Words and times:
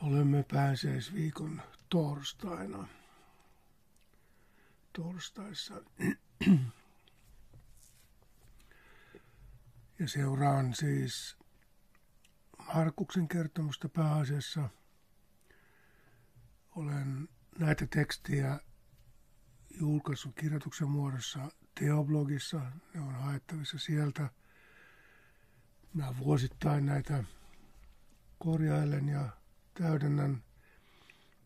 Olemme 0.00 0.42
pääseisviikon 0.42 1.62
torstaina. 1.88 2.88
Torstaissa. 4.92 5.74
Ja 9.98 10.08
seuraan 10.08 10.74
siis 10.74 11.36
Markuksen 12.74 13.28
kertomusta 13.28 13.88
pääasiassa. 13.88 14.68
Olen 16.76 17.28
näitä 17.58 17.86
tekstiä 17.86 18.60
julkaissut 19.80 20.34
kirjoituksen 20.34 20.88
muodossa 20.88 21.50
Teoblogissa. 21.80 22.60
Ne 22.94 23.00
on 23.00 23.14
haettavissa 23.14 23.78
sieltä. 23.78 24.30
Mä 25.94 26.14
vuosittain 26.18 26.86
näitä 26.86 27.24
korjailen 28.38 29.08
ja 29.08 29.39
täydennän. 29.74 30.42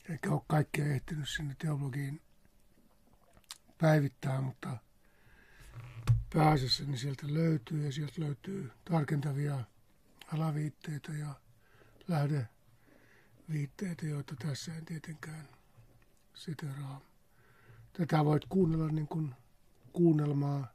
Eikä 0.08 0.30
ole 0.30 0.42
kaikkia 0.46 0.86
ehtinyt 0.86 1.28
sinne 1.28 1.54
teologiin 1.58 2.22
päivittää, 3.78 4.40
mutta 4.40 4.76
pääasiassa 6.34 6.84
niin 6.84 6.98
sieltä 6.98 7.26
löytyy 7.34 7.84
ja 7.84 7.92
sieltä 7.92 8.20
löytyy 8.20 8.70
tarkentavia 8.84 9.64
alaviitteitä 10.32 11.12
ja 11.12 11.34
lähdeviitteitä, 12.08 14.06
joita 14.06 14.36
tässä 14.36 14.74
en 14.74 14.84
tietenkään 14.84 15.48
siteraa. 16.34 17.00
Tätä 17.92 18.24
voit 18.24 18.44
kuunnella 18.48 18.88
niin 18.88 19.08
kuin 19.08 19.34
kuunnelmaa 19.92 20.72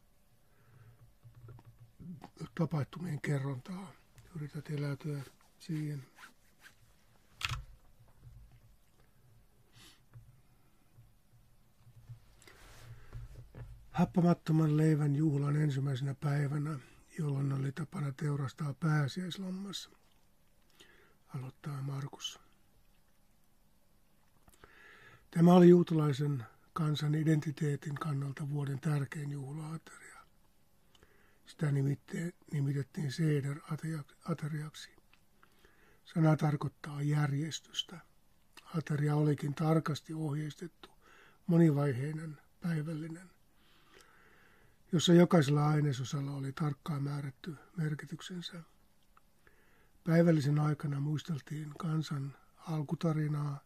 tapahtumien 2.55 3.21
kerrontaa. 3.21 3.91
Yrität 4.35 4.70
eläytyä 4.70 5.23
siihen. 5.59 6.05
Happamattoman 13.99 14.77
leivän 14.77 15.15
juhlan 15.15 15.55
ensimmäisenä 15.55 16.15
päivänä, 16.15 16.79
jolloin 17.17 17.53
oli 17.53 17.71
tapana 17.71 18.11
teurastaa 18.11 18.73
pääsiäislammas, 18.73 19.89
aloittaa 21.35 21.81
Markus. 21.81 22.39
Tämä 25.31 25.53
oli 25.53 25.70
juutalaisen 25.70 26.45
kansan 26.73 27.15
identiteetin 27.15 27.95
kannalta 27.95 28.49
vuoden 28.49 28.79
tärkein 28.79 29.31
juhlaateria. 29.31 30.20
Sitä 31.45 31.71
nimitettiin 32.51 33.11
Seder-ateriaksi. 33.11 34.89
Sana 36.05 36.37
tarkoittaa 36.37 37.01
järjestystä. 37.01 37.99
Ateria 38.77 39.15
olikin 39.15 39.55
tarkasti 39.55 40.13
ohjeistettu, 40.13 40.89
monivaiheinen, 41.47 42.37
päivällinen 42.61 43.29
jossa 44.91 45.13
jokaisella 45.13 45.68
ainesosalla 45.68 46.32
oli 46.32 46.51
tarkkaan 46.51 47.04
määrätty 47.04 47.55
merkityksensä. 47.77 48.63
Päivällisen 50.04 50.59
aikana 50.59 50.99
muisteltiin 50.99 51.73
kansan 51.77 52.35
alkutarinaa, 52.57 53.60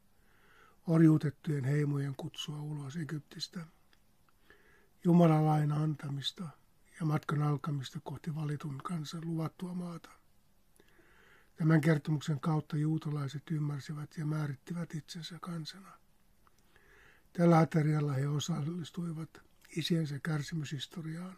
orjuutettujen 0.87 1.63
heimojen 1.63 2.15
kutsua 2.15 2.61
ulos 2.61 2.95
Egyptistä, 2.95 3.65
Jumalan 5.03 5.45
lain 5.45 5.71
antamista 5.71 6.43
ja 6.99 7.05
matkan 7.05 7.41
alkamista 7.41 7.99
kohti 8.03 8.35
valitun 8.35 8.77
kansan 8.83 9.21
luvattua 9.25 9.73
maata. 9.73 10.09
Tämän 11.55 11.81
kertomuksen 11.81 12.39
kautta 12.39 12.77
juutalaiset 12.77 13.51
ymmärsivät 13.51 14.17
ja 14.17 14.25
määrittivät 14.25 14.95
itsensä 14.95 15.37
kansana. 15.41 15.91
Tällä 17.33 17.59
aterialla 17.59 18.13
he 18.13 18.27
osallistuivat 18.27 19.52
isiensä 19.75 20.19
kärsimyshistoriaan 20.19 21.37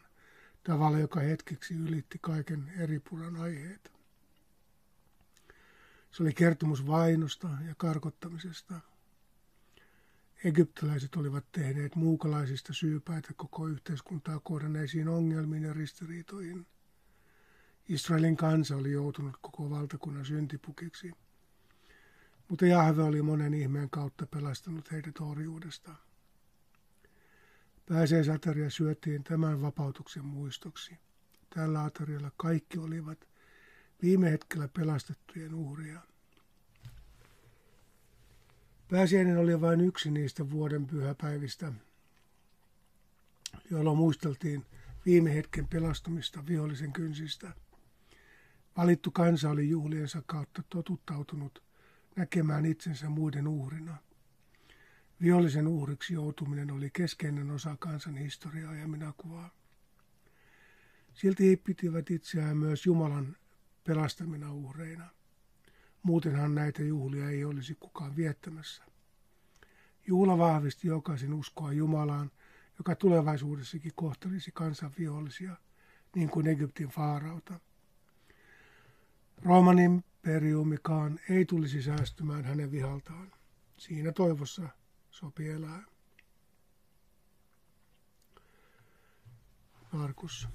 tavalla, 0.63 1.00
joka 1.00 1.19
hetkeksi 1.19 1.73
ylitti 1.73 2.18
kaiken 2.22 2.73
eri 2.78 3.00
puran 3.00 3.35
aiheet. 3.35 3.91
Se 6.12 6.23
oli 6.23 6.34
kertomus 6.34 6.88
vainosta 6.88 7.50
ja 7.68 7.75
karkottamisesta. 7.78 8.81
Egyptiläiset 10.44 11.16
olivat 11.16 11.51
tehneet 11.51 11.96
muukalaisista 11.96 12.73
syypäitä 12.73 13.34
koko 13.35 13.68
yhteiskuntaa 13.68 14.40
kohdanneisiin 14.40 15.07
ongelmiin 15.07 15.63
ja 15.63 15.73
ristiriitoihin. 15.73 16.66
Israelin 17.90 18.38
kansa 18.38 18.75
oli 18.75 18.91
joutunut 18.91 19.38
koko 19.41 19.69
valtakunnan 19.69 20.25
syntipukiksi, 20.25 21.12
mutta 22.50 22.66
Jahve 22.66 23.02
oli 23.03 23.22
monen 23.22 23.53
ihmeen 23.53 23.90
kautta 23.90 24.28
pelastanut 24.28 24.91
heidät 24.91 25.22
orjuudesta. 25.22 25.96
Pääsiäisateria 27.90 28.69
syötiin 28.69 29.23
tämän 29.23 29.62
vapautuksen 29.62 30.25
muistoksi. 30.25 30.97
Tällä 31.50 31.84
aterialla 31.84 32.31
kaikki 32.38 32.78
olivat 32.78 33.28
viime 34.01 34.31
hetkellä 34.31 34.68
pelastettujen 34.68 35.53
uhria. 35.53 36.00
Pääsiäinen 38.90 39.38
oli 39.38 39.62
vain 39.62 39.81
yksi 39.81 40.12
niistä 40.12 40.50
vuoden 40.50 40.88
pyhäpäivistä, 40.88 41.73
jolloin 43.72 43.97
muisteltiin 43.97 44.66
viime 45.06 45.35
hetken 45.35 45.67
pelastumista 45.67 46.46
vihollisen 46.47 46.94
kynsistä. 46.94 47.53
Valittu 48.78 49.12
kansa 49.12 49.50
oli 49.50 49.69
juhliensa 49.69 50.23
kautta 50.25 50.63
totuttautunut 50.69 51.63
näkemään 52.16 52.66
itsensä 52.66 53.09
muiden 53.09 53.47
uhrina. 53.47 53.97
Vihollisen 55.22 55.68
uhriksi 55.68 56.14
joutuminen 56.14 56.72
oli 56.72 56.90
keskeinen 56.90 57.52
osa 57.52 57.76
kansan 57.80 58.18
historiaa 58.18 58.76
ja 58.76 58.88
minä 58.88 59.14
kuvaa. 59.18 59.50
Silti 61.14 61.50
he 61.50 61.56
pitivät 61.56 62.12
itseään 62.12 62.58
myös 62.58 62.86
Jumalan 62.86 63.38
pelastamina 63.84 64.53
uhreina. 64.53 65.09
Muutenhan 66.03 66.56
näitä 66.56 66.84
juhlia 66.84 67.30
ei 67.30 67.46
olisi 67.46 67.76
kukaan 67.76 68.16
viettämässä. 68.16 68.84
Juhla 70.08 70.38
vahvisti 70.38 70.88
jokaisen 70.88 71.34
uskoa 71.34 71.74
Jumalaan, 71.74 72.32
joka 72.78 72.96
tulevaisuudessakin 72.96 73.92
kohtelisi 73.96 74.52
kansan 74.53 74.92
vihollisia, 75.00 75.56
niin 76.16 76.30
kuin 76.30 76.47
Egyptin 76.47 76.88
faarauta. 76.88 77.59
Rooman 79.38 79.80
imperiumikaan 79.80 81.20
ei 81.30 81.46
tulisi 81.46 81.82
säästymään 81.82 82.46
hänen 82.46 82.72
vihaltaan. 82.72 83.32
Siinä 83.78 84.12
toivossa 84.12 84.70
sopii 85.16 85.50
elää. 85.50 85.84
Markus. 89.92 90.48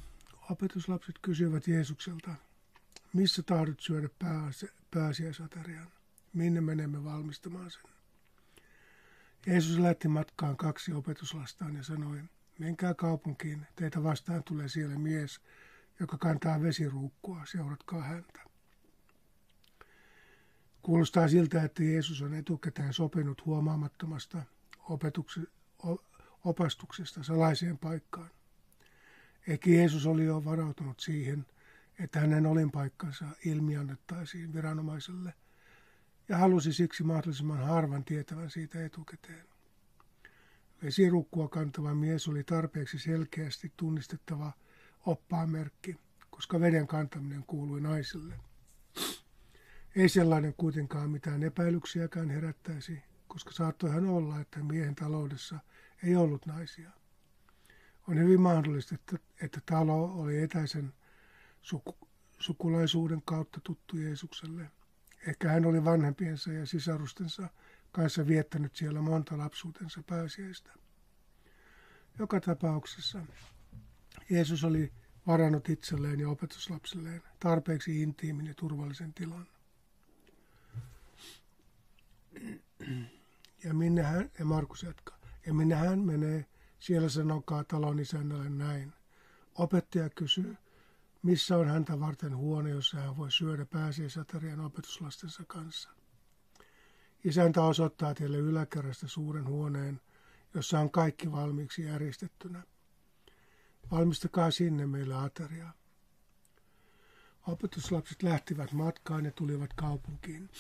Opetuslapset 0.51 1.19
kysyvät 1.23 1.69
Jeesukselta, 1.69 2.35
missä 3.13 3.43
tahdot 3.43 3.81
syödä 3.81 4.09
pääsiäisaterian? 4.91 5.93
Minne 6.33 6.61
menemme 6.61 7.05
valmistamaan 7.05 7.71
sen? 7.71 7.83
Jeesus 9.47 9.79
lähti 9.79 10.09
matkaan 10.09 10.57
kaksi 10.57 10.93
opetuslastaan 10.93 11.77
ja 11.77 11.83
sanoi, 11.83 12.23
menkää 12.59 12.95
kaupunkiin, 12.95 13.67
teitä 13.77 14.03
vastaan 14.03 14.45
tulee 14.45 14.69
siellä 14.69 14.99
mies, 14.99 15.41
joka 16.01 16.19
kantaa 16.19 16.63
vesiruukkua, 16.63 17.47
seuratkaa 17.47 18.03
häntä. 18.03 18.50
Kuulostaa 20.83 21.29
siltä, 21.29 21.63
että 21.63 21.85
Jeesus 21.85 22.23
on 22.23 22.35
etukäteen 22.35 22.93
sopinut 22.93 23.47
huomaamattomasta 23.47 24.43
opastuksesta 26.45 27.23
salaiseen 27.23 27.79
paikkaan. 27.79 28.31
Ehkä 29.49 29.71
Jeesus 29.71 30.07
oli 30.07 30.25
jo 30.25 30.45
varautunut 30.45 31.01
siihen, 31.01 31.47
että 31.99 32.21
hänen 32.21 32.47
olinpaikkansa 32.47 33.25
ilmiannettaisiin 33.45 34.55
viranomaiselle 34.55 35.35
ja 36.29 36.39
halusi 36.39 36.73
siksi 36.73 37.03
mahdollisimman 37.03 37.59
harvan 37.59 38.05
tietävän 38.05 38.51
siitä 38.51 38.85
etukäteen. 38.85 39.47
Vesirukkua 40.83 41.49
kantava 41.49 41.95
mies 41.95 42.29
oli 42.29 42.45
tarpeeksi 42.45 42.99
selkeästi 42.99 43.73
tunnistettava 43.77 44.53
oppaamerkki, 45.07 45.97
koska 46.31 46.61
veden 46.61 46.87
kantaminen 46.87 47.45
kuului 47.47 47.81
naisille– 47.81 48.35
ei 49.97 50.09
sellainen 50.09 50.55
kuitenkaan 50.57 51.11
mitään 51.11 51.43
epäilyksiäkään 51.43 52.31
herättäisi, 52.31 53.03
koska 53.29 53.53
saattoihan 53.53 54.07
olla, 54.07 54.41
että 54.41 54.63
miehen 54.63 54.95
taloudessa 54.95 55.59
ei 56.03 56.17
ollut 56.17 56.47
naisia. 56.47 56.91
On 58.09 58.19
hyvin 58.19 58.41
mahdollista, 58.41 58.95
että, 58.95 59.17
että 59.43 59.61
talo 59.67 60.05
oli 60.05 60.43
etäisen 60.43 60.93
suku, 61.63 61.99
sukulaisuuden 62.39 63.23
kautta 63.25 63.61
tuttu 63.65 63.97
Jeesukselle. 63.97 64.71
Ehkä 65.27 65.49
hän 65.49 65.67
oli 65.67 65.85
vanhempiensa 65.85 66.53
ja 66.53 66.67
sisarustensa 66.67 67.49
kanssa 67.93 68.27
viettänyt 68.27 68.77
siellä 68.77 69.01
monta 69.01 69.39
lapsuutensa 69.39 70.03
pääsiäistä. 70.07 70.71
Joka 72.19 72.41
tapauksessa 72.41 73.21
Jeesus 74.31 74.65
oli 74.65 74.93
varannut 75.27 75.69
itselleen 75.69 76.21
ja 76.21 76.29
opetuslapselleen 76.29 77.23
tarpeeksi 77.41 78.03
intiimin 78.03 78.47
ja 78.47 78.55
turvallisen 78.55 79.15
tilan. 79.15 79.47
Ja 83.65 83.75
minne 83.75 84.03
hän, 84.03 84.31
ja 84.39 84.45
Markus 84.45 84.83
jatkaa, 84.83 85.19
ja 85.47 85.55
minne 85.55 85.75
hän 85.75 85.99
menee, 85.99 86.47
siellä 86.79 87.09
sanokaa 87.09 87.65
talon 87.65 88.01
isännälle 88.01 88.51
näin. 88.51 88.93
Opettaja 89.55 90.11
kysyy, 90.11 90.57
missä 91.23 91.57
on 91.57 91.69
häntä 91.69 92.01
varten 92.01 92.37
huone, 92.37 92.71
jossa 92.71 92.97
hän 92.97 93.17
voi 93.17 93.33
syödä 93.33 93.65
pääsiäisaterian 93.65 94.61
opetuslastensa 94.61 95.43
kanssa. 95.47 95.91
Isäntä 97.25 97.63
osoittaa 97.63 98.15
teille 98.15 98.39
yläkerrasta 98.39 99.09
suuren 99.09 99.47
huoneen, 99.47 100.01
jossa 100.55 100.81
on 100.81 100.91
kaikki 100.91 101.33
valmiiksi 101.33 101.83
järjestettynä. 101.83 102.63
Valmistakaa 103.91 104.51
sinne 104.51 104.87
meille 104.87 105.15
ateriaa. 105.15 105.73
Opetuslapset 107.47 108.23
lähtivät 108.23 108.73
matkaan 108.73 109.25
ja 109.25 109.33
tulivat 109.33 109.71
kaupunkiin. 109.75 110.51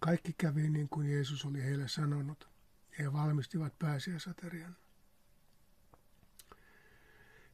Kaikki 0.00 0.32
kävi 0.38 0.68
niin 0.68 0.88
kuin 0.88 1.10
Jeesus 1.12 1.44
oli 1.44 1.62
heille 1.62 1.88
sanonut. 1.88 2.48
He 2.98 3.12
valmistivat 3.12 3.78
pääsiäisaterian. 3.78 4.76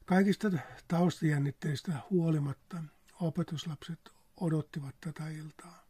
Kaikista 0.05 0.51
taustajännitteistä 0.89 1.93
huolimatta 2.11 2.83
opetuslapset 3.21 4.13
odottivat 4.41 4.95
tätä 5.01 5.29
iltaa. 5.29 5.85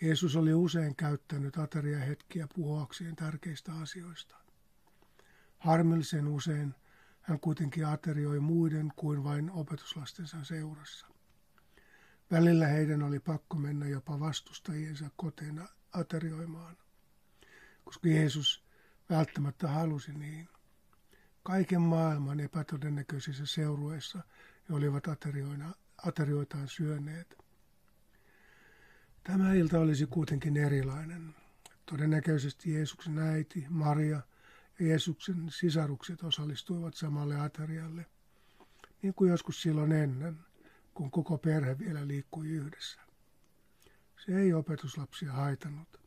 Jeesus 0.00 0.36
oli 0.36 0.54
usein 0.54 0.96
käyttänyt 0.96 1.58
ateriahetkiä 1.58 2.48
puhuakseen 2.54 3.16
tärkeistä 3.16 3.72
asioista. 3.72 4.36
Harmillisen 5.58 6.28
usein 6.28 6.74
hän 7.20 7.40
kuitenkin 7.40 7.86
aterioi 7.86 8.40
muiden 8.40 8.92
kuin 8.96 9.24
vain 9.24 9.50
opetuslastensa 9.50 10.44
seurassa. 10.44 11.13
Välillä 12.30 12.66
heidän 12.66 13.02
oli 13.02 13.20
pakko 13.20 13.56
mennä 13.56 13.86
jopa 13.86 14.20
vastustajiensa 14.20 15.10
koteina 15.16 15.68
aterioimaan, 15.92 16.76
koska 17.84 18.08
Jeesus 18.08 18.64
välttämättä 19.10 19.68
halusi 19.68 20.12
niin. 20.12 20.48
Kaiken 21.42 21.80
maailman 21.80 22.40
epätodennäköisissä 22.40 23.46
seurueissa 23.46 24.18
he 24.68 24.74
olivat 24.74 25.04
aterioitaan 26.02 26.68
syöneet. 26.68 27.38
Tämä 29.24 29.54
ilta 29.54 29.78
olisi 29.78 30.06
kuitenkin 30.06 30.56
erilainen. 30.56 31.34
Todennäköisesti 31.86 32.72
Jeesuksen 32.72 33.18
äiti, 33.18 33.66
Maria 33.68 34.22
ja 34.78 34.86
Jeesuksen 34.86 35.46
sisarukset 35.50 36.22
osallistuivat 36.22 36.94
samalle 36.94 37.40
aterialle, 37.40 38.06
niin 39.02 39.14
kuin 39.14 39.30
joskus 39.30 39.62
silloin 39.62 39.92
ennen, 39.92 40.38
kun 40.94 41.10
koko 41.10 41.38
perhe 41.38 41.78
vielä 41.78 42.08
liikkui 42.08 42.48
yhdessä. 42.48 43.00
Se 44.24 44.38
ei 44.38 44.52
opetuslapsia 44.52 45.32
haitannut. 45.32 46.00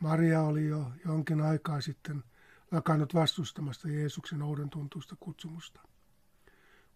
Maria 0.00 0.42
oli 0.42 0.66
jo 0.66 0.92
jonkin 1.04 1.40
aikaa 1.40 1.80
sitten 1.80 2.24
lakannut 2.70 3.14
vastustamasta 3.14 3.88
Jeesuksen 3.88 4.42
oudon 4.42 4.70
tuntuista 4.70 5.16
kutsumusta. 5.20 5.80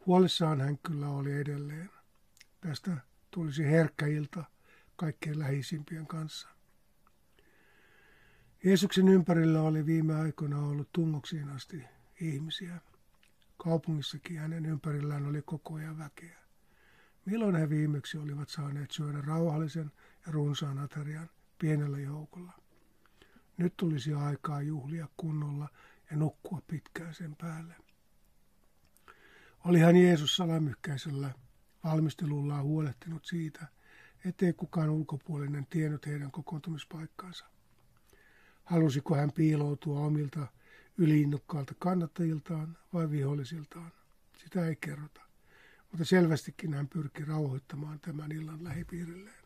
Huolissaan 0.06 0.61
hän 0.61 0.79
kyllä 0.79 1.09
oli 1.09 1.32
edelleen. 1.32 1.91
Tästä 2.61 2.97
tulisi 3.31 3.65
herkkä 3.65 4.06
ilta 4.06 4.44
kaikkein 4.97 5.38
läheisimpien 5.38 6.06
kanssa. 6.06 6.49
Jeesuksen 8.65 9.08
ympärillä 9.08 9.62
oli 9.62 9.87
viime 9.87 10.15
aikoina 10.15 10.58
ollut 10.58 10.93
tungoksiin 10.93 11.49
asti 11.49 11.85
ihmisiä. 12.20 12.81
Kaupungissakin 13.56 14.38
hänen 14.38 14.67
ympärillään 14.67 15.26
oli 15.26 15.43
koko 15.43 15.75
ajan 15.75 15.99
väkeä. 15.99 16.42
Milloin 17.24 17.56
he 17.56 17.70
viimeksi 17.70 18.19
olivat 18.19 18.48
saaneet 18.48 18.90
syödä 18.90 19.20
rauhallisen 19.20 19.92
ja 20.26 20.32
runsaan 20.32 20.78
aterian 20.78 21.30
pienellä 21.58 21.98
joukolla? 21.98 22.52
Nyt 23.56 23.76
tulisi 23.76 24.12
aikaa 24.14 24.62
juhlia 24.62 25.08
kunnolla 25.16 25.69
ja 26.10 26.16
nukkua 26.16 26.62
pitkään 26.66 27.14
sen 27.14 27.36
päälle. 27.36 27.74
Olihan 29.64 29.96
Jeesus 29.96 30.36
salamyhkäisellä 30.36 31.34
valmistelullaan 31.84 32.64
huolehtinut 32.64 33.24
siitä, 33.24 33.66
ettei 34.24 34.52
kukaan 34.52 34.90
ulkopuolinen 34.90 35.66
tiennyt 35.66 36.06
heidän 36.06 36.30
kokoontumispaikkaansa. 36.30 37.44
Halusiko 38.64 39.14
hän 39.14 39.32
piiloutua 39.32 40.00
omilta 40.00 40.46
yliinnokkailta 40.98 41.74
kannattajiltaan 41.78 42.78
vai 42.92 43.10
vihollisiltaan? 43.10 43.92
Sitä 44.44 44.66
ei 44.66 44.76
kerrota, 44.76 45.21
mutta 45.93 46.05
selvästikin 46.05 46.75
hän 46.75 46.89
pyrki 46.89 47.25
rauhoittamaan 47.25 48.00
tämän 48.00 48.33
illan 48.33 48.65
lähipiirilleen. 48.65 49.43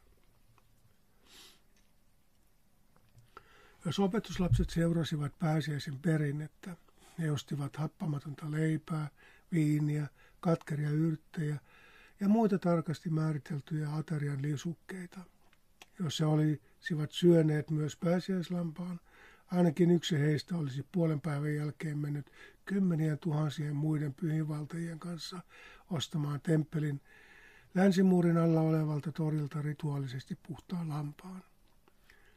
Jos 3.85 3.99
opetuslapset 3.99 4.71
seurasivat 4.71 5.39
pääsiäisen 5.39 5.99
perinnettä, 5.99 6.77
he 7.19 7.31
ostivat 7.31 7.77
happamatonta 7.77 8.51
leipää, 8.51 9.09
viiniä, 9.53 10.07
katkeria 10.41 10.91
yrttejä 10.91 11.57
ja 12.21 12.29
muita 12.29 12.59
tarkasti 12.59 13.11
määriteltyjä 13.11 13.95
aterian 13.95 14.43
lisukkeita. 14.43 15.21
Jos 15.99 16.21
he 16.21 16.27
olisivat 16.27 17.11
syöneet 17.13 17.71
myös 17.71 17.97
pääsiäislampaan, 17.97 19.01
ainakin 19.47 19.91
yksi 19.91 20.19
heistä 20.19 20.57
olisi 20.57 20.87
puolen 20.93 21.21
päivän 21.21 21.55
jälkeen 21.55 21.99
mennyt 21.99 22.31
kymmenien 22.67 23.19
tuhansien 23.19 23.77
muiden 23.77 24.15
pyhinvaltajien 24.15 24.99
kanssa 24.99 25.41
ostamaan 25.91 26.41
temppelin 26.41 27.01
länsimuurin 27.75 28.39
alla 28.39 28.61
olevalta 28.61 29.13
torilta 29.13 29.63
rituaalisesti 29.63 30.39
puhtaan 30.49 30.89
lampaan. 30.89 31.43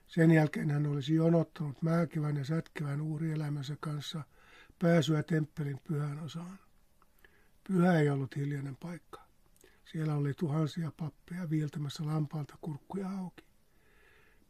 Sen 0.07 0.31
jälkeen 0.31 0.71
hän 0.71 0.85
olisi 0.85 1.15
jonottanut 1.15 1.81
määkivän 1.81 2.37
ja 2.37 2.45
sätkevän 2.45 3.01
uurielämänsä 3.01 3.77
kanssa 3.79 4.23
pääsyä 4.79 5.23
temppelin 5.23 5.79
pyhän 5.87 6.19
osaan. 6.19 6.59
Pyhä 7.67 7.99
ei 7.99 8.09
ollut 8.09 8.35
hiljainen 8.35 8.75
paikka. 8.75 9.21
Siellä 9.85 10.15
oli 10.15 10.33
tuhansia 10.33 10.91
pappeja 10.97 11.49
viiltämässä 11.49 12.05
lampaalta 12.05 12.57
kurkkuja 12.61 13.09
auki. 13.09 13.45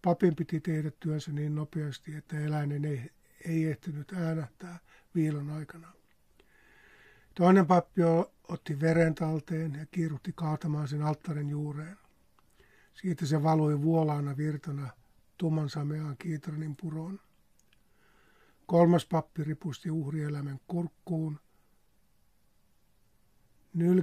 Papin 0.02 0.36
piti 0.36 0.60
tehdä 0.60 0.92
työnsä 1.00 1.32
niin 1.32 1.56
nopeasti, 1.56 2.16
että 2.16 2.40
eläinen 2.40 2.86
ei, 2.86 3.12
ei 3.46 3.66
ehtinyt 3.66 4.14
äänähtää 4.14 4.80
viilon 5.16 5.50
aikana. 5.50 5.94
Toinen 7.36 7.68
pappi 7.68 8.02
otti 8.48 8.80
veren 8.80 9.16
talteen 9.16 9.74
ja 9.74 9.86
kiirutti 9.86 10.34
kaatamaan 10.36 10.88
sen 10.88 11.02
alttarin 11.02 11.50
juureen. 11.50 11.98
Siitä 12.94 13.26
se 13.26 13.44
valui 13.44 13.82
vuolaana 13.82 14.38
virtana 14.38 14.90
tumman 15.38 15.70
sameaan 15.70 16.18
kiitranin 16.18 16.75
puroon. 16.75 17.20
Kolmas 18.66 19.06
pappi 19.06 19.44
ripusti 19.44 19.92
uhrieläimen 19.92 20.60
kurkkuun. 20.68 21.39
Nyl... 23.74 24.01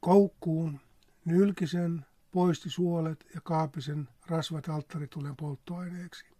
Koukkuun 0.00 0.80
nylkisen, 1.24 2.06
poisti 2.30 2.70
suolet 2.70 3.24
ja 3.34 3.40
kaapisen 3.40 4.08
rasvat 4.26 4.68
alttaritulen 4.68 5.36
polttoaineeksi. 5.36 6.39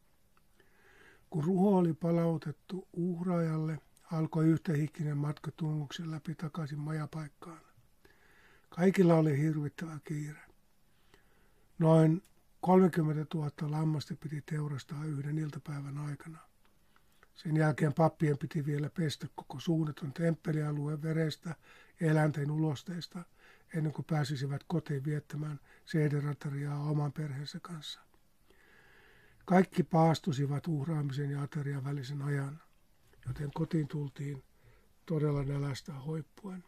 Kun 1.31 1.45
ruho 1.45 1.79
oli 1.79 1.95
palautettu 1.95 2.89
uhraajalle, 2.93 3.79
alkoi 4.13 4.47
yhtähikkinen 4.47 5.17
matka 5.17 5.51
tunguksen 5.51 6.11
läpi 6.11 6.35
takaisin 6.35 6.79
majapaikkaan. 6.79 7.61
Kaikilla 8.69 9.15
oli 9.15 9.39
hirvittävä 9.39 9.99
kiire. 10.05 10.41
Noin 11.79 12.23
30 12.61 13.27
000 13.35 13.51
lammasta 13.61 14.15
piti 14.21 14.43
teurastaa 14.43 15.05
yhden 15.05 15.39
iltapäivän 15.39 15.99
aikana. 15.99 16.39
Sen 17.35 17.57
jälkeen 17.57 17.95
pappien 17.95 18.39
piti 18.39 18.67
vielä 18.67 18.91
pestä 18.91 19.27
koko 19.35 19.61
suunnaton 19.61 20.13
temppelialueen 20.13 21.03
verestä 21.03 21.55
ja 22.01 22.11
eläinten 22.11 22.51
ulosteista, 22.51 23.25
ennen 23.75 23.93
kuin 23.93 24.05
pääsisivät 24.05 24.65
kotiin 24.67 25.05
viettämään 25.05 25.61
seideratariaa 25.85 26.83
oman 26.83 27.13
perheensä 27.13 27.61
kanssa. 27.63 28.01
Kaikki 29.51 29.83
paastusivat 29.83 30.67
uhraamisen 30.69 31.31
ja 31.31 31.43
aterian 31.43 31.85
välisen 31.85 32.23
ajan, 32.23 32.61
joten 33.29 33.51
kotiin 33.55 33.89
tultiin 33.89 34.43
todella 35.07 35.43
nälästä 35.43 35.93
hoippuen. 35.93 36.65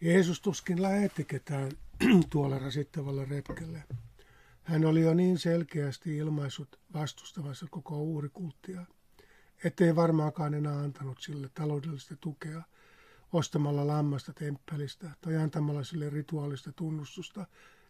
Jeesus 0.00 0.40
tuskin 0.40 0.82
lähetti 0.82 1.24
ketään 1.24 1.72
tuolla 2.30 2.58
rasittavalla 2.58 3.24
retkelle. 3.24 3.82
Hän 4.62 4.84
oli 4.84 5.00
jo 5.00 5.14
niin 5.14 5.38
selkeästi 5.38 6.16
ilmaissut 6.16 6.80
vastustavansa 6.92 7.66
koko 7.70 8.02
uhrikulttia, 8.02 8.86
ettei 9.64 9.96
varmaankaan 9.96 10.54
enää 10.54 10.78
antanut 10.78 11.20
sille 11.20 11.50
taloudellista 11.54 12.16
tukea 12.16 12.62
ostamalla 13.32 13.86
lammasta 13.86 14.32
temppelistä 14.32 15.10
tai 15.20 15.36
antamalla 15.36 15.84
sille 15.84 16.10
rituaalista 16.10 16.72
tunnustusta 16.72 17.46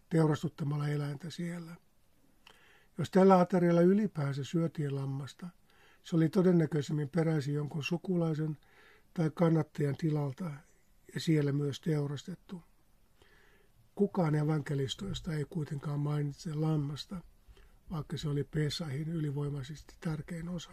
teurastuttamalla 0.09 0.87
eläintä 0.87 1.29
siellä. 1.29 1.75
Jos 2.97 3.09
tällä 3.09 3.39
aterialla 3.39 3.81
ylipäänsä 3.81 4.43
syötiin 4.43 4.95
lammasta, 4.95 5.49
se 6.03 6.15
oli 6.15 6.29
todennäköisemmin 6.29 7.09
peräisin 7.09 7.53
jonkun 7.53 7.83
sukulaisen 7.83 8.57
tai 9.13 9.31
kannattajan 9.33 9.97
tilalta 9.97 10.51
ja 11.13 11.19
siellä 11.19 11.51
myös 11.51 11.81
teurastettu. 11.81 12.63
Kukaan 13.95 14.35
evankelistoista 14.35 15.33
ei 15.33 15.45
kuitenkaan 15.49 15.99
mainitse 15.99 16.53
lammasta, 16.53 17.21
vaikka 17.91 18.17
se 18.17 18.29
oli 18.29 18.43
Pesahin 18.43 19.09
ylivoimaisesti 19.09 19.95
tärkein 19.99 20.49
osa. 20.49 20.71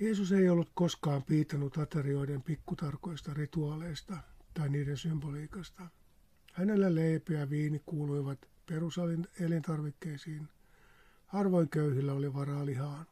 Jeesus 0.00 0.32
ei 0.32 0.48
ollut 0.48 0.70
koskaan 0.74 1.22
piitannut 1.22 1.78
aterioiden 1.78 2.42
pikkutarkoista 2.42 3.34
rituaaleista 3.34 4.18
tai 4.54 4.68
niiden 4.68 4.96
symboliikasta. 4.96 5.88
Hänellä 6.52 6.94
leipä 6.94 7.32
ja 7.32 7.50
viini 7.50 7.82
kuuluivat 7.86 8.48
peruselintarvikkeisiin. 8.66 10.48
Harvoin 11.26 11.68
köyhillä 11.68 12.12
oli 12.12 12.34
varaa 12.34 12.66
lihaan. 12.66 13.06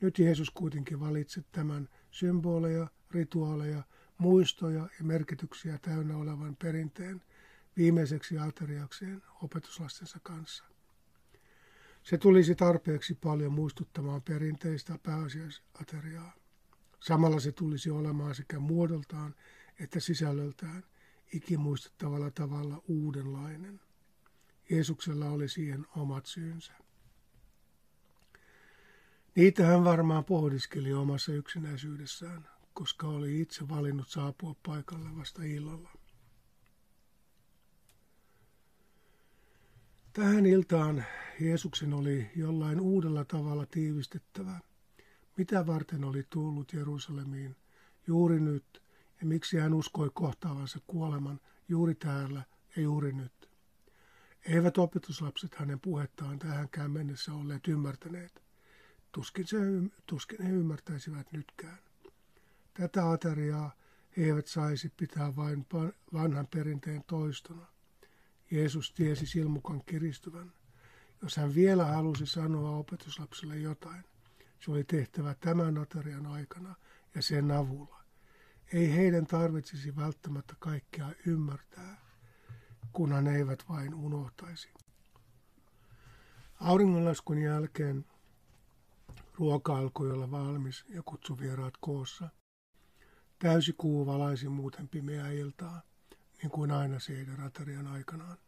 Nyt 0.00 0.18
Jeesus 0.18 0.50
kuitenkin 0.50 1.00
valitsi 1.00 1.46
tämän 1.52 1.88
symboleja, 2.10 2.86
rituaaleja, 3.10 3.82
muistoja 4.18 4.88
ja 4.98 5.04
merkityksiä 5.04 5.78
täynnä 5.78 6.16
olevan 6.16 6.56
perinteen 6.56 7.22
viimeiseksi 7.76 8.38
ateriakseen 8.38 9.22
opetuslastensa 9.42 10.18
kanssa. 10.22 10.64
Se 12.02 12.18
tulisi 12.18 12.54
tarpeeksi 12.54 13.14
paljon 13.14 13.52
muistuttamaan 13.52 14.22
perinteistä 14.22 14.98
pääasiaisateriaa. 15.02 16.32
Samalla 17.00 17.40
se 17.40 17.52
tulisi 17.52 17.90
olemaan 17.90 18.34
sekä 18.34 18.58
muodoltaan 18.58 19.34
että 19.80 20.00
sisällöltään 20.00 20.84
ikimuistettavalla 21.32 22.30
tavalla 22.30 22.82
uudenlainen. 22.88 23.80
Jeesuksella 24.70 25.30
oli 25.30 25.48
siihen 25.48 25.86
omat 25.96 26.26
syynsä. 26.26 26.72
Niitä 29.34 29.66
hän 29.66 29.84
varmaan 29.84 30.24
pohdiskeli 30.24 30.92
omassa 30.92 31.32
yksinäisyydessään, 31.32 32.48
koska 32.74 33.08
oli 33.08 33.40
itse 33.40 33.68
valinnut 33.68 34.08
saapua 34.08 34.54
paikalle 34.66 35.16
vasta 35.16 35.42
illalla. 35.42 35.90
Tähän 40.12 40.46
iltaan 40.46 41.04
Jeesuksen 41.40 41.94
oli 41.94 42.30
jollain 42.36 42.80
uudella 42.80 43.24
tavalla 43.24 43.66
tiivistettävä, 43.66 44.60
mitä 45.36 45.66
varten 45.66 46.04
oli 46.04 46.24
tullut 46.30 46.72
Jerusalemiin 46.72 47.56
juuri 48.06 48.40
nyt 48.40 48.82
ja 49.20 49.26
miksi 49.26 49.58
hän 49.58 49.74
uskoi 49.74 50.10
kohtaavansa 50.14 50.80
kuoleman 50.86 51.40
juuri 51.68 51.94
täällä 51.94 52.42
ja 52.76 52.82
juuri 52.82 53.12
nyt. 53.12 53.45
Eivät 54.46 54.78
opetuslapset 54.78 55.54
hänen 55.54 55.80
puhettaan 55.80 56.38
tähänkään 56.38 56.90
mennessä 56.90 57.32
olleet 57.32 57.68
ymmärtäneet. 57.68 58.42
Tuskin, 59.12 59.46
se, 59.46 59.56
tuskin 60.06 60.42
he 60.42 60.50
ymmärtäisivät 60.50 61.32
nytkään. 61.32 61.78
Tätä 62.74 63.10
ateriaa 63.10 63.72
he 64.16 64.24
eivät 64.24 64.46
saisi 64.46 64.92
pitää 64.96 65.36
vain 65.36 65.66
vanhan 66.12 66.46
perinteen 66.46 67.04
toistona. 67.06 67.66
Jeesus 68.50 68.92
tiesi 68.92 69.26
silmukan 69.26 69.82
kiristyvän. 69.86 70.52
Jos 71.22 71.36
hän 71.36 71.54
vielä 71.54 71.84
halusi 71.84 72.26
sanoa 72.26 72.76
opetuslapsille 72.76 73.56
jotain, 73.56 74.04
se 74.60 74.70
oli 74.70 74.84
tehtävä 74.84 75.34
tämän 75.34 75.78
aterian 75.78 76.26
aikana 76.26 76.74
ja 77.14 77.22
sen 77.22 77.50
avulla. 77.50 78.04
Ei 78.72 78.92
heidän 78.92 79.26
tarvitsisi 79.26 79.96
välttämättä 79.96 80.54
kaikkea 80.58 81.10
ymmärtää, 81.26 82.05
kunhan 82.96 83.26
eivät 83.26 83.64
vain 83.68 83.94
unohtaisi. 83.94 84.68
Auringonlaskun 86.60 87.38
jälkeen 87.38 88.04
ruoka 89.34 89.78
alkoi 89.78 90.10
olla 90.12 90.30
valmis 90.30 90.84
ja 90.88 91.02
kutsuvieraat 91.02 91.74
koossa. 91.80 92.28
Täysi 93.38 93.72
kuu 93.72 94.06
valaisi 94.06 94.48
muuten 94.48 94.88
pimeää 94.88 95.30
iltaa, 95.30 95.82
niin 96.42 96.50
kuin 96.50 96.70
aina 96.70 96.98
seiden 96.98 97.40
aterian 97.40 97.86
aikanaan. 97.86 98.38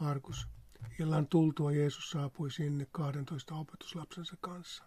Markus, 0.00 0.48
illan 1.00 1.26
tultua 1.26 1.72
Jeesus 1.72 2.10
saapui 2.10 2.50
sinne 2.50 2.86
12 2.92 3.54
opetuslapsensa 3.54 4.36
kanssa. 4.40 4.84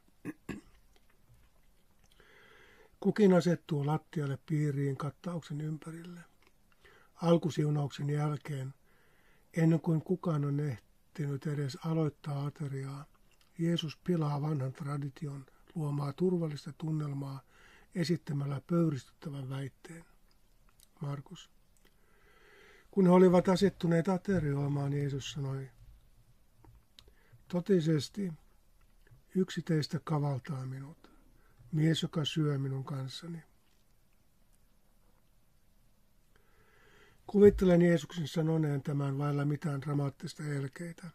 Kukin 2.99 3.33
asettuu 3.33 3.85
lattialle 3.85 4.39
piiriin 4.45 4.97
kattauksen 4.97 5.61
ympärille. 5.61 6.34
Alkusiunauksen 7.15 8.09
jälkeen, 8.09 8.73
ennen 9.53 9.79
kuin 9.79 10.01
kukaan 10.01 10.45
on 10.45 10.59
ehtinyt 10.59 11.47
edes 11.47 11.77
aloittaa 11.85 12.45
ateriaa, 12.45 13.05
Jeesus 13.57 13.97
pilaa 13.97 14.41
vanhan 14.41 14.73
tradition 14.73 15.45
luomaa 15.75 16.13
turvallista 16.13 16.73
tunnelmaa 16.77 17.41
esittämällä 17.95 18.61
pöyristyttävän 18.67 19.49
väitteen. 19.49 20.05
Markus. 21.01 21.49
Kun 22.91 23.05
he 23.05 23.11
olivat 23.11 23.49
asettuneet 23.49 24.09
aterioimaan, 24.09 24.93
Jeesus 24.93 25.31
sanoi, 25.31 25.69
Totisesti 27.47 28.33
yksi 29.35 29.61
teistä 29.61 29.99
kavaltaa 30.03 30.65
minut, 30.65 31.11
mies, 31.71 32.01
joka 32.01 32.25
syö 32.25 32.57
minun 32.57 32.83
kanssani. 32.83 33.43
Kuvittelen 37.35 37.81
Jeesuksen 37.81 38.27
sanoneen 38.27 38.81
tämän 38.81 39.17
vailla 39.17 39.45
mitään 39.45 39.81
dramaattista 39.81 40.43
elkeitä. 40.43 41.07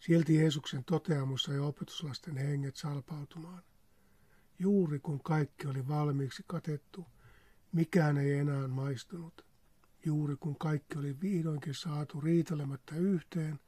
Silti 0.00 0.34
Jeesuksen 0.34 0.84
toteamus 0.84 1.42
sai 1.42 1.58
opetuslasten 1.58 2.36
henget 2.36 2.76
salpautumaan. 2.76 3.62
Juuri 4.58 4.98
kun 4.98 5.22
kaikki 5.22 5.66
oli 5.66 5.88
valmiiksi 5.88 6.44
katettu, 6.46 7.06
mikään 7.72 8.18
ei 8.18 8.32
enää 8.32 8.68
maistunut. 8.68 9.44
Juuri 10.04 10.36
kun 10.36 10.56
kaikki 10.58 10.98
oli 10.98 11.20
vihdoinkin 11.20 11.74
saatu 11.74 12.20
riitelematta 12.20 12.96
yhteen, 12.96 13.58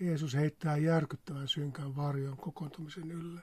Jeesus 0.00 0.34
heittää 0.34 0.76
järkyttävän 0.76 1.48
synkän 1.48 1.96
varjon 1.96 2.36
kokoontumisen 2.36 3.10
ylle. 3.10 3.40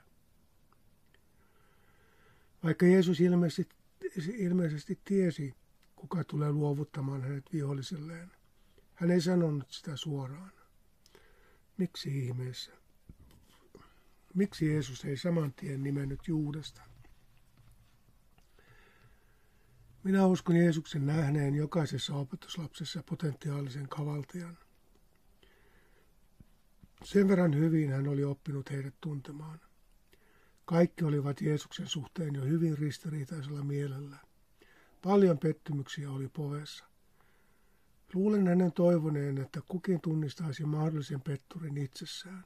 Vaikka 2.63 2.85
Jeesus 2.85 3.21
ilmeisesti, 3.21 3.75
ilmeisesti 4.37 4.99
tiesi, 5.05 5.55
kuka 6.09 6.23
tulee 6.23 6.51
luovuttamaan 6.51 7.21
hänet 7.21 7.53
viholliselleen, 7.53 8.31
hän 8.95 9.11
ei 9.11 9.21
sanonut 9.21 9.71
sitä 9.71 9.95
suoraan. 9.95 10.51
Miksi 11.77 12.25
ihmeessä? 12.25 12.71
Miksi 14.33 14.67
Jeesus 14.67 15.05
ei 15.05 15.17
saman 15.17 15.53
tien 15.53 15.83
nimennyt 15.83 16.27
Juudesta? 16.27 16.81
Minä 20.03 20.25
uskon 20.25 20.55
Jeesuksen 20.55 21.05
nähneen 21.05 21.55
jokaisessa 21.55 22.15
opetuslapsessa 22.15 23.03
potentiaalisen 23.03 23.89
kavaltajan. 23.89 24.57
Sen 27.03 27.27
verran 27.27 27.55
hyvin 27.55 27.91
hän 27.91 28.07
oli 28.07 28.23
oppinut 28.23 28.71
heidät 28.71 28.95
tuntemaan. 29.01 29.59
Kaikki 30.65 31.03
olivat 31.05 31.41
Jeesuksen 31.41 31.87
suhteen 31.87 32.35
jo 32.35 32.41
hyvin 32.41 32.77
ristiriitaisella 32.77 33.63
mielellä. 33.63 34.26
Paljon 35.01 35.39
pettymyksiä 35.39 36.11
oli 36.11 36.27
povessa. 36.27 36.85
Luulen 38.13 38.47
hänen 38.47 38.71
toivoneen, 38.71 39.37
että 39.37 39.61
kukin 39.67 40.01
tunnistaisi 40.01 40.65
mahdollisen 40.65 41.21
petturin 41.21 41.77
itsessään, 41.77 42.45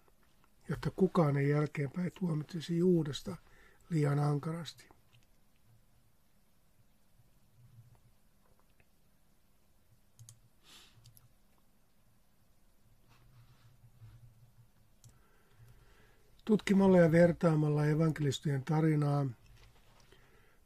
jotta 0.69 0.91
kukaan 0.91 1.37
ei 1.37 1.49
jälkeenpäin 1.49 2.11
tuomitsisi 2.19 2.77
Juudesta 2.77 3.37
liian 3.89 4.19
ankarasti. 4.19 4.89
Tutkimalla 16.45 16.97
ja 16.97 17.11
vertaamalla 17.11 17.85
evankelistojen 17.85 18.63
tarinaa 18.63 19.25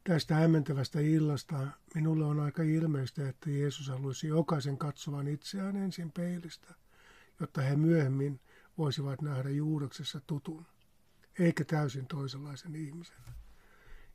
tästä 0.09 0.35
hämmentävästä 0.35 0.99
illasta 0.99 1.67
minulle 1.95 2.25
on 2.25 2.39
aika 2.39 2.63
ilmeistä, 2.63 3.29
että 3.29 3.49
Jeesus 3.49 3.87
haluaisi 3.87 4.27
jokaisen 4.27 4.77
katsovan 4.77 5.27
itseään 5.27 5.75
ensin 5.75 6.11
peilistä, 6.11 6.73
jotta 7.39 7.61
he 7.61 7.75
myöhemmin 7.75 8.39
voisivat 8.77 9.21
nähdä 9.21 9.49
juureksessa 9.49 10.21
tutun, 10.27 10.65
eikä 11.39 11.65
täysin 11.65 12.07
toisenlaisen 12.07 12.75
ihmisen. 12.75 13.17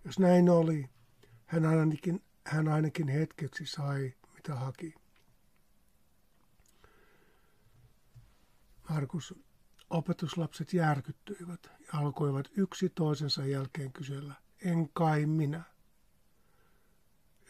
Jos 0.05 0.19
näin 0.19 0.51
oli, 0.51 0.89
hän 1.47 1.67
ainakin, 1.67 2.23
hän 2.47 2.69
ainakin 2.69 3.09
hetkeksi 3.09 3.67
sai, 3.67 4.15
mitä 4.35 4.55
haki. 4.55 4.95
Markus 8.89 9.35
Opetuslapset 9.91 10.73
järkyttyivät 10.73 11.61
ja 11.65 11.99
alkoivat 12.01 12.49
yksi 12.57 12.89
toisensa 12.89 13.47
jälkeen 13.47 13.93
kysellä, 13.93 14.35
en 14.65 14.89
kai 14.89 15.27
minä. 15.27 15.63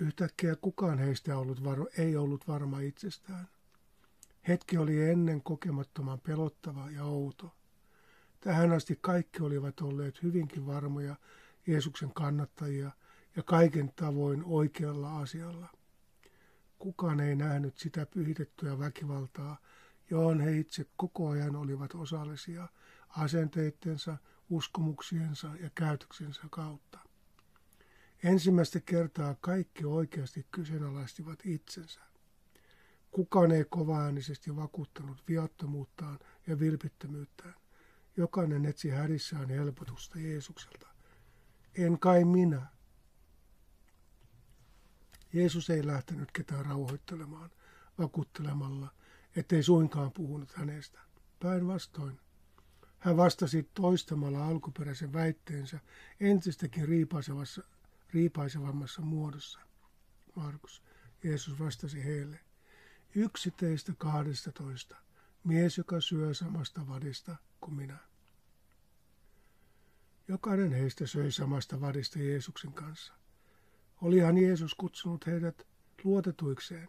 Yhtäkkiä 0.00 0.56
kukaan 0.56 0.98
heistä 0.98 1.38
ollut 1.38 1.64
varo, 1.64 1.86
ei 1.98 2.16
ollut 2.16 2.48
varma 2.48 2.80
itsestään. 2.80 3.48
Hetki 4.48 4.78
oli 4.78 5.10
ennen 5.10 5.42
kokemattoman 5.42 6.20
pelottava 6.20 6.90
ja 6.90 7.04
outo. 7.04 7.54
Tähän 8.40 8.72
asti 8.72 8.98
kaikki 9.00 9.42
olivat 9.42 9.80
olleet 9.80 10.22
hyvinkin 10.22 10.66
varmoja 10.66 11.16
Jeesuksen 11.66 12.12
kannattajia 12.14 12.90
ja 13.36 13.42
kaiken 13.42 13.92
tavoin 13.96 14.44
oikealla 14.44 15.18
asialla. 15.18 15.68
Kukaan 16.78 17.20
ei 17.20 17.36
nähnyt 17.36 17.78
sitä 17.78 18.06
pyhitettyä 18.06 18.78
väkivaltaa, 18.78 19.56
johon 20.10 20.40
he 20.40 20.58
itse 20.58 20.86
koko 20.96 21.28
ajan 21.28 21.56
olivat 21.56 21.94
osallisia 21.94 22.68
asenteittensa, 23.08 24.16
uskomuksiensa 24.50 25.50
ja 25.60 25.70
käytöksensä 25.74 26.42
kautta. 26.50 27.09
Ensimmäistä 28.24 28.80
kertaa 28.80 29.36
kaikki 29.40 29.84
oikeasti 29.84 30.46
kyseenalaistivat 30.50 31.38
itsensä. 31.44 32.00
Kukaan 33.10 33.52
ei 33.52 33.64
kovaäänisesti 33.64 34.56
vakuuttanut 34.56 35.22
viattomuuttaan 35.28 36.18
ja 36.46 36.60
vilpittömyyttään. 36.60 37.54
Jokainen 38.16 38.66
etsi 38.66 38.90
hädissään 38.90 39.48
helpotusta 39.48 40.18
Jeesukselta. 40.18 40.86
En 41.74 41.98
kai 41.98 42.24
minä. 42.24 42.66
Jeesus 45.32 45.70
ei 45.70 45.86
lähtenyt 45.86 46.32
ketään 46.32 46.66
rauhoittelemaan, 46.66 47.50
vakuuttelemalla, 47.98 48.94
ettei 49.36 49.62
suinkaan 49.62 50.12
puhunut 50.12 50.52
hänestä. 50.52 51.00
Päinvastoin. 51.42 52.20
Hän 52.98 53.16
vastasi 53.16 53.70
toistamalla 53.74 54.46
alkuperäisen 54.46 55.12
väitteensä 55.12 55.80
entistäkin 56.20 56.84
riipaisevammassa 58.14 59.02
muodossa. 59.02 59.60
Markus, 60.36 60.82
Jeesus 61.24 61.58
vastasi 61.58 62.04
heille, 62.04 62.40
yksi 63.14 63.50
teistä 63.50 63.92
kahdesta 63.98 64.52
toista, 64.52 64.96
mies, 65.44 65.78
joka 65.78 66.00
syö 66.00 66.34
samasta 66.34 66.88
vadista 66.88 67.36
kuin 67.60 67.74
minä. 67.74 67.98
Jokainen 70.28 70.72
heistä 70.72 71.06
söi 71.06 71.32
samasta 71.32 71.80
vadista 71.80 72.18
Jeesuksen 72.18 72.72
kanssa. 72.72 73.14
Olihan 74.00 74.38
Jeesus 74.38 74.74
kutsunut 74.74 75.26
heidät 75.26 75.66
luotetuikseen. 76.04 76.88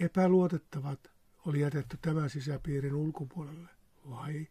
Epäluotettavat 0.00 1.10
oli 1.46 1.60
jätetty 1.60 1.98
tämän 2.02 2.30
sisäpiirin 2.30 2.94
ulkopuolelle, 2.94 3.68
vai? 4.10 4.48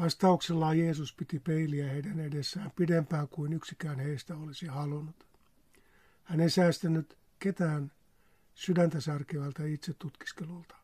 Vastauksellaan 0.00 0.78
Jeesus 0.78 1.12
piti 1.12 1.38
peiliä 1.38 1.90
heidän 1.90 2.20
edessään 2.20 2.70
pidempään 2.76 3.28
kuin 3.28 3.52
yksikään 3.52 3.98
heistä 3.98 4.36
olisi 4.36 4.66
halunnut. 4.66 5.26
Hän 6.24 6.40
ei 6.40 6.50
säästänyt 6.50 7.18
ketään 7.38 7.92
sydäntä 8.54 9.00
särkevältä 9.00 9.64
itse 9.64 9.94
tutkiskelulta. 9.94 10.74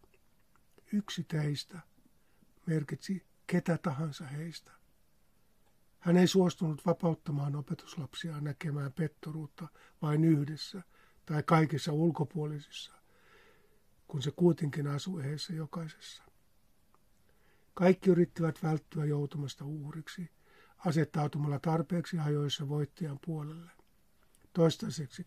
Yksi 0.93 1.25
teistä 1.25 1.79
merkitsi 2.67 3.27
ketä 3.47 3.79
tahansa 3.79 4.27
heistä. 4.27 4.73
Hän 5.99 6.17
ei 6.17 6.27
suostunut 6.27 6.87
vapauttamaan 6.87 7.57
opetuslapsia 7.57 8.41
näkemään 8.41 8.93
pettoruutta 8.93 9.69
vain 10.03 10.25
yhdessä 10.25 10.83
tai 11.27 11.43
kaikissa 11.43 11.93
ulkopuolisissa, 11.93 12.93
kun 14.09 14.23
se 14.23 14.31
kuitenkin 14.31 14.87
asui 14.87 15.25
heissä 15.25 15.53
jokaisessa. 15.53 16.26
Kaikki 17.79 18.11
yrittivät 18.11 18.63
välttyä 18.63 19.05
joutumasta 19.05 19.65
uhriksi, 19.65 20.31
asettautumalla 20.79 21.59
tarpeeksi 21.59 22.19
ajoissa 22.19 22.69
voittajan 22.69 23.19
puolelle. 23.27 23.71
Toistaiseksi 24.53 25.27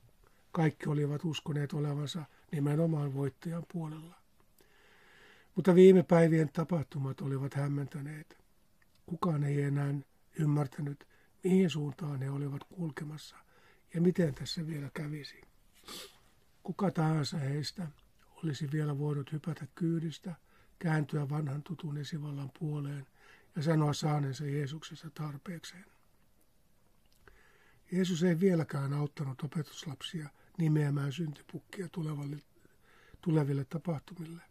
kaikki 0.51 0.89
olivat 0.89 1.25
uskoneet 1.25 1.73
olevansa 1.73 2.25
nimenomaan 2.51 3.13
voittajan 3.13 3.63
puolella. 3.73 4.15
Mutta 5.55 5.75
viime 5.75 6.03
päivien 6.03 6.49
tapahtumat 6.49 7.21
olivat 7.21 7.53
hämmentäneet. 7.53 8.37
Kukaan 9.05 9.43
ei 9.43 9.61
enää 9.61 9.93
ymmärtänyt, 10.39 11.07
mihin 11.43 11.69
suuntaan 11.69 12.21
he 12.21 12.29
olivat 12.29 12.63
kulkemassa 12.63 13.35
ja 13.93 14.01
miten 14.01 14.35
tässä 14.35 14.67
vielä 14.67 14.89
kävisi. 14.93 15.41
Kuka 16.63 16.91
tahansa 16.91 17.37
heistä 17.37 17.87
olisi 18.43 18.71
vielä 18.71 18.97
voinut 18.97 19.31
hypätä 19.31 19.67
kyydistä, 19.75 20.35
kääntyä 20.79 21.29
vanhan 21.29 21.63
tutun 21.63 21.97
esivallan 21.97 22.51
puoleen 22.59 23.07
ja 23.55 23.63
sanoa 23.63 23.93
saaneensa 23.93 24.45
Jeesuksesta 24.45 25.09
tarpeekseen. 25.09 25.85
Jeesus 27.91 28.23
ei 28.23 28.39
vieläkään 28.39 28.93
auttanut 28.93 29.41
opetuslapsia 29.41 30.29
nimeämään 30.57 31.11
syntipukkia 31.11 31.89
tuleville 33.21 33.65
tapahtumille. 33.65 34.41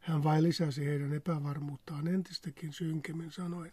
Hän 0.00 0.24
vain 0.24 0.42
lisäsi 0.42 0.86
heidän 0.86 1.12
epävarmuuttaan 1.12 2.08
entistäkin 2.08 2.72
synkemmin 2.72 3.32
sanoen. 3.32 3.72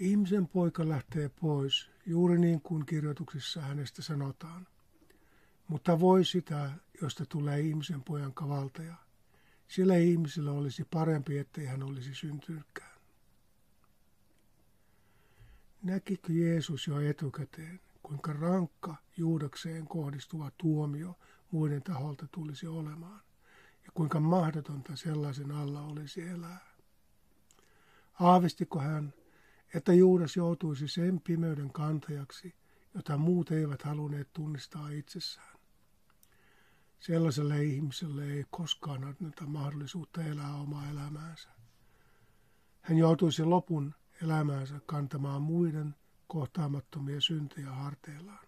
Ihmisen 0.00 0.48
poika 0.48 0.88
lähtee 0.88 1.28
pois, 1.28 1.90
juuri 2.06 2.38
niin 2.38 2.60
kuin 2.60 2.86
kirjoituksissa 2.86 3.60
hänestä 3.60 4.02
sanotaan. 4.02 4.66
Mutta 5.70 6.00
voi 6.00 6.24
sitä, 6.24 6.70
josta 7.02 7.26
tulee 7.26 7.60
ihmisen 7.60 8.02
pojan 8.02 8.34
kavaltaja. 8.34 8.94
Sillä 9.68 9.96
ihmisellä 9.96 10.52
olisi 10.52 10.84
parempi, 10.84 11.38
ettei 11.38 11.66
hän 11.66 11.82
olisi 11.82 12.14
syntynytkään. 12.14 13.00
Näkikö 15.82 16.32
Jeesus 16.32 16.86
jo 16.86 17.00
etukäteen, 17.00 17.80
kuinka 18.02 18.32
rankka 18.32 18.96
Juudakseen 19.16 19.86
kohdistuva 19.86 20.50
tuomio 20.58 21.18
muiden 21.50 21.82
taholta 21.82 22.28
tulisi 22.32 22.66
olemaan, 22.66 23.20
ja 23.84 23.90
kuinka 23.94 24.20
mahdotonta 24.20 24.96
sellaisen 24.96 25.50
alla 25.52 25.82
olisi 25.82 26.28
elää? 26.28 26.66
Aavistiko 28.20 28.80
hän, 28.80 29.14
että 29.74 29.92
Juudas 29.92 30.36
joutuisi 30.36 30.88
sen 30.88 31.20
pimeyden 31.20 31.72
kantajaksi, 31.72 32.54
jota 32.94 33.16
muut 33.16 33.50
eivät 33.50 33.82
halunneet 33.82 34.32
tunnistaa 34.32 34.90
itsessään? 34.90 35.59
Sellaiselle 37.00 37.64
ihmiselle 37.64 38.24
ei 38.24 38.44
koskaan 38.50 39.04
anneta 39.04 39.46
mahdollisuutta 39.46 40.22
elää 40.22 40.54
omaa 40.54 40.90
elämäänsä. 40.90 41.48
Hän 42.80 42.98
joutuisi 42.98 43.44
lopun 43.44 43.94
elämäänsä 44.22 44.80
kantamaan 44.86 45.42
muiden 45.42 45.94
kohtaamattomia 46.26 47.20
syntejä 47.20 47.70
harteillaan. 47.70 48.46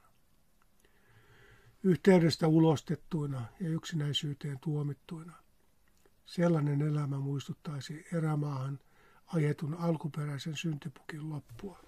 Yhteydestä 1.83 2.49
ulostettuina 2.49 3.47
ja 3.61 3.69
yksinäisyyteen 3.69 4.59
tuomittuina. 4.59 5.33
Sellainen 6.27 6.83
elämä 6.83 7.19
muistuttaisi 7.19 8.07
erämaahan 8.12 8.79
ajetun 9.27 9.75
alkuperäisen 9.75 10.57
syntipukin 10.57 11.31
loppua. 11.31 11.79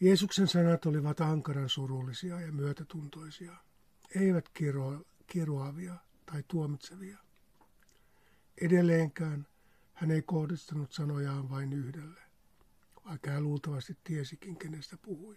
Jeesuksen 0.00 0.48
sanat 0.48 0.86
olivat 0.86 1.20
ankaran 1.20 1.68
surullisia 1.68 2.40
ja 2.40 2.52
myötätuntoisia, 2.52 3.56
eivät 4.14 4.48
kiro, 4.48 5.02
kiroavia 5.26 5.94
tai 6.26 6.44
tuomitsevia. 6.48 7.18
Edelleenkään 8.60 9.46
hän 9.92 10.10
ei 10.10 10.22
kohdistanut 10.22 10.92
sanojaan 10.92 11.50
vain 11.50 11.72
yhdelle, 11.72 12.20
vaikka 13.04 13.30
hän 13.30 13.44
luultavasti 13.44 13.98
tiesikin, 14.04 14.56
kenestä 14.56 14.96
puhui. 14.96 15.36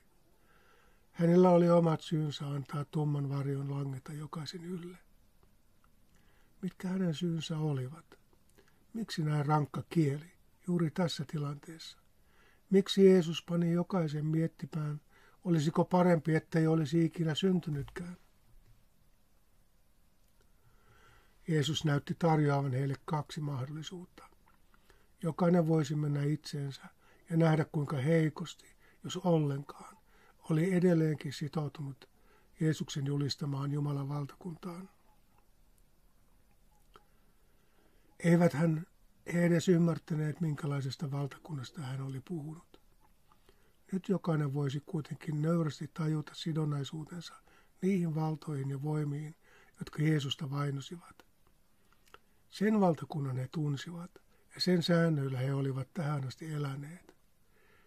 Hänellä 1.12 1.50
oli 1.50 1.70
omat 1.70 2.02
syynsä 2.02 2.48
antaa 2.48 2.86
tumman 2.86 3.30
varjon 3.30 3.72
langeta 3.72 4.14
jokaisen 4.14 4.66
ylle. 4.66 4.98
Mitkä 6.62 6.88
hänen 6.88 7.14
syynsä 7.14 7.58
olivat? 7.58 8.06
Miksi 8.94 9.24
näin 9.24 9.46
rankka 9.46 9.84
kieli 9.90 10.32
juuri 10.68 10.92
tässä 10.92 11.26
tilanteessa? 11.28 12.07
Miksi 12.70 13.06
Jeesus 13.06 13.44
pani 13.44 13.72
jokaisen 13.72 14.26
miettipään, 14.26 15.02
olisiko 15.44 15.86
parempi, 15.86 16.36
ettei 16.36 16.68
olisi 16.68 17.06
ikinä 17.06 17.36
syntynytkään? 17.36 18.18
Jeesus 21.48 21.86
näytti 21.86 22.16
tarjoavan 22.20 22.72
heille 22.72 22.96
kaksi 23.06 23.42
mahdollisuutta. 23.42 24.24
Jokainen 25.24 25.68
voisi 25.68 25.96
mennä 25.96 26.24
itseensä 26.24 26.82
ja 27.30 27.38
nähdä 27.38 27.66
kuinka 27.66 27.98
heikosti, 27.98 28.76
jos 29.04 29.18
ollenkaan, 29.18 29.98
oli 30.50 30.74
edelleenkin 30.74 31.34
sitoutunut 31.34 32.10
Jeesuksen 32.60 33.06
julistamaan 33.06 33.72
Jumalan 33.72 34.10
valtakuntaan. 34.10 34.90
Eivät 38.20 38.54
hän 38.54 38.86
he 39.34 39.46
edes 39.46 39.70
ymmärtäneet, 39.70 40.42
minkälaisesta 40.42 41.12
valtakunnasta 41.12 41.82
hän 41.82 42.02
oli 42.02 42.22
puhunut. 42.28 42.82
Nyt 43.92 44.10
jokainen 44.10 44.54
voisi 44.54 44.80
kuitenkin 44.86 45.42
nöyrästi 45.42 45.90
tajuta 45.94 46.32
sidonnaisuutensa 46.36 47.34
niihin 47.82 48.16
valtoihin 48.16 48.70
ja 48.70 48.82
voimiin, 48.82 49.36
jotka 49.80 50.04
Jeesusta 50.04 50.50
vainosivat. 50.50 51.26
Sen 52.50 52.80
valtakunnan 52.80 53.38
he 53.38 53.48
tunsivat, 53.52 54.12
ja 54.56 54.62
sen 54.62 54.84
säännöillä 54.84 55.40
he 55.40 55.54
olivat 55.54 55.94
tähän 55.94 56.28
asti 56.28 56.54
eläneet. 56.54 57.16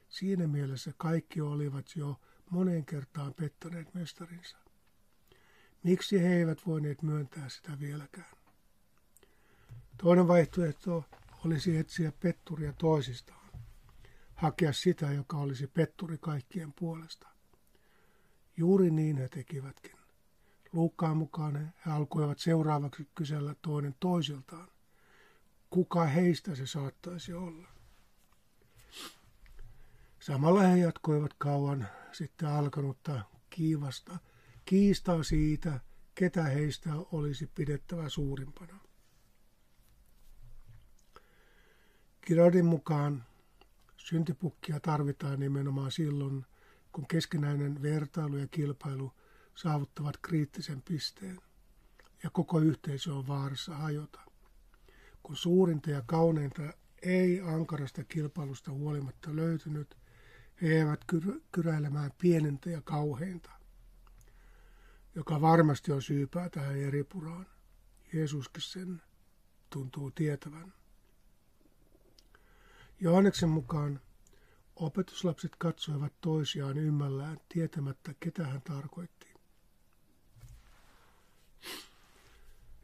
Siinä 0.09 0.46
mielessä 0.46 0.92
kaikki 0.96 1.40
olivat 1.40 1.87
jo 1.96 2.20
moneen 2.50 2.85
kertaan 2.85 3.35
pettäneet 3.35 3.94
mestarinsa. 3.94 4.57
Miksi 5.83 6.22
he 6.22 6.37
eivät 6.37 6.66
voineet 6.66 7.03
myöntää 7.03 7.48
sitä 7.48 7.81
vieläkään? 7.81 8.37
Toinen 10.03 10.29
vaihtoehto 10.29 11.05
olisi 11.44 11.76
etsiä 11.76 12.12
petturia 12.20 12.72
toisistaan. 12.72 13.50
hakea 14.35 14.72
sitä, 14.72 15.12
joka 15.12 15.37
olisi 15.37 15.66
petturi 15.66 16.18
kaikkien 16.18 16.72
puolesta. 16.72 17.29
Juuri 18.57 18.90
niin 18.90 19.16
he 19.16 19.29
tekivätkin. 19.29 19.96
Luukkaan 20.72 21.16
mukaan 21.16 21.57
he 21.87 21.90
alkoivat 21.90 22.38
seuraavaksi 22.38 23.09
kysellä 23.14 23.55
toinen 23.62 23.94
toisiltaan, 24.00 24.68
kuka 25.70 26.05
heistä 26.05 26.55
se 26.55 26.66
saattaisi 26.66 27.35
olla. 27.35 27.68
Samalla 30.20 30.62
he 30.62 30.79
jatkoivat 30.79 31.35
kauan 31.38 31.88
sitten 32.12 32.48
alkanutta 32.48 33.22
kiivasta 33.50 34.18
kiistaa 34.64 35.22
siitä, 35.22 35.81
ketä 36.14 36.42
heistä 36.42 36.90
olisi 37.12 37.46
pidettävä 37.46 38.09
suurimpana. 38.09 38.89
Kiradin 42.31 42.64
mukaan 42.64 43.25
syntipukkia 43.97 44.81
tarvitaan 44.81 45.40
nimenomaan 45.40 45.93
silloin, 45.93 46.47
kun 46.93 47.07
keskinäinen 47.07 47.83
vertailu 47.83 48.37
ja 48.37 48.47
kilpailu 48.47 49.12
saavuttavat 49.55 50.16
kriittisen 50.23 50.83
pisteen 50.83 51.40
ja 52.23 52.31
koko 52.31 52.59
yhteisö 52.59 53.14
on 53.14 53.27
vaarassa 53.27 53.75
hajota. 53.75 54.21
Kun 55.23 55.37
suurinta 55.37 55.90
ja 55.90 56.03
kauneinta 56.07 56.62
ei 57.03 57.40
ankarasta 57.40 58.05
kilpailusta 58.05 58.73
huolimatta 58.73 59.37
löytynyt, 59.37 59.97
he 60.62 60.69
eivät 60.69 61.01
kyräilemään 61.53 62.11
pienintä 62.19 62.71
ja 62.71 62.81
kauheinta, 62.81 63.51
joka 65.14 65.40
varmasti 65.40 65.93
on 65.93 66.03
syypää 66.03 66.49
tähän 66.49 66.77
eripuraan. 66.77 67.47
Jeesuskin 68.12 68.62
sen 68.62 69.03
tuntuu 69.71 70.11
tietävän. 70.11 70.80
Johanneksen 73.01 73.49
mukaan 73.49 74.01
opetuslapset 74.77 75.57
katsoivat 75.59 76.13
toisiaan 76.21 76.79
ymmällään 76.79 77.41
tietämättä, 77.49 78.15
ketä 78.21 78.47
hän 78.47 78.63
tarkoitti. 78.63 79.35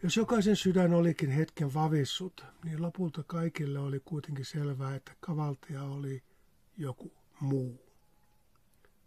Jos 0.02 0.16
jokaisen 0.16 0.56
sydän 0.56 0.94
olikin 0.94 1.30
hetken 1.30 1.74
vavissut, 1.74 2.44
niin 2.64 2.82
lopulta 2.82 3.22
kaikille 3.22 3.78
oli 3.78 4.00
kuitenkin 4.04 4.44
selvää, 4.44 4.94
että 4.94 5.12
kavaltaja 5.20 5.82
oli 5.82 6.22
joku 6.76 7.12
muu. 7.40 7.86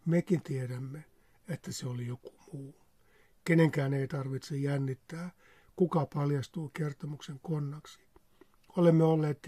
Mekin 0.06 0.42
tiedämme, 0.42 1.04
että 1.48 1.72
se 1.72 1.86
oli 1.86 2.06
joku 2.06 2.34
muu. 2.52 2.74
Kenenkään 3.44 3.94
ei 3.94 4.08
tarvitse 4.08 4.56
jännittää, 4.56 5.30
kuka 5.76 6.06
paljastuu 6.14 6.68
kertomuksen 6.68 7.40
konnaksi. 7.42 8.00
Olemme 8.76 9.04
olleet 9.04 9.42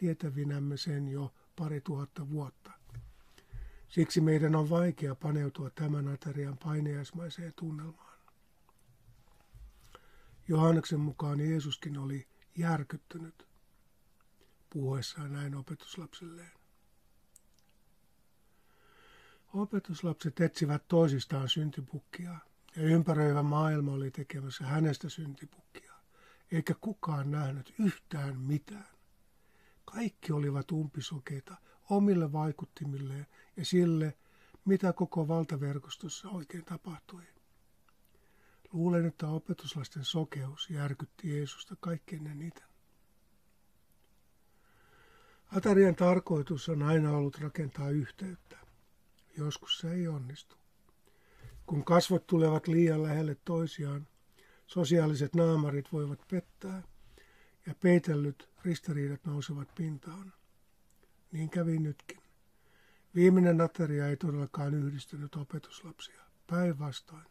tietävinämme 0.00 0.76
sen 0.76 1.08
jo 1.08 1.34
pari 1.56 1.80
tuhatta 1.80 2.30
vuotta. 2.30 2.70
Siksi 3.88 4.20
meidän 4.20 4.54
on 4.56 4.70
vaikea 4.70 5.14
paneutua 5.14 5.70
tämän 5.70 6.08
aterian 6.08 6.58
paineasmaiseen 6.58 7.52
tunnelmaan. 7.56 8.18
Johanneksen 10.48 11.00
mukaan 11.00 11.40
Jeesuskin 11.40 11.98
oli 11.98 12.28
järkyttynyt 12.56 13.46
puhuessaan 14.70 15.32
näin 15.32 15.54
opetuslapsilleen. 15.54 16.52
Opetuslapset 19.54 20.40
etsivät 20.40 20.88
toisistaan 20.88 21.48
syntipukkia 21.48 22.36
ja 22.76 22.82
ympäröivä 22.82 23.42
maailma 23.42 23.92
oli 23.92 24.10
tekemässä 24.10 24.64
hänestä 24.64 25.08
syntipukkia, 25.08 25.94
eikä 26.52 26.74
kukaan 26.80 27.30
nähnyt 27.30 27.74
yhtään 27.78 28.38
mitään. 28.38 28.99
Kaikki 29.94 30.32
olivat 30.32 30.72
umpisokeita 30.72 31.56
omille 31.90 32.32
vaikuttimilleen 32.32 33.26
ja 33.56 33.64
sille, 33.64 34.18
mitä 34.64 34.92
koko 34.92 35.28
valtaverkostossa 35.28 36.28
oikein 36.28 36.64
tapahtui. 36.64 37.22
Luulen, 38.72 39.06
että 39.06 39.28
opetuslasten 39.28 40.04
sokeus 40.04 40.70
järkytti 40.70 41.36
Jeesusta 41.36 41.76
kaikkein 41.80 42.26
eniten. 42.26 42.66
Atarian 45.56 45.96
tarkoitus 45.96 46.68
on 46.68 46.82
aina 46.82 47.10
ollut 47.10 47.38
rakentaa 47.38 47.90
yhteyttä. 47.90 48.58
Joskus 49.36 49.78
se 49.78 49.92
ei 49.92 50.08
onnistu. 50.08 50.56
Kun 51.66 51.84
kasvot 51.84 52.26
tulevat 52.26 52.68
liian 52.68 53.02
lähelle 53.02 53.36
toisiaan, 53.44 54.08
sosiaaliset 54.66 55.34
naamarit 55.34 55.92
voivat 55.92 56.20
pettää 56.28 56.82
ja 57.70 57.74
peitellyt 57.80 58.48
ristiriidat 58.64 59.24
nousevat 59.24 59.74
pintaan. 59.74 60.32
Niin 61.32 61.50
kävi 61.50 61.78
nytkin. 61.78 62.22
Viimeinen 63.14 63.60
ateria 63.60 64.08
ei 64.08 64.16
todellakaan 64.16 64.74
yhdistynyt 64.74 65.34
opetuslapsia. 65.34 66.22
Päinvastoin. 66.46 67.24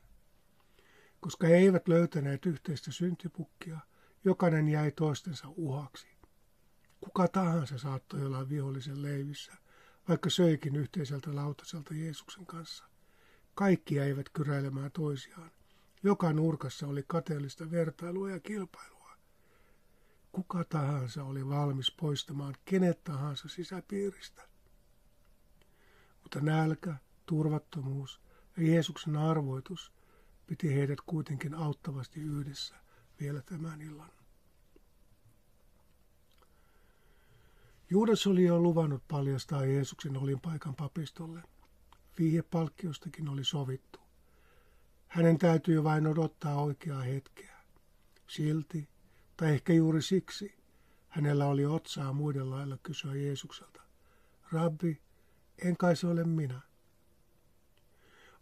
Koska 1.20 1.48
he 1.48 1.56
eivät 1.56 1.88
löytäneet 1.88 2.46
yhteistä 2.46 2.92
syntipukkia, 2.92 3.80
jokainen 4.24 4.70
jäi 4.70 4.92
toistensa 4.92 5.48
uhaksi. 5.50 6.08
Kuka 7.02 7.28
tahansa 7.28 7.78
saattoi 7.78 8.26
olla 8.26 8.50
vihollisen 8.50 9.02
leivissä, 9.02 9.54
vaikka 10.10 10.30
söikin 10.30 10.76
yhteiseltä 10.76 11.36
lautaselta 11.36 11.94
Jeesuksen 11.94 12.46
kanssa. 12.46 12.86
Kaikki 13.56 13.96
jäivät 13.96 14.30
kyräilemään 14.30 14.92
toisiaan. 14.92 15.52
Joka 16.04 16.34
nurkassa 16.34 16.88
oli 16.88 17.04
kateellista 17.08 17.72
vertailua 17.72 18.32
ja 18.32 18.40
kilpailua. 18.40 18.99
Kuka 20.32 20.64
tahansa 20.64 21.24
oli 21.24 21.50
valmis 21.50 21.92
poistamaan 21.92 22.56
kenet 22.66 23.04
tahansa 23.04 23.50
sisäpiiristä. 23.50 24.42
Mutta 26.24 26.40
nälkä, 26.42 26.96
turvattomuus 27.26 28.22
ja 28.58 28.64
Jeesuksen 28.64 29.16
arvoitus 29.16 29.92
piti 30.48 30.76
heidät 30.76 31.02
kuitenkin 31.02 31.54
auttavasti 31.54 32.20
yhdessä 32.20 32.76
vielä 33.20 33.42
tämän 33.42 33.82
illan. 33.82 34.12
Juudas 37.90 38.28
oli 38.28 38.44
jo 38.44 38.60
luvannut 38.60 39.04
paljastaa 39.08 39.66
Jeesuksen 39.66 40.18
olinpaikan 40.18 40.76
papistolle. 40.76 41.44
Vihjepalkkiostakin 42.20 43.30
oli 43.30 43.44
sovittu. 43.44 44.00
Hänen 45.08 45.38
täytyy 45.38 45.84
vain 45.84 46.08
odottaa 46.08 46.62
oikeaa 46.62 47.02
hetkeä. 47.02 47.58
Silti, 48.28 48.90
tai 49.40 49.54
ehkä 49.54 49.74
juuri 49.74 50.02
siksi, 50.02 50.56
hänellä 51.08 51.46
oli 51.46 51.66
otsaa 51.66 52.14
muiden 52.14 52.50
lailla 52.50 52.78
kysyä 52.84 53.16
Jeesukselta. 53.16 53.82
Rabbi, 54.52 55.02
en 55.66 55.78
kai 55.78 55.96
se 55.96 56.08
ole 56.08 56.24
minä. 56.24 56.62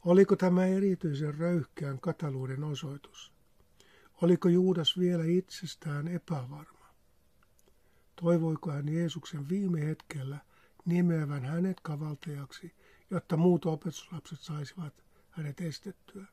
Oliko 0.05 0.35
tämä 0.35 0.65
erityisen 0.65 1.37
röyhkeän 1.37 1.99
kataluuden 1.99 2.63
osoitus? 2.63 3.33
Oliko 4.21 4.49
Juudas 4.49 4.99
vielä 4.99 5.23
itsestään 5.25 6.07
epävarma? 6.07 6.87
Toivoiko 8.15 8.71
hän 8.71 8.89
Jeesuksen 8.89 9.49
viime 9.49 9.85
hetkellä 9.85 10.37
nimeävän 10.85 11.45
hänet 11.45 11.79
kavaltajaksi, 11.79 12.75
jotta 13.09 13.37
muut 13.37 13.65
opetuslapset 13.65 14.39
saisivat 14.39 15.03
hänet 15.29 15.61
estettyä? 15.61 16.25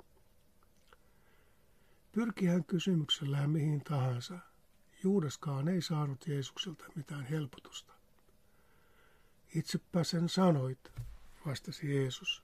Pyrki 2.13 2.47
hän 2.47 2.65
kysymyksellään 2.65 3.51
mihin 3.51 3.81
tahansa. 3.85 4.39
Juudaskaan 5.05 5.69
ei 5.69 5.83
saanut 5.83 6.27
Jeesukselta 6.27 6.85
mitään 6.95 7.25
helpotusta. 7.25 7.93
Itsepä 9.55 10.05
sen 10.05 10.29
sanoit, 10.29 10.93
vastasi 11.47 11.95
Jeesus. 11.95 12.43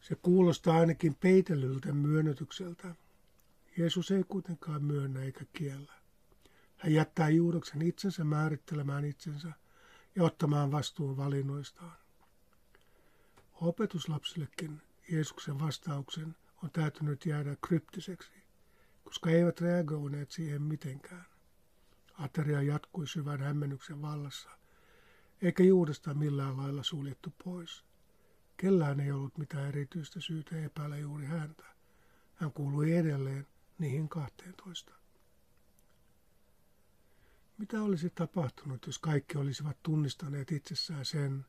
Se 0.00 0.14
kuulostaa 0.14 0.76
ainakin 0.76 1.14
peitellyltä 1.14 1.92
myönnytykseltä. 1.92 2.94
Jeesus 3.78 4.10
ei 4.10 4.24
kuitenkaan 4.24 4.84
myönnä 4.84 5.22
eikä 5.22 5.44
kiellä. 5.52 5.92
Hän 6.76 6.92
jättää 6.92 7.28
juudoksen 7.28 7.82
itsensä 7.82 8.24
määrittelemään 8.24 9.04
itsensä 9.04 9.52
ja 10.16 10.24
ottamaan 10.24 10.72
vastuun 10.72 11.16
valinnoistaan. 11.16 11.96
Opetuslapsillekin 13.52 14.82
Jeesuksen 15.12 15.58
vastauksen 15.58 16.36
on 16.62 16.70
täytynyt 16.70 17.26
jäädä 17.26 17.56
kryptiseksi, 17.66 18.41
koska 19.04 19.30
he 19.30 19.36
eivät 19.36 19.60
reagoineet 19.60 20.30
siihen 20.30 20.62
mitenkään. 20.62 21.26
Ateria 22.14 22.62
jatkui 22.62 23.06
syvän 23.06 23.40
hämmennyksen 23.40 24.02
vallassa, 24.02 24.50
eikä 25.42 25.62
Juudesta 25.62 26.14
millään 26.14 26.56
lailla 26.56 26.82
suljettu 26.82 27.34
pois. 27.44 27.84
Kellään 28.56 29.00
ei 29.00 29.12
ollut 29.12 29.38
mitään 29.38 29.68
erityistä 29.68 30.20
syytä 30.20 30.56
epäillä 30.56 30.96
juuri 30.96 31.26
häntä. 31.26 31.64
Hän 32.34 32.52
kuului 32.52 32.96
edelleen 32.96 33.46
niihin 33.78 34.08
kahteentoista. 34.08 34.92
Mitä 37.58 37.82
olisi 37.82 38.10
tapahtunut, 38.10 38.86
jos 38.86 38.98
kaikki 38.98 39.38
olisivat 39.38 39.82
tunnistaneet 39.82 40.52
itsessään 40.52 41.04
sen, 41.04 41.46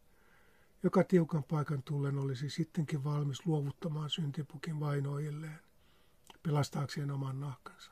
joka 0.83 1.03
tiukan 1.03 1.43
paikan 1.43 1.83
tullen 1.83 2.17
olisi 2.17 2.49
sittenkin 2.49 3.03
valmis 3.03 3.45
luovuttamaan 3.45 4.09
syntipukin 4.09 4.79
vainoilleen, 4.79 5.59
pelastaakseen 6.43 7.11
oman 7.11 7.39
nahkansa? 7.39 7.91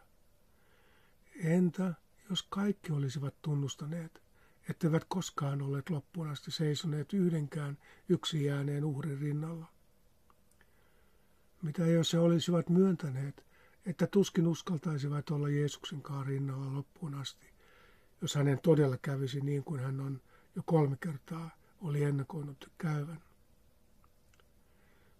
Entä 1.36 1.94
jos 2.30 2.44
kaikki 2.44 2.92
olisivat 2.92 3.42
tunnustaneet, 3.42 4.22
etteivät 4.70 5.06
koskaan 5.08 5.62
olleet 5.62 5.90
loppuun 5.90 6.28
asti 6.28 6.52
seisoneet 6.52 7.14
yhdenkään 7.14 7.78
yksi 8.10 8.46
jääneen 8.46 8.86
uhrin 8.86 9.20
rinnalla. 9.20 9.66
Mitä 11.62 11.86
jos 11.86 12.14
he 12.14 12.20
olisivat 12.20 12.70
myöntäneet, 12.70 13.46
että 13.86 14.08
tuskin 14.08 14.48
uskaltaisivat 14.48 15.30
olla 15.30 15.50
Jeesuksen 15.50 16.04
rinnalla 16.26 16.76
loppuun 16.76 17.16
asti, 17.16 17.48
jos 18.22 18.36
hänen 18.36 18.60
todella 18.60 18.98
kävisi 18.98 19.42
niin 19.42 19.64
kuin 19.64 19.80
hän 19.80 20.00
on 20.00 20.22
jo 20.56 20.64
kolme 20.66 20.98
kertaa 21.00 21.50
oli 21.82 22.04
ennakoinut 22.04 22.72
käyvän. 22.78 23.22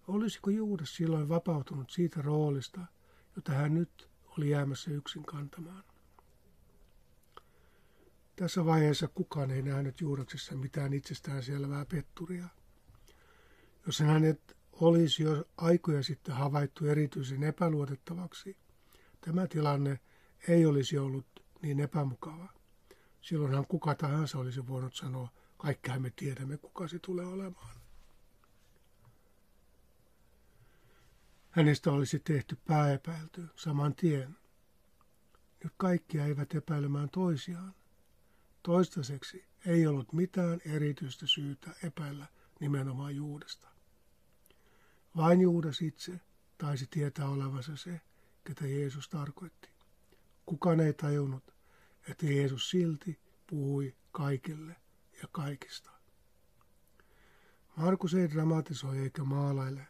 Olisiko 0.08 0.50
Juudas 0.50 0.96
silloin 0.96 1.30
vapautunut 1.30 1.90
siitä 1.90 2.22
roolista, 2.22 2.82
jota 3.36 3.52
hän 3.52 3.74
nyt 3.74 4.10
oli 4.38 4.50
jäämässä 4.50 4.92
yksin 4.92 5.24
kantamaan? 5.24 5.84
Tässä 8.36 8.66
vaiheessa 8.66 9.08
kukaan 9.08 9.52
ei 9.52 9.62
nähnyt 9.62 10.02
Juudaksessa 10.02 10.56
mitään 10.56 10.94
itsestäänselvää 10.94 11.86
petturia. 11.86 12.48
Jos 13.86 14.00
hänet 14.00 14.58
olisi 14.72 15.24
jo 15.24 15.46
aikoja 15.58 16.04
sitten 16.04 16.36
havaittu 16.36 16.86
erityisen 16.86 17.44
epäluotettavaksi, 17.44 18.58
tämä 19.22 19.48
tilanne 19.48 20.00
ei 20.48 20.66
olisi 20.66 20.98
ollut 20.98 21.26
niin 21.62 21.80
epämukava. 21.80 22.54
Silloinhan 23.22 23.68
kuka 23.68 23.96
tahansa 23.96 24.38
olisi 24.40 24.68
voinut 24.68 24.96
sanoa, 24.96 25.30
kaikkihan 25.58 26.02
me 26.02 26.12
tiedämme, 26.16 26.58
kuka 26.58 26.88
se 26.88 27.00
tulee 27.00 27.26
olemaan. 27.26 27.81
Hänestä 31.52 31.92
olisi 31.92 32.20
tehty 32.20 32.58
pääepäilty 32.68 33.48
saman 33.56 33.96
tien. 33.96 34.38
Nyt 35.64 35.74
kaikkia 35.78 36.26
eivät 36.26 36.56
epäilemään 36.56 37.10
toisiaan. 37.10 37.74
Toistaiseksi 38.64 39.46
ei 39.66 39.88
ollut 39.88 40.14
mitään 40.14 40.62
erityistä 40.66 41.28
syytä 41.28 41.72
epäillä 41.84 42.26
nimenomaan 42.60 43.16
Juudesta. 43.16 43.68
Vain 45.16 45.42
Juudas 45.42 45.82
itse 45.82 46.20
taisi 46.58 46.88
tietää 46.90 47.30
olevansa 47.30 47.76
se, 47.76 48.02
ketä 48.44 48.68
Jeesus 48.68 49.10
tarkoitti. 49.10 49.70
Kukaan 50.46 50.80
ei 50.80 50.94
tajunnut, 50.94 51.56
että 52.10 52.26
Jeesus 52.26 52.70
silti 52.70 53.20
puhui 53.48 53.96
kaikille 54.12 54.76
ja 55.22 55.28
kaikista. 55.32 55.92
Markus 57.76 58.14
ei 58.14 58.30
dramatisoi 58.30 59.00
eikä 59.00 59.24
maalaile. 59.24 59.88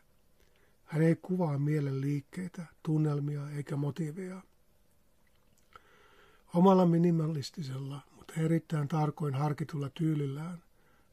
Hän 0.91 1.01
ei 1.01 1.15
kuvaa 1.15 1.57
mielen 1.57 2.01
liikkeitä, 2.01 2.65
tunnelmia 2.83 3.49
eikä 3.49 3.75
motiiveja. 3.75 4.41
Omalla 6.53 6.85
minimalistisella, 6.85 8.01
mutta 8.15 8.33
erittäin 8.37 8.87
tarkoin 8.87 9.33
harkitulla 9.33 9.89
tyylillään 9.89 10.63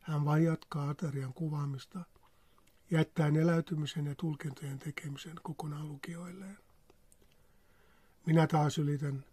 hän 0.01 0.25
vain 0.25 0.45
jatkaa 0.45 0.91
aterian 0.91 1.35
kuvaamista, 1.35 2.01
jättäen 2.91 3.37
eläytymisen 3.37 4.07
ja 4.07 4.15
tulkintojen 4.15 4.79
tekemisen 4.79 5.37
kokonaan 5.43 5.89
lukijoilleen. 5.89 6.59
Minä 8.27 8.47
taas 8.47 8.79
ylitän, 8.79 9.25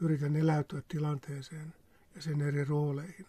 yritän 0.00 0.36
eläytyä 0.36 0.82
tilanteeseen 0.88 1.74
ja 2.14 2.22
sen 2.22 2.40
eri 2.42 2.64
rooleihin. 2.64 3.26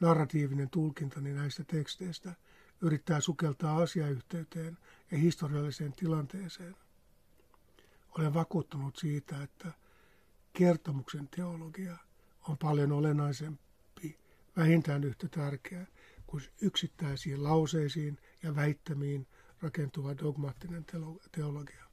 Narratiivinen 0.00 0.70
tulkintani 0.70 1.32
näistä 1.32 1.64
teksteistä 1.64 2.34
yrittää 2.80 3.20
sukeltaa 3.20 3.76
asiayhteyteen 3.76 4.78
ja 5.10 5.18
historialliseen 5.18 5.92
tilanteeseen. 5.92 6.76
Olen 8.18 8.34
vakuuttunut 8.34 8.96
siitä, 8.96 9.42
että 9.42 9.72
kertomuksen 10.52 11.28
teologia 11.28 11.96
on 12.48 12.58
paljon 12.58 12.92
olennaisempi, 12.92 14.18
vähintään 14.56 15.04
yhtä 15.04 15.28
tärkeä 15.28 15.86
kuin 16.26 16.44
yksittäisiin 16.60 17.44
lauseisiin 17.44 18.18
ja 18.42 18.56
väittämiin 18.56 19.26
rakentuva 19.62 20.16
dogmaattinen 20.18 20.86
teologia. 21.32 21.84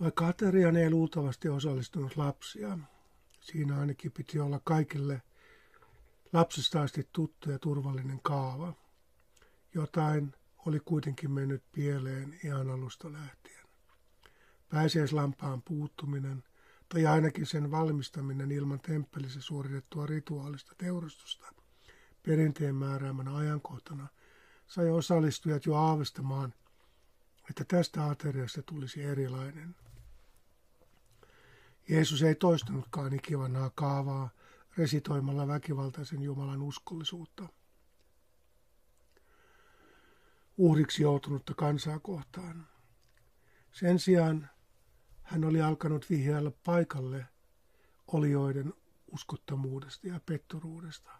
Vaikka 0.00 0.26
ateriaan 0.26 0.76
ei 0.76 0.90
luultavasti 0.90 1.48
osallistunut 1.48 2.16
lapsia, 2.16 2.78
siinä 3.46 3.80
ainakin 3.80 4.12
piti 4.12 4.40
olla 4.40 4.60
kaikille 4.64 5.22
lapsesta 6.32 6.82
asti 6.82 7.08
tuttu 7.12 7.50
ja 7.50 7.58
turvallinen 7.58 8.20
kaava. 8.22 8.72
Jotain 9.74 10.34
oli 10.66 10.80
kuitenkin 10.80 11.30
mennyt 11.30 11.62
pieleen 11.72 12.40
ihan 12.44 12.70
alusta 12.70 13.12
lähtien. 13.12 13.66
Pääsiäislampaan 14.68 15.62
puuttuminen 15.62 16.44
tai 16.88 17.06
ainakin 17.06 17.46
sen 17.46 17.70
valmistaminen 17.70 18.52
ilman 18.52 18.80
temppelissä 18.80 19.40
suoritettua 19.40 20.06
rituaalista 20.06 20.74
teurastusta 20.78 21.52
perinteen 22.22 22.74
määräämänä 22.74 23.36
ajankohtana 23.36 24.08
sai 24.66 24.90
osallistujat 24.90 25.66
jo 25.66 25.74
aavistamaan, 25.74 26.54
että 27.50 27.64
tästä 27.64 28.06
ateriasta 28.06 28.62
tulisi 28.62 29.02
erilainen– 29.02 29.76
Jeesus 31.88 32.22
ei 32.22 32.34
toistanutkaan 32.34 33.14
ikivanhaa 33.14 33.70
kaavaa 33.74 34.30
resitoimalla 34.76 35.48
väkivaltaisen 35.48 36.22
Jumalan 36.22 36.62
uskollisuutta. 36.62 37.48
Uhriksi 40.56 41.02
joutunutta 41.02 41.54
kansaa 41.54 41.98
kohtaan. 41.98 42.66
Sen 43.72 43.98
sijaan 43.98 44.50
hän 45.22 45.44
oli 45.44 45.62
alkanut 45.62 46.10
vihjailla 46.10 46.52
paikalle 46.64 47.26
olioiden 48.06 48.74
uskottomuudesta 49.12 50.06
ja 50.08 50.20
petturuudesta. 50.26 51.10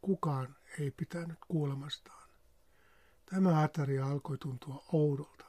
Kukaan 0.00 0.56
ei 0.78 0.90
pitänyt 0.90 1.38
kuulemastaan. 1.48 2.28
Tämä 3.26 3.62
ateria 3.62 4.06
alkoi 4.06 4.38
tuntua 4.38 4.84
oudolta, 4.92 5.44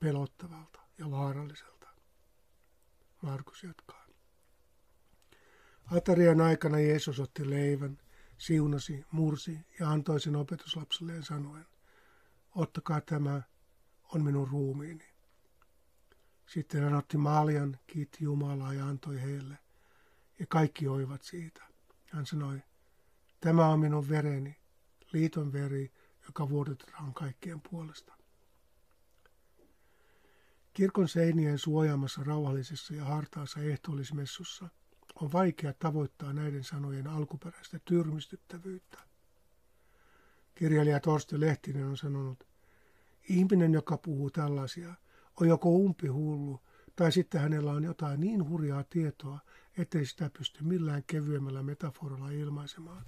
pelottavalta 0.00 0.80
ja 0.98 1.10
vaaralliselta. 1.10 1.81
Markus 3.22 3.62
jatkaa. 3.62 4.06
Atarian 5.96 6.40
aikana 6.40 6.80
Jeesus 6.80 7.20
otti 7.20 7.50
leivän, 7.50 7.98
siunasi, 8.38 9.04
mursi 9.12 9.58
ja 9.80 9.90
antoi 9.90 10.20
sen 10.20 10.36
opetuslapselleen 10.36 11.22
sanoen, 11.22 11.66
ottakaa 12.54 13.00
tämä, 13.00 13.42
on 14.14 14.24
minun 14.24 14.48
ruumiini. 14.48 15.04
Sitten 16.46 16.82
hän 16.82 16.94
otti 16.94 17.16
maljan, 17.16 17.78
kiitti 17.86 18.24
Jumalaa 18.24 18.74
ja 18.74 18.86
antoi 18.86 19.22
heille, 19.22 19.58
ja 20.38 20.46
kaikki 20.46 20.88
oivat 20.88 21.22
siitä. 21.22 21.62
Hän 22.10 22.26
sanoi, 22.26 22.62
tämä 23.40 23.68
on 23.68 23.80
minun 23.80 24.08
vereni, 24.08 24.56
liiton 25.12 25.52
veri, 25.52 25.92
joka 26.26 26.48
vuodetetaan 26.48 27.14
kaikkien 27.14 27.60
puolesta. 27.70 28.21
Kirkon 30.72 31.08
seinien 31.08 31.58
suojaamassa 31.58 32.24
rauhallisessa 32.24 32.94
ja 32.94 33.04
hartaassa 33.04 33.60
ehtoollismessussa 33.60 34.68
on 35.14 35.32
vaikea 35.32 35.72
tavoittaa 35.72 36.32
näiden 36.32 36.64
sanojen 36.64 37.06
alkuperäistä 37.06 37.78
tyrmistyttävyyttä. 37.84 38.98
Kirjailija 40.54 41.00
Torsti 41.00 41.40
Lehtinen 41.40 41.86
on 41.86 41.96
sanonut, 41.96 42.46
ihminen, 43.28 43.72
joka 43.72 43.96
puhuu 43.96 44.30
tällaisia, 44.30 44.94
on 45.40 45.48
joko 45.48 45.68
umpihullu 45.68 46.60
tai 46.96 47.12
sitten 47.12 47.40
hänellä 47.40 47.72
on 47.72 47.84
jotain 47.84 48.20
niin 48.20 48.48
hurjaa 48.48 48.84
tietoa, 48.84 49.40
ettei 49.78 50.06
sitä 50.06 50.30
pysty 50.38 50.64
millään 50.64 51.02
kevyemmällä 51.06 51.62
metaforalla 51.62 52.30
ilmaisemaan. 52.30 53.06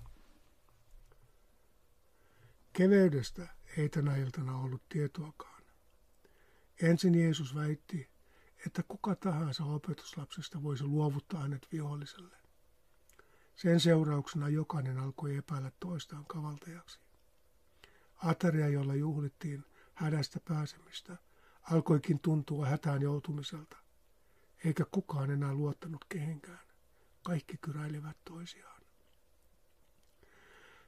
Keveydestä 2.73 3.49
ei 3.77 3.89
tänä 3.89 4.17
iltana 4.17 4.59
ollut 4.59 4.83
tietoakaan. 4.89 5.54
Ensin 6.83 7.15
Jeesus 7.15 7.55
väitti, 7.55 8.11
että 8.67 8.83
kuka 8.83 9.15
tahansa 9.15 9.65
opetuslapsesta 9.65 10.63
voisi 10.63 10.85
luovuttaa 10.85 11.41
hänet 11.41 11.69
viholliselle. 11.73 12.37
Sen 13.57 13.81
seurauksena 13.81 14.49
jokainen 14.49 14.99
alkoi 14.99 15.37
epäillä 15.37 15.73
toistaan 15.81 16.25
kavaltajaksi. 16.25 17.01
Ateria, 18.17 18.69
jolla 18.69 18.95
juhlittiin 18.95 19.65
hädästä 19.95 20.41
pääsemistä, 20.49 21.17
alkoikin 21.63 22.21
tuntua 22.21 22.67
hätään 22.67 23.03
joutumiselta, 23.03 23.77
eikä 24.65 24.85
kukaan 24.91 25.31
enää 25.31 25.55
luottanut 25.55 26.05
kehenkään. 26.09 26.67
Kaikki 27.23 27.57
kyräilivät 27.57 28.17
toisiaan. 28.25 28.83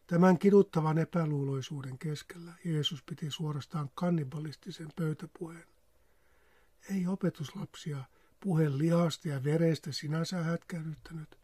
Tämän 0.07 0.39
kiduttavan 0.39 0.99
epäluuloisuuden 0.99 1.99
keskellä 1.99 2.53
Jeesus 2.65 3.03
piti 3.03 3.31
suorastaan 3.31 3.91
kannibalistisen 3.95 4.89
pöytäpuheen. 4.97 5.76
Ei 6.91 7.07
opetuslapsia 7.07 8.05
puhe 8.41 8.79
lihasta 8.79 9.29
ja 9.29 9.45
verestä 9.45 9.93
sinänsä 9.93 10.43
hätkähdyttänyt. 10.43 11.39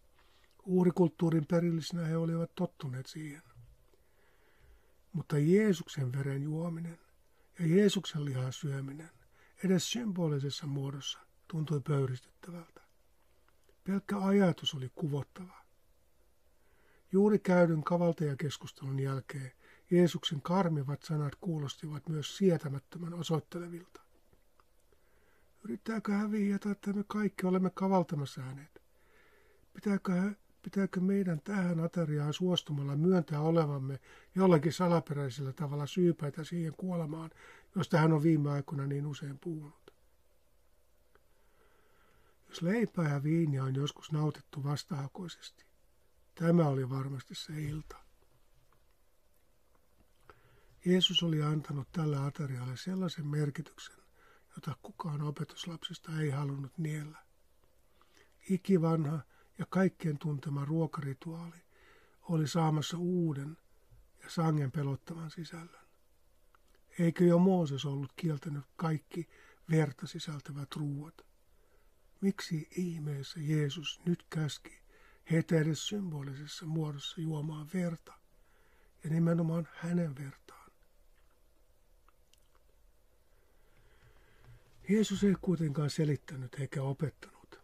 Uurikulttuurin 0.64 1.46
perillisinä 1.46 2.04
he 2.04 2.16
olivat 2.16 2.54
tottuneet 2.54 3.06
siihen. 3.06 3.42
Mutta 5.12 5.38
Jeesuksen 5.38 6.12
veren 6.12 6.42
juominen 6.42 6.98
ja 7.58 7.66
Jeesuksen 7.66 8.24
lihan 8.24 8.52
syöminen 8.52 9.10
edes 9.64 9.90
symbolisessa 9.92 10.66
muodossa 10.66 11.18
tuntui 11.48 11.80
pöyristyttävältä. 11.80 12.82
Pelkkä 13.84 14.18
ajatus 14.18 14.74
oli 14.74 14.90
kuvottava. 14.94 15.62
Juuri 17.12 17.38
käydyn 17.38 17.84
kavaltajakeskustelun 17.84 19.00
jälkeen 19.00 19.52
Jeesuksen 19.90 20.42
karmivat 20.42 21.02
sanat 21.02 21.34
kuulostivat 21.34 22.08
myös 22.08 22.36
sietämättömän 22.36 23.14
osoittelevilta. 23.14 24.01
Yrittääkö 25.64 26.12
hän 26.12 26.30
vihjata, 26.30 26.70
että 26.70 26.92
me 26.92 27.04
kaikki 27.06 27.46
olemme 27.46 27.70
kavaltamassa 27.70 28.42
hänet? 28.42 28.82
Pitääkö, 29.74 30.34
pitääkö 30.62 31.00
meidän 31.00 31.40
tähän 31.40 31.80
ateriaan 31.80 32.32
suostumalla 32.32 32.96
myöntää 32.96 33.40
olevamme 33.40 34.00
jollakin 34.34 34.72
salaperäisellä 34.72 35.52
tavalla 35.52 35.86
syypäitä 35.86 36.44
siihen 36.44 36.72
kuolemaan, 36.76 37.30
josta 37.76 37.98
hän 37.98 38.12
on 38.12 38.22
viime 38.22 38.50
aikoina 38.50 38.86
niin 38.86 39.06
usein 39.06 39.38
puhunut? 39.38 39.94
Jos 42.48 42.62
leipää 42.62 43.12
ja 43.12 43.22
viiniä 43.22 43.64
on 43.64 43.74
joskus 43.74 44.12
nautittu 44.12 44.64
vastahakoisesti, 44.64 45.64
tämä 46.34 46.68
oli 46.68 46.90
varmasti 46.90 47.34
se 47.34 47.62
ilta. 47.62 47.96
Jeesus 50.84 51.22
oli 51.22 51.42
antanut 51.42 51.92
tälle 51.92 52.16
aterialle 52.16 52.76
sellaisen 52.76 53.26
merkityksen, 53.26 54.01
jota 54.54 54.76
kukaan 54.82 55.22
opetuslapsista 55.22 56.12
ei 56.20 56.30
halunnut 56.30 56.78
niellä. 56.78 57.18
Ikivanha 58.50 59.20
ja 59.58 59.66
kaikkien 59.66 60.18
tuntema 60.18 60.64
ruokarituaali 60.64 61.56
oli 62.22 62.48
saamassa 62.48 62.98
uuden 62.98 63.56
ja 64.22 64.30
sangen 64.30 64.72
pelottavan 64.72 65.30
sisällön. 65.30 65.86
Eikö 66.98 67.24
jo 67.24 67.38
Mooses 67.38 67.84
ollut 67.84 68.12
kieltänyt 68.16 68.64
kaikki 68.76 69.28
verta 69.70 70.06
sisältävät 70.06 70.76
ruuat? 70.76 71.14
Miksi 72.20 72.68
ihmeessä 72.76 73.40
Jeesus 73.40 74.00
nyt 74.06 74.26
käski 74.30 74.82
heitä 75.30 75.56
edes 75.56 75.88
symbolisessa 75.88 76.66
muodossa 76.66 77.20
juomaan 77.20 77.68
verta, 77.74 78.12
ja 79.04 79.10
nimenomaan 79.10 79.68
hänen 79.72 80.16
vertaan? 80.16 80.41
Jeesus 84.92 85.24
ei 85.24 85.34
kuitenkaan 85.40 85.90
selittänyt 85.90 86.54
eikä 86.54 86.82
opettanut. 86.82 87.60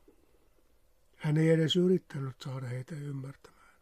Hän 1.17 1.37
ei 1.37 1.51
edes 1.51 1.77
yrittänyt 1.77 2.41
saada 2.41 2.67
heitä 2.67 2.95
ymmärtämään. 2.95 3.75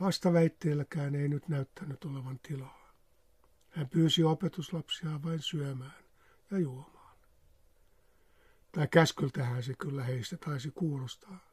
Vastaväitteelläkään 0.00 1.14
ei 1.14 1.28
nyt 1.28 1.48
näyttänyt 1.48 2.04
olevan 2.04 2.38
tilaa. 2.38 2.92
Hän 3.70 3.88
pyysi 3.88 4.24
opetuslapsia 4.24 5.22
vain 5.22 5.42
syömään 5.42 6.04
ja 6.50 6.58
juomaan. 6.58 7.16
Tai 8.72 8.88
käskyltähän 8.88 9.62
se 9.62 9.74
kyllä 9.74 10.04
heistä 10.04 10.36
taisi 10.36 10.70
kuulostaa. 10.70 11.50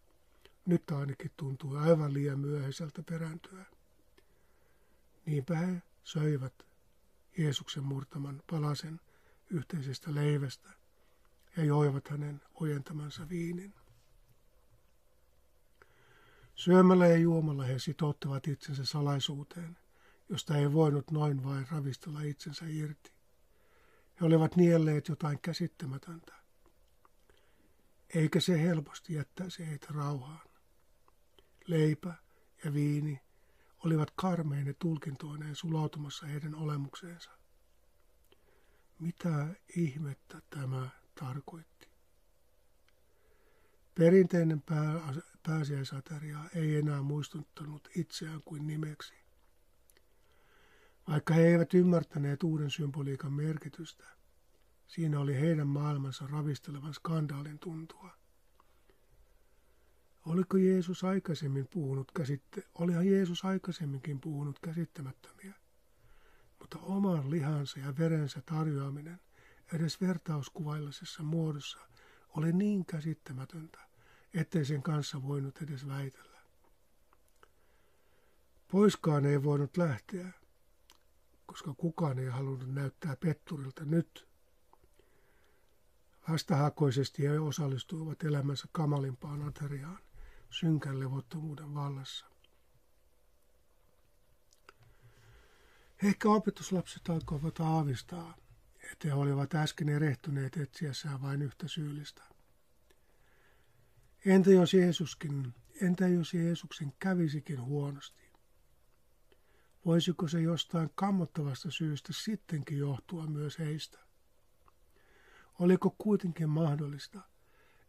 Nyt 0.66 0.92
ainakin 0.92 1.32
tuntuu 1.38 1.76
aivan 1.76 2.14
liian 2.14 2.40
myöhäiseltä 2.40 3.04
perääntyä. 3.04 3.66
Niinpä 5.26 5.56
he 5.56 5.82
söivät 6.04 6.54
Jeesuksen 7.38 7.84
murtaman 7.84 8.44
palasen– 8.50 9.00
yhteisestä 9.54 10.16
leivästä 10.16 10.70
ja 11.58 11.64
joivat 11.64 12.08
hänen 12.08 12.42
ojentamansa 12.54 13.30
viinin. 13.30 13.74
Syömällä 16.56 17.08
ja 17.08 17.18
juomalla 17.18 17.64
he 17.64 17.80
sitouttivat 17.80 18.48
itsensä 18.48 18.86
salaisuuteen, 18.86 19.78
josta 20.30 20.58
ei 20.58 20.74
voinut 20.74 21.12
noin 21.12 21.44
vain 21.44 21.68
ravistella 21.72 22.22
itsensä 22.22 22.66
irti. 22.68 23.14
He 24.22 24.26
olivat 24.26 24.56
nielleet 24.56 25.08
jotain 25.08 25.40
käsittämätöntä. 25.42 26.34
Eikä 28.16 28.40
se 28.40 28.62
helposti 28.62 29.14
jättäisi 29.14 29.68
heitä 29.68 29.88
rauhaan. 29.90 30.48
Leipä 31.68 32.14
ja 32.66 32.74
viini 32.74 33.20
olivat 33.86 34.12
karmeine 34.16 34.74
tulkintoineen 34.74 35.56
sulautumassa 35.56 36.26
heidän 36.26 36.56
olemukseensa. 36.56 37.43
Mitä 39.04 39.48
ihmettä 39.76 40.42
tämä 40.50 40.90
tarkoitti? 41.20 41.88
Perinteinen 43.96 44.62
pää, 44.62 45.14
pääsiäisateria 45.48 46.40
ei 46.56 46.76
enää 46.76 47.02
muistuttanut 47.02 47.90
itseään 47.96 48.42
kuin 48.46 48.68
nimeksi. 48.68 49.14
Vaikka 51.08 51.34
he 51.34 51.48
eivät 51.48 51.74
ymmärtäneet 51.74 52.44
uuden 52.44 52.72
symboliikan 52.72 53.34
merkitystä, 53.34 54.04
siinä 54.88 55.20
oli 55.20 55.36
heidän 55.36 55.68
maailmansa 55.68 56.28
ravistelevan 56.28 56.94
skandaalin 56.94 57.60
tuntua. 57.60 58.10
Oliko 60.26 60.58
Jeesus 60.58 61.04
aikaisemmin 61.04 61.68
puhunut 61.68 62.12
käsitte, 62.12 62.64
olihan 62.76 63.08
Jeesus 63.08 63.46
aikaisemminkin 63.46 64.22
puhunut 64.22 64.60
käsittämättömiä 64.60 65.63
mutta 66.64 66.80
oman 66.82 67.30
lihansa 67.30 67.80
ja 67.80 67.98
verensä 67.98 68.42
tarjoaminen 68.46 69.20
edes 69.74 70.02
vertauskuvaillisessa 70.02 71.24
muodossa 71.24 71.80
oli 72.38 72.54
niin 72.54 72.86
käsittämätöntä, 72.86 73.80
ettei 74.34 74.66
sen 74.66 74.84
kanssa 74.84 75.24
voinut 75.24 75.62
edes 75.62 75.88
väitellä. 75.88 76.42
Poiskaan 78.72 79.26
ei 79.26 79.44
voinut 79.44 79.78
lähteä, 79.78 80.32
koska 81.46 81.74
kukaan 81.74 82.20
ei 82.20 82.28
halunnut 82.28 82.74
näyttää 82.74 83.16
petturilta 83.16 83.86
nyt. 83.86 84.28
Vastahakoisesti 86.30 87.24
he 87.24 87.40
osallistuivat 87.40 88.24
elämänsä 88.24 88.68
kamalimpaan 88.72 89.48
ateriaan 89.48 90.00
synkän 90.50 91.00
levottomuuden 91.00 91.74
vallassa. 91.74 92.33
Ehkä 96.04 96.30
opetuslapset 96.30 97.10
alkoivat 97.10 97.60
aavistaa, 97.60 98.38
että 98.92 99.08
he 99.08 99.14
olivat 99.14 99.56
äsken 99.56 99.90
erehtyneet 99.90 100.58
etsiessään 100.58 101.22
vain 101.22 101.42
yhtä 101.42 101.68
syyllistä. 101.68 102.24
Entä 104.26 104.52
jos 104.52 104.74
Jeesuskin, 104.74 105.54
entä 105.82 106.08
jos 106.08 106.34
Jeesuksen 106.34 106.94
kävisikin 107.00 107.62
huonosti? 107.62 108.24
Voisiko 109.86 110.28
se 110.28 110.42
jostain 110.42 110.90
kammottavasta 110.96 111.72
syystä 111.72 112.14
sittenkin 112.14 112.78
johtua 112.78 113.28
myös 113.28 113.60
heistä? 113.60 114.00
Oliko 115.60 115.96
kuitenkin 115.98 116.50
mahdollista, 116.50 117.22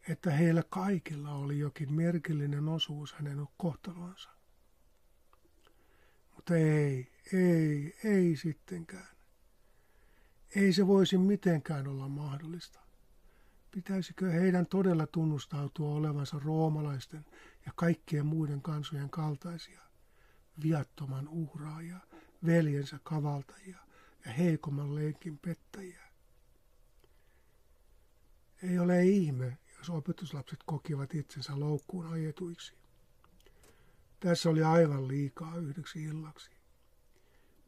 että 0.08 0.30
heillä 0.30 0.62
kaikilla 0.68 1.30
oli 1.30 1.58
jokin 1.58 1.92
merkillinen 1.92 2.68
osuus 2.68 3.12
hänen 3.12 3.46
kohtalonsa? 3.56 4.30
Mutta 6.34 6.56
ei, 6.56 7.13
ei, 7.32 7.96
ei 8.04 8.36
sittenkään. 8.36 9.14
Ei 10.56 10.72
se 10.72 10.86
voisi 10.86 11.18
mitenkään 11.18 11.88
olla 11.88 12.08
mahdollista. 12.08 12.80
Pitäisikö 13.70 14.30
heidän 14.30 14.66
todella 14.66 15.06
tunnustautua 15.06 15.94
olevansa 15.94 16.38
roomalaisten 16.44 17.24
ja 17.66 17.72
kaikkien 17.74 18.26
muiden 18.26 18.62
kansojen 18.62 19.10
kaltaisia, 19.10 19.80
viattoman 20.62 21.28
uhraajia, 21.28 21.98
veljensä 22.46 22.98
kavaltajia 23.02 23.78
ja 24.24 24.32
heikomman 24.32 24.94
leikin 24.94 25.38
pettäjiä? 25.38 26.04
Ei 28.62 28.78
ole 28.78 29.04
ihme, 29.04 29.58
jos 29.78 29.90
opetuslapset 29.90 30.58
kokivat 30.66 31.14
itsensä 31.14 31.60
loukkuun 31.60 32.06
ajetuiksi. 32.06 32.74
Tässä 34.20 34.50
oli 34.50 34.62
aivan 34.62 35.08
liikaa 35.08 35.56
yhdeksi 35.56 36.04
illaksi. 36.04 36.53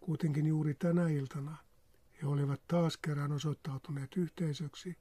Kuitenkin 0.06 0.46
juuri 0.46 0.74
tänä 0.74 1.08
iltana 1.08 1.56
he 2.22 2.26
olivat 2.26 2.60
taas 2.68 2.96
kerran 2.96 3.32
osoittautuneet 3.32 4.16
yhteisöksi, 4.16 4.96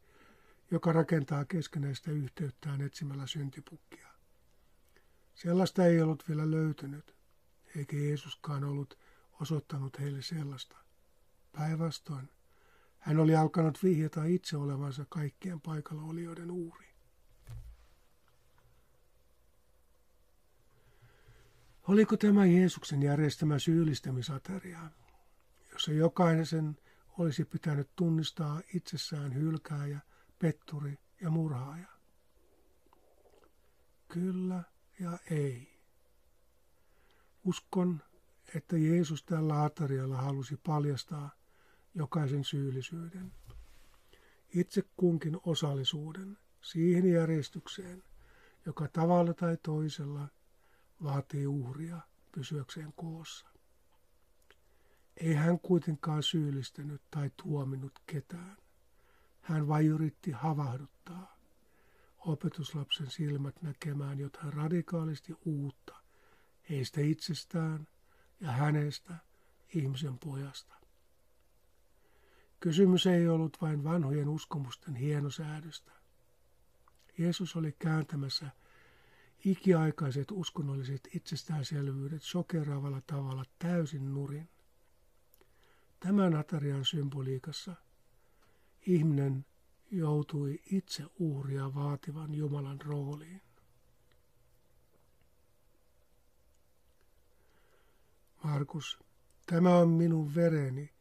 joka 0.72 0.94
rakentaa 0.94 1.46
keskenäistä 1.46 2.12
yhteyttään 2.12 2.82
etsimällä 2.82 3.28
syntipukkia. 3.28 4.08
Sellaista 5.36 5.86
ei 5.86 6.02
ollut 6.02 6.24
vielä 6.30 6.52
löytynyt, 6.52 7.16
eikä 7.76 7.98
Jeesuskaan 7.98 8.64
ollut 8.64 9.00
osoittanut 9.42 10.00
heille 10.00 10.22
sellaista. 10.22 10.78
Päinvastoin, 11.52 12.30
hän 13.00 13.20
oli 13.20 13.36
alkanut 13.36 13.84
vihjata 13.84 14.24
itse 14.24 14.58
olevansa 14.58 15.06
kaikkien 15.10 15.62
paikalla 15.62 16.04
olijoiden 16.04 16.52
uuri. 16.52 16.95
Oliko 21.88 22.18
tämä 22.18 22.46
Jeesuksen 22.46 23.04
järjestämä 23.04 23.60
syyllistämisateria, 23.60 24.80
jossa 25.72 25.92
jokaisen 25.92 26.78
olisi 27.18 27.46
pitänyt 27.46 27.90
tunnistaa 27.96 28.62
itsessään 28.74 29.34
hylkääjä, 29.34 30.00
petturi 30.40 30.98
ja 31.22 31.30
murhaaja? 31.30 31.88
Kyllä 34.08 34.64
ja 35.00 35.18
ei. 35.32 35.80
Uskon, 37.44 38.02
että 38.56 38.78
Jeesus 38.78 39.24
tällä 39.24 39.64
aterialla 39.64 40.18
halusi 40.18 40.58
paljastaa 40.58 41.30
jokaisen 41.96 42.44
syyllisyyden. 42.44 43.34
itse 44.54 44.84
kunkin 44.98 45.38
osallisuuden 45.46 46.38
siihen 46.62 47.12
järjestykseen, 47.12 48.04
joka 48.66 48.88
tavalla 48.88 49.34
tai 49.34 49.58
toisella 49.64 50.28
vaatii 51.04 51.48
uhria 51.48 52.00
pysyäkseen 52.32 52.94
koossa. 52.96 53.48
Ei 55.18 55.34
hän 55.34 55.60
kuitenkaan 55.60 56.24
syyllistänyt 56.24 57.02
tai 57.12 57.32
tuominut 57.44 58.00
ketään. 58.06 58.58
Hän 59.42 59.68
vain 59.68 59.88
yritti 59.88 60.32
havahduttaa 60.32 61.36
opetuslapsen 62.20 63.10
silmät 63.10 63.62
näkemään 63.62 64.20
jotain 64.20 64.54
radikaalisti 64.54 65.34
uutta 65.46 65.96
heistä 66.70 67.02
itsestään 67.02 67.88
ja 68.40 68.52
hänestä, 68.52 69.16
ihmisen 69.74 70.18
pojasta. 70.18 70.76
Kysymys 72.60 73.06
ei 73.06 73.28
ollut 73.28 73.58
vain 73.62 73.84
vanhojen 73.84 74.30
uskomusten 74.30 74.96
hienosäädöstä. 74.96 75.92
Jeesus 77.18 77.56
oli 77.56 77.76
kääntämässä 77.80 78.52
ikiaikaiset 79.46 80.32
uskonnolliset 80.32 81.10
itsestäänselvyydet 81.14 82.24
sokeraavalla 82.24 83.02
tavalla 83.08 83.46
täysin 83.60 84.14
nurin. 84.14 84.50
Tämän 86.00 86.36
atarian 86.36 86.86
symboliikassa 86.86 87.76
ihminen 88.86 89.46
joutui 89.92 90.62
itse 90.72 91.04
uhria 91.20 91.76
vaativan 91.76 92.36
Jumalan 92.36 92.82
rooliin. 92.82 93.42
Markus, 98.44 99.00
tämä 99.46 99.78
on 99.78 99.90
minun 99.90 100.36
vereni, 100.36 100.94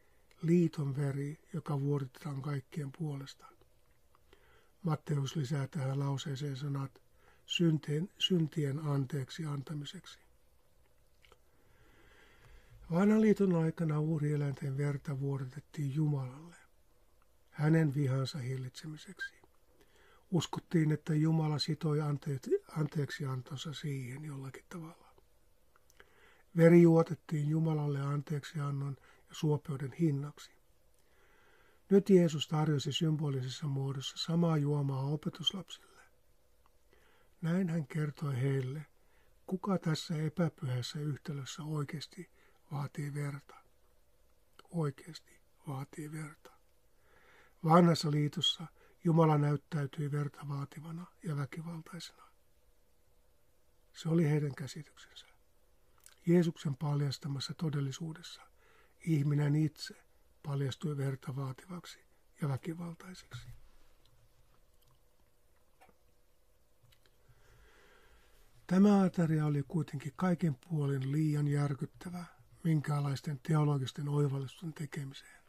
liiton 0.42 0.97
veri, 0.97 1.40
joka 1.53 1.80
vuoritetaan 1.80 2.42
kaikkien 2.42 2.92
puolesta. 2.99 3.47
Matteus 4.82 5.36
lisää 5.36 5.66
tähän 5.66 5.99
lauseeseen 5.99 6.57
sanat 6.57 7.03
syntien, 7.47 8.09
syntien 8.18 8.78
anteeksi 8.78 9.45
antamiseksi. 9.45 10.18
Vanhan 12.90 13.20
liiton 13.20 13.55
aikana 13.55 14.01
uhrieläinten 14.01 14.76
verta 14.76 15.20
vuodatettiin 15.20 15.95
Jumalalle, 15.95 16.57
hänen 17.51 17.95
vihansa 17.95 18.38
hillitsemiseksi. 18.38 19.34
Uskottiin, 20.30 20.92
että 20.92 21.14
Jumala 21.14 21.59
sitoi 21.59 21.99
anteeksi, 22.76 23.24
antonsa 23.26 23.72
siihen 23.72 24.24
jollakin 24.24 24.64
tavalla. 24.68 25.14
Veri 26.57 26.82
juotettiin 26.82 27.49
Jumalalle 27.49 28.01
anteeksi 28.01 28.61
annon 28.61 28.97
ja 29.28 29.34
suopeuden 29.34 29.92
hinnaksi. 29.92 30.51
Nyt 31.90 32.11
Jeesus 32.11 32.49
tarjosi 32.49 32.92
symbolisessa 32.92 33.66
muodossa 33.66 34.16
samaa 34.18 34.57
juomaa 34.57 35.05
opetuslapsille. 35.05 35.93
Näin 37.45 37.68
hän 37.68 37.86
kertoi 37.86 38.40
heille, 38.40 38.86
kuka 39.47 39.78
tässä 39.78 40.16
epäpyhässä 40.16 40.99
yhtälössä 40.99 41.62
oikeasti 41.62 42.30
vaatii 42.72 43.14
verta. 43.14 43.55
Oikeasti 44.70 45.40
vaatii 45.68 46.12
verta. 46.12 46.51
Vanhassa 47.64 48.11
liitossa 48.11 48.66
Jumala 49.05 49.38
näyttäytyi 49.38 50.12
verta 50.12 50.49
vaativana 50.49 51.07
ja 51.22 51.36
väkivaltaisena. 51.36 52.22
Se 53.92 54.09
oli 54.09 54.30
heidän 54.30 54.55
käsityksensä. 54.55 55.26
Jeesuksen 56.26 56.76
paljastamassa 56.76 57.55
todellisuudessa 57.55 58.42
ihminen 59.07 59.57
itse 59.57 59.95
paljastui 60.42 60.97
verta 60.97 61.36
vaativaksi 61.36 62.01
ja 62.42 62.49
väkivaltaiseksi. 62.49 63.64
Tämä 68.67 69.03
ateria 69.03 69.47
oli 69.47 69.62
kuitenkin 69.69 70.12
kaiken 70.17 70.57
puolin 70.69 71.12
liian 71.12 71.49
järkyttävä 71.49 72.25
minkälaisten 72.62 73.41
teologisten 73.43 74.09
oivallusten 74.09 74.73
tekemiseen. 74.73 75.45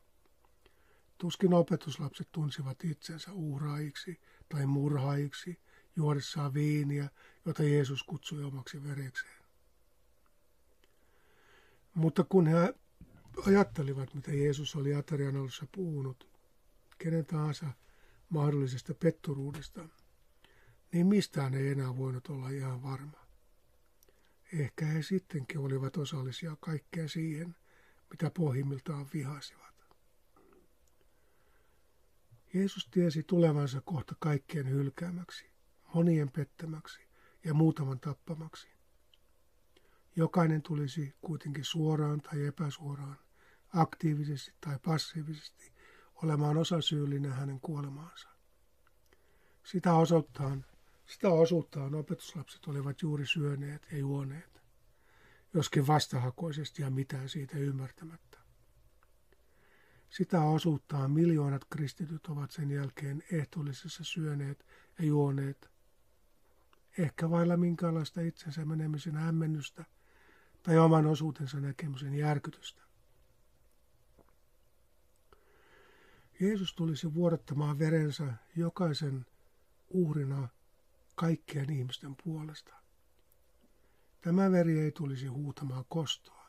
Tuskin 1.17 1.53
opetuslapset 1.53 2.31
tunsivat 2.31 2.83
itsensä 2.83 3.33
uhraiksi 3.33 4.21
tai 4.49 4.65
murhaiksi 4.65 5.59
juodessaan 5.95 6.53
viiniä, 6.53 7.09
jota 7.45 7.63
Jeesus 7.63 8.03
kutsui 8.03 8.43
omaksi 8.43 8.83
verekseen. 8.83 9.45
Mutta 11.93 12.23
kun 12.23 12.47
he 12.47 12.73
ajattelivat, 13.45 14.13
mitä 14.13 14.31
Jeesus 14.31 14.75
oli 14.75 14.95
aterian 14.95 15.35
alussa 15.35 15.67
puhunut, 15.75 16.27
kenen 16.97 17.25
tahansa 17.25 17.65
mahdollisesta 18.29 18.93
petturuudesta, 18.93 19.89
niin 20.95 21.07
mistään 21.07 21.53
ei 21.53 21.67
enää 21.67 21.97
voinut 21.97 22.27
olla 22.27 22.49
ihan 22.49 22.83
varma. 22.83 23.25
Ehkä 24.53 24.85
he 24.85 25.01
sittenkin 25.01 25.59
olivat 25.59 25.97
osallisia 25.97 26.57
kaikkea 26.59 27.07
siihen, 27.07 27.55
mitä 28.09 28.31
pohjimmiltaan 28.31 29.07
vihasivat. 29.13 29.75
Jeesus 32.53 32.87
tiesi 32.91 33.23
tulevansa 33.23 33.81
kohta 33.81 34.15
kaikkien 34.19 34.69
hylkäämäksi, 34.69 35.51
monien 35.93 36.31
pettämäksi 36.31 37.01
ja 37.43 37.53
muutaman 37.53 37.99
tappamaksi. 37.99 38.67
Jokainen 40.15 40.61
tulisi 40.61 41.13
kuitenkin 41.21 41.65
suoraan 41.65 42.21
tai 42.21 42.45
epäsuoraan, 42.45 43.17
aktiivisesti 43.73 44.53
tai 44.61 44.79
passiivisesti 44.85 45.73
olemaan 46.15 46.57
osasyyllinen 46.57 47.31
hänen 47.31 47.59
kuolemaansa. 47.59 48.29
Sitä 49.63 49.93
osoittaan 49.93 50.65
sitä 51.05 51.29
osuuttaan 51.29 51.95
opetuslapset 51.95 52.67
olivat 52.67 53.01
juuri 53.01 53.27
syöneet 53.27 53.87
ja 53.91 53.97
juoneet, 53.97 54.61
joskin 55.53 55.87
vastahakoisesti 55.87 56.81
ja 56.81 56.89
mitään 56.89 57.29
siitä 57.29 57.57
ymmärtämättä. 57.57 58.37
Sitä 60.09 60.41
osuuttaan 60.41 61.11
miljoonat 61.11 61.65
kristityt 61.69 62.27
ovat 62.27 62.51
sen 62.51 62.71
jälkeen 62.71 63.23
ehtoollisessa 63.31 64.03
syöneet 64.03 64.65
ja 64.99 65.05
juoneet, 65.05 65.69
ehkä 66.97 67.29
vailla 67.29 67.57
minkäänlaista 67.57 68.21
itsensä 68.21 68.65
menemisen 68.65 69.15
hämmennystä 69.15 69.85
tai 70.63 70.77
oman 70.77 71.07
osuutensa 71.07 71.59
näkemisen 71.59 72.15
järkytystä. 72.15 72.81
Jeesus 76.39 76.73
tulisi 76.73 77.13
vuodattamaan 77.13 77.79
verensä 77.79 78.33
jokaisen 78.55 79.25
uhrina 79.89 80.47
kaikkien 81.15 81.69
ihmisten 81.69 82.15
puolesta. 82.23 82.75
Tämä 84.21 84.51
veri 84.51 84.79
ei 84.79 84.91
tulisi 84.91 85.27
huutamaan 85.27 85.85
kostoa. 85.89 86.45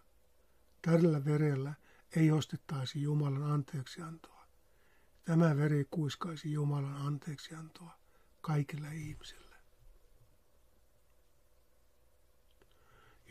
Tällä 0.82 1.24
verellä 1.24 1.74
ei 2.16 2.30
ostettaisi 2.30 3.02
Jumalan 3.02 3.42
anteeksiantoa. 3.42 4.46
Tämä 5.24 5.56
veri 5.56 5.86
kuiskaisi 5.90 6.52
Jumalan 6.52 6.96
anteeksiantoa 6.96 7.98
kaikille 8.40 8.94
ihmisille. 8.94 9.56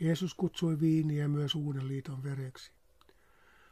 Jeesus 0.00 0.34
kutsui 0.34 0.80
viiniä 0.80 1.28
myös 1.28 1.54
uuden 1.54 1.88
liiton 1.88 2.22
vereksi. 2.22 2.72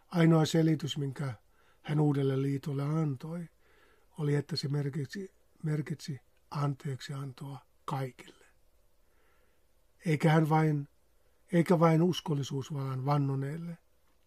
Ainoa 0.09 0.45
selitys, 0.45 0.99
minkä 0.99 1.35
hän 1.83 2.01
uudelle 2.01 2.43
liitolle 2.43 2.83
antoi, 2.83 3.49
oli, 4.19 4.35
että 4.35 4.57
se 4.57 4.69
merkitsi, 4.69 5.35
merkitsi 5.63 6.21
anteeksi 6.55 7.13
antoa 7.13 7.59
kaikille. 7.85 8.47
Eikä 10.07 10.31
hän 10.31 10.49
vain, 10.49 10.89
eikä 11.53 11.81
vain 11.81 12.03
uskollisuusvalan 12.03 13.05
vannoneelle, 13.05 13.79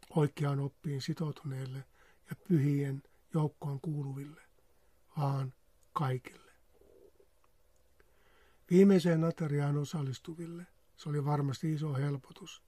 oikeaan 0.10 0.60
oppiin 0.60 1.02
sitoutuneelle 1.02 1.78
ja 2.30 2.36
pyhien 2.48 3.04
joukkoon 3.34 3.82
kuuluville, 3.82 4.42
vaan 5.18 5.54
kaikille. 5.94 6.52
Viimeiseen 8.72 9.24
ateriaan 9.24 9.78
osallistuville 9.78 10.68
se 10.98 11.10
oli 11.10 11.26
varmasti 11.26 11.74
iso 11.74 11.94
helpotus. 11.94 12.64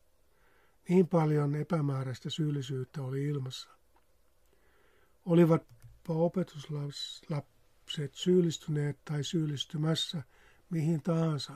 Niin 0.90 1.08
paljon 1.08 1.56
epämääräistä 1.56 2.30
syyllisyyttä 2.30 3.02
oli 3.02 3.26
ilmassa. 3.26 3.70
Olivat 5.26 5.64
opetuslapset 6.08 7.30
lapset 7.90 8.14
syyllistyneet 8.14 9.06
tai 9.06 9.24
syyllistymässä 9.24 10.24
mihin 10.70 11.02
tahansa, 11.02 11.54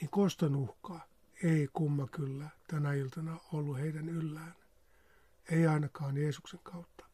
niin 0.00 0.10
koston 0.10 0.56
uhka 0.56 1.00
ei 1.42 1.68
kumma 1.72 2.06
kyllä 2.06 2.48
tänä 2.68 2.92
iltana 2.92 3.40
ollut 3.52 3.78
heidän 3.78 4.08
yllään. 4.08 4.54
Ei 5.50 5.66
ainakaan 5.66 6.16
Jeesuksen 6.16 6.60
kautta. 6.62 7.04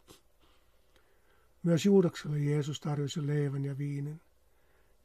Myös 1.62 1.86
Juudakselle 1.86 2.38
Jeesus 2.38 2.80
tarjosi 2.80 3.26
leivän 3.26 3.64
ja 3.64 3.78
viinin. 3.78 4.20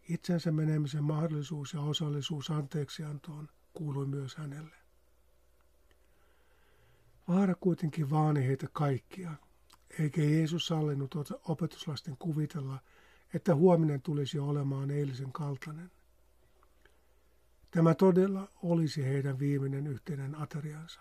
Itsensä 0.09 0.51
menemisen 0.51 1.03
mahdollisuus 1.03 1.73
ja 1.73 1.82
osallisuus 1.82 2.49
anteeksiantoon 2.51 3.49
kuului 3.73 4.05
myös 4.05 4.36
hänelle. 4.36 4.76
Vaara 7.28 7.55
kuitenkin 7.55 8.09
vaani 8.09 8.47
heitä 8.47 8.67
kaikkia, 8.73 9.32
eikä 9.99 10.21
Jeesus 10.21 10.67
sallinut 10.67 11.15
opetuslasten 11.43 12.17
kuvitella, 12.17 12.80
että 13.36 13.55
huominen 13.55 14.01
tulisi 14.01 14.39
olemaan 14.39 14.91
eilisen 14.91 15.31
kaltainen. 15.31 15.91
Tämä 17.71 17.95
todella 17.95 18.51
olisi 18.63 19.05
heidän 19.05 19.39
viimeinen 19.39 19.88
yhteinen 19.88 20.36
ateriansa. 20.36 20.99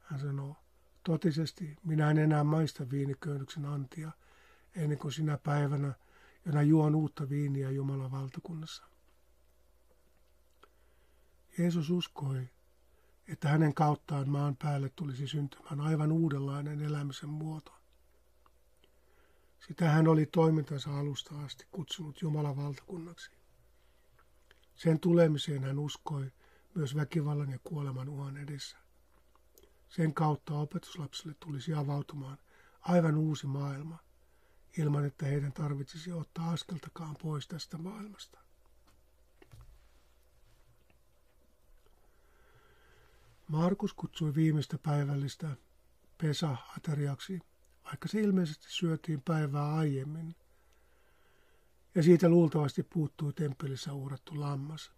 Hän 0.00 0.20
sanoo, 0.20 0.56
totisesti 1.02 1.76
minä 1.84 2.10
en 2.10 2.18
enää 2.18 2.44
maista 2.44 2.90
viiniköynnyksen 2.90 3.64
antia 3.64 4.10
ennen 4.76 4.98
kuin 4.98 5.12
sinä 5.12 5.38
päivänä, 5.38 5.94
jona 6.46 6.62
juon 6.62 6.94
uutta 6.94 7.28
viiniä 7.28 7.70
Jumalan 7.70 8.10
valtakunnassa. 8.10 8.84
Jeesus 11.58 11.90
uskoi, 11.90 12.48
että 13.28 13.48
hänen 13.48 13.74
kauttaan 13.74 14.28
maan 14.28 14.56
päälle 14.56 14.88
tulisi 14.96 15.26
syntymään 15.26 15.80
aivan 15.80 16.12
uudenlainen 16.12 16.82
elämisen 16.82 17.28
muoto. 17.28 17.81
Sitä 19.66 19.88
hän 19.88 20.08
oli 20.08 20.26
toimintansa 20.26 20.98
alusta 20.98 21.40
asti 21.40 21.66
kutsunut 21.70 22.22
Jumalan 22.22 22.56
valtakunnaksi. 22.56 23.30
Sen 24.74 25.00
tulemiseen 25.00 25.64
hän 25.64 25.78
uskoi 25.78 26.32
myös 26.74 26.96
väkivallan 26.96 27.50
ja 27.50 27.58
kuoleman 27.64 28.08
uhan 28.08 28.36
edessä. 28.36 28.76
Sen 29.88 30.14
kautta 30.14 30.54
opetuslapsille 30.54 31.34
tulisi 31.40 31.74
avautumaan 31.74 32.38
aivan 32.80 33.16
uusi 33.16 33.46
maailma, 33.46 33.98
ilman 34.78 35.04
että 35.04 35.26
heidän 35.26 35.52
tarvitsisi 35.52 36.12
ottaa 36.12 36.50
askeltakaan 36.50 37.16
pois 37.22 37.48
tästä 37.48 37.78
maailmasta. 37.78 38.38
Markus 43.48 43.94
kutsui 43.94 44.34
viimeistä 44.34 44.78
päivällistä 44.78 45.56
Pesa-ateriaksi, 46.18 47.40
vaikka 47.84 48.08
se 48.08 48.20
ilmeisesti 48.20 48.66
syötiin 48.68 49.22
päivää 49.22 49.74
aiemmin, 49.74 50.34
ja 51.94 52.02
siitä 52.02 52.28
luultavasti 52.28 52.82
puuttui 52.82 53.32
temppelissä 53.32 53.92
uhrattu 53.92 54.40
lammas. 54.40 54.92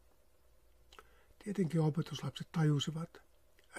Tietenkin 1.38 1.80
opetuslapset 1.80 2.48
tajusivat, 2.52 3.22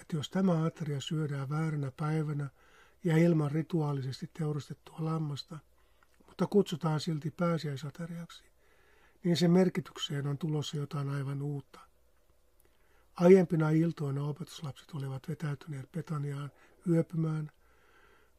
että 0.01 0.15
jos 0.15 0.29
tämä 0.29 0.65
ateria 0.65 1.01
syödään 1.01 1.49
vääränä 1.49 1.91
päivänä 1.91 2.49
ja 3.03 3.17
ilman 3.17 3.51
rituaalisesti 3.51 4.29
teurastettua 4.39 4.95
lammasta, 4.99 5.59
mutta 6.27 6.47
kutsutaan 6.47 6.99
silti 6.99 7.31
pääsiäisateriaksi, 7.31 8.43
niin 9.23 9.37
sen 9.37 9.51
merkitykseen 9.51 10.27
on 10.27 10.37
tulossa 10.37 10.77
jotain 10.77 11.09
aivan 11.09 11.41
uutta– 11.41 11.79
Aiempina 13.15 13.69
iltoina 13.69 14.23
opetuslapset 14.23 14.91
olivat 14.93 15.29
vetäytyneet 15.29 15.91
Betaniaan 15.91 16.51
yöpymään, 16.89 17.51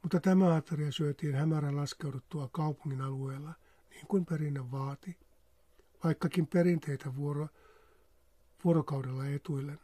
mutta 0.07 0.21
tämä 0.21 0.55
ateria 0.55 0.93
syötiin 0.93 1.35
hämärän 1.35 1.77
laskeuduttua 1.77 2.49
kaupungin 2.53 3.01
alueella, 3.01 3.55
niin 3.91 4.07
kuin 4.07 4.27
perinne 4.27 4.71
vaati, 4.71 5.19
vaikkakin 6.05 6.47
perinteitä 6.47 7.17
vuoro, 7.17 7.49
vuorokaudella 8.65 9.27
etuillen. 9.27 9.81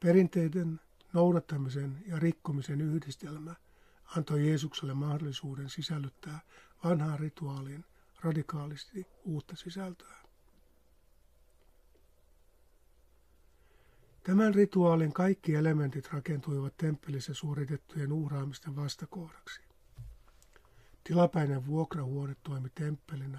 Perinteiden 0.00 0.80
noudattamisen 1.12 2.04
ja 2.06 2.18
rikkomisen 2.18 2.80
yhdistelmä 2.80 3.54
antoi 4.16 4.46
Jeesukselle 4.46 4.94
mahdollisuuden 4.94 5.68
sisällyttää 5.68 6.40
vanhaan 6.84 7.18
rituaaliin 7.18 7.84
radikaalisti 8.20 9.06
uutta 9.24 9.56
sisältöä. 9.56 10.23
Tämän 14.24 14.54
rituaalin 14.54 15.12
kaikki 15.12 15.54
elementit 15.54 16.12
rakentuivat 16.12 16.76
temppelissä 16.76 17.34
suoritettujen 17.34 18.12
uhraamisten 18.12 18.76
vastakohdaksi. 18.76 19.60
Tilapäinen 21.04 21.66
vuokrahuone 21.66 22.36
toimi 22.42 22.68
temppelinä. 22.74 23.38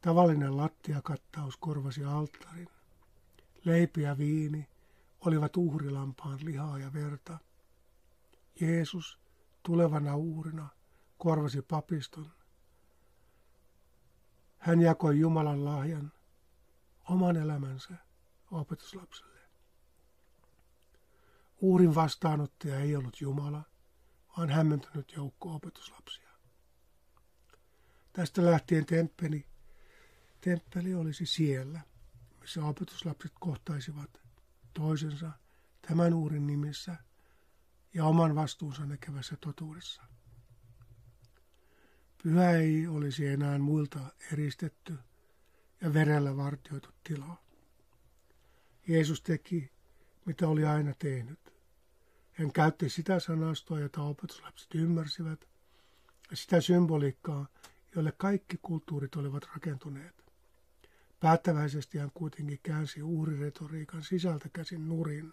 Tavallinen 0.00 0.56
lattiakattaus 0.56 1.56
korvasi 1.56 2.04
alttarin. 2.04 2.68
Leipi 3.64 4.02
ja 4.02 4.18
viini 4.18 4.68
olivat 5.20 5.56
uhrilampaan 5.56 6.38
lihaa 6.44 6.78
ja 6.78 6.92
verta. 6.92 7.38
Jeesus 8.60 9.18
tulevana 9.62 10.16
uhrina 10.16 10.68
korvasi 11.18 11.62
papiston. 11.62 12.30
Hän 14.58 14.80
jakoi 14.80 15.20
Jumalan 15.20 15.64
lahjan, 15.64 16.12
oman 17.08 17.36
elämänsä 17.36 17.94
opetuslapselle. 18.50 19.31
Uurin 21.62 21.94
vastaanottaja 21.94 22.80
ei 22.80 22.96
ollut 22.96 23.20
Jumala, 23.20 23.62
vaan 24.36 24.50
hämmentynyt 24.50 25.12
joukko 25.16 25.54
opetuslapsia. 25.54 26.30
Tästä 28.12 28.44
lähtien 28.44 28.86
temppeli, 28.86 29.46
temppeli 30.40 30.94
olisi 30.94 31.26
siellä, 31.26 31.80
missä 32.40 32.64
opetuslapset 32.64 33.32
kohtaisivat 33.40 34.20
toisensa 34.74 35.30
tämän 35.88 36.14
uurin 36.14 36.46
nimissä 36.46 36.96
ja 37.94 38.04
oman 38.04 38.34
vastuunsa 38.34 38.86
näkevässä 38.86 39.36
totuudessa. 39.36 40.02
Pyhä 42.22 42.50
ei 42.50 42.86
olisi 42.86 43.26
enää 43.26 43.58
muilta 43.58 44.00
eristetty 44.32 44.98
ja 45.80 45.94
verellä 45.94 46.36
vartioitu 46.36 46.88
tilaa. 47.04 47.44
Jeesus 48.88 49.22
teki, 49.22 49.72
mitä 50.24 50.48
oli 50.48 50.64
aina 50.64 50.94
tehnyt. 50.94 51.51
Hän 52.32 52.52
käytti 52.52 52.88
sitä 52.88 53.20
sanastoa, 53.20 53.80
jota 53.80 54.02
opetuslapset 54.02 54.74
ymmärsivät, 54.74 55.48
ja 56.30 56.36
sitä 56.36 56.60
symboliikkaa, 56.60 57.46
jolle 57.96 58.12
kaikki 58.16 58.58
kulttuurit 58.62 59.16
olivat 59.16 59.48
rakentuneet. 59.54 60.24
Päättäväisesti 61.20 61.98
hän 61.98 62.10
kuitenkin 62.14 62.60
käänsi 62.62 63.02
uhriretoriikan 63.02 64.02
sisältä 64.02 64.48
käsin 64.52 64.88
nurin, 64.88 65.32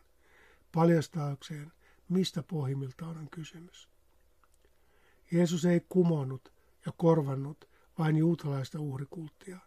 paljastaakseen, 0.71 1.71
mistä 2.09 2.43
pohjimmiltaan 2.43 3.17
on 3.17 3.29
kysymys. 3.29 3.89
Jeesus 5.31 5.65
ei 5.65 5.85
kumonnut 5.89 6.53
ja 6.85 6.91
korvannut 6.91 7.69
vain 7.99 8.17
juutalaista 8.17 8.79
uhrikulttia. 8.79 9.59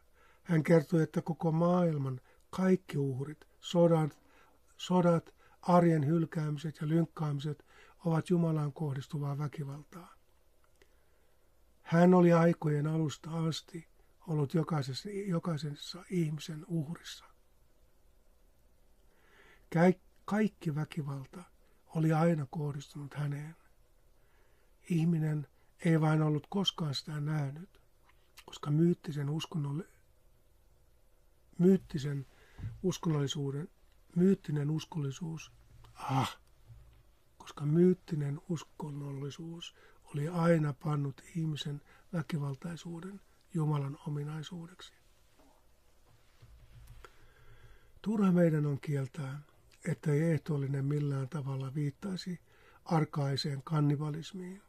Hän 0.43 0.63
kertoi, 0.63 1.03
että 1.03 1.23
koko 1.23 1.53
maailman 1.53 2.21
kaikki 2.51 2.99
uhrit, 2.99 3.45
sodat, 3.61 4.19
sodat 4.77 5.35
arjen 5.63 6.07
hylkäämiset 6.07 6.77
ja 6.81 6.89
lynkkaamiset 6.89 7.67
ovat 8.05 8.31
Jumalaan 8.31 8.73
kohdistuvaa 8.73 9.39
väkivaltaa. 9.39 10.15
Hän 11.83 12.15
oli 12.15 12.33
aikojen 12.33 12.87
alusta 12.87 13.31
asti 13.31 13.89
ollut 14.27 14.55
jokaisessa, 14.55 15.09
jokaisessa 15.11 16.05
ihmisen 16.11 16.65
uhrissa. 16.69 17.25
Kaikki 20.25 20.75
väkivalta 20.75 21.43
oli 21.87 22.13
aina 22.13 22.47
kohdistunut 22.51 23.15
häneen. 23.15 23.57
Ihminen 24.91 25.47
ei 25.85 26.01
vain 26.01 26.23
ollut 26.23 26.47
koskaan 26.51 26.95
sitä 26.95 27.21
nähnyt, 27.21 27.81
koska 28.45 28.71
myyttisen, 28.71 29.31
uskonnoll... 29.31 29.81
myyttisen 31.59 32.27
uskonnollisuuden 32.83 33.69
myyttinen 34.17 34.71
uskollisuus, 34.71 35.53
ah, 35.95 36.39
koska 37.39 37.67
myyttinen 37.67 38.41
uskonnollisuus 38.49 39.75
oli 40.05 40.29
aina 40.29 40.73
pannut 40.73 41.23
ihmisen 41.37 41.83
väkivaltaisuuden 42.13 43.21
Jumalan 43.55 43.99
ominaisuudeksi. 44.07 44.95
Turha 48.03 48.33
meidän 48.33 48.67
on 48.67 48.81
kieltää, 48.81 49.43
että 49.89 50.13
ei 50.13 50.23
ehtoollinen 50.23 50.85
millään 50.85 51.29
tavalla 51.29 51.75
viittaisi 51.75 52.41
arkaiseen 52.85 53.63
kannibalismiin. 53.63 54.63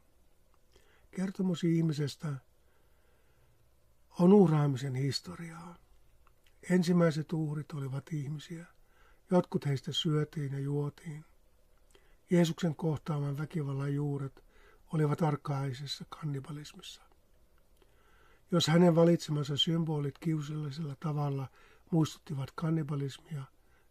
Kertomus 1.11 1.63
ihmisestä 1.63 2.33
on 4.19 4.33
uhraamisen 4.33 4.95
historiaa. 4.95 5.75
Ensimmäiset 6.69 7.33
uhrit 7.33 7.71
olivat 7.71 8.13
ihmisiä– 8.13 8.65
Jotkut 9.31 9.65
heistä 9.65 9.91
syötiin 9.91 10.53
ja 10.53 10.59
juotiin. 10.59 11.25
Jeesuksen 12.29 12.75
kohtaaman 12.75 13.37
väkivallan 13.37 13.93
juuret 13.93 14.43
olivat 14.93 15.21
arkaisessa 15.21 16.05
kannibalismissa. 16.09 17.01
Jos 18.51 18.67
hänen 18.67 18.95
valitsemansa 18.95 19.57
symbolit 19.57 20.17
kiusallisella 20.17 20.95
tavalla 20.99 21.47
muistuttivat 21.91 22.51
kannibalismia, 22.55 23.43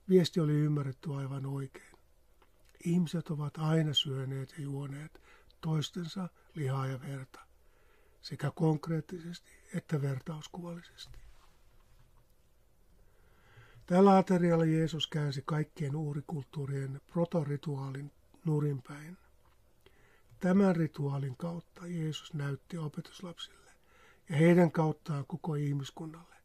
viesti 0.09 0.41
oli 0.41 0.53
ymmärretty 0.53 1.14
aivan 1.14 1.47
oikein. 1.47 1.93
Ihmiset 2.85 3.30
ovat 3.30 3.59
aina 3.59 3.95
syöneet 3.95 4.55
ja 4.59 4.64
juoneet 4.64 5.22
toistensa 5.61 6.28
lihaa 6.55 6.87
ja 6.87 7.01
verta, 7.01 7.41
sekä 8.22 8.51
konkreettisesti 8.55 9.51
että 9.74 10.03
vertauskuvallisesti. 10.03 11.18
Tällä 13.87 14.16
aterialla 14.18 14.64
Jeesus 14.64 15.07
käänsi 15.07 15.43
kaikkien 15.45 15.97
uhrikulttuurien 15.97 17.01
protorituaalin 17.07 18.12
nurinpäin. 18.45 19.16
Tämän 20.39 20.76
rituaalin 20.76 21.37
kautta 21.37 21.87
Jeesus 21.87 22.35
näytti 22.35 22.78
opetuslapsille 22.78 23.70
ja 24.28 24.37
heidän 24.37 24.72
kauttaan 24.72 25.26
koko 25.26 25.55
ihmiskunnalle, 25.55 26.37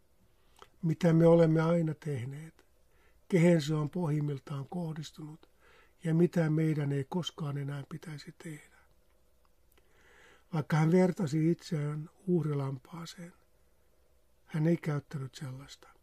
mitä 0.81 1.13
me 1.13 1.27
olemme 1.27 1.61
aina 1.61 1.93
tehneet, 1.93 2.65
kehen 3.27 3.61
se 3.61 3.75
on 3.75 3.89
pohjimmiltaan 3.89 4.67
kohdistunut 4.69 5.49
ja 6.03 6.13
mitä 6.13 6.49
meidän 6.49 6.91
ei 6.91 7.05
koskaan 7.09 7.57
enää 7.57 7.83
pitäisi 7.89 8.35
tehdä. 8.43 8.77
Vaikka 10.53 10.77
hän 10.77 10.91
vertasi 10.91 11.51
itseään 11.51 12.09
uhrilampaaseen, 12.27 13.33
hän 14.45 14.67
ei 14.67 14.77
käyttänyt 14.77 15.35
sellaista. 15.35 15.96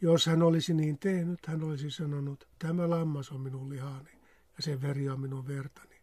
Jos 0.00 0.26
hän 0.26 0.42
olisi 0.42 0.74
niin 0.74 0.98
tehnyt, 0.98 1.46
hän 1.46 1.62
olisi 1.62 1.90
sanonut, 1.90 2.48
tämä 2.58 2.90
lammas 2.90 3.30
on 3.30 3.40
minun 3.40 3.70
lihani 3.70 4.12
ja 4.56 4.62
sen 4.62 4.82
veri 4.82 5.08
on 5.08 5.20
minun 5.20 5.46
vertani. 5.46 6.02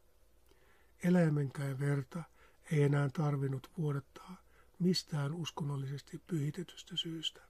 Eläimenkään 1.03 1.79
verta 1.79 2.23
ei 2.71 2.83
enää 2.83 3.09
tarvinnut 3.09 3.71
vuodattaa 3.77 4.51
mistään 4.79 5.33
uskonnollisesti 5.33 6.21
pyhitetystä 6.27 6.97
syystä. 6.97 7.41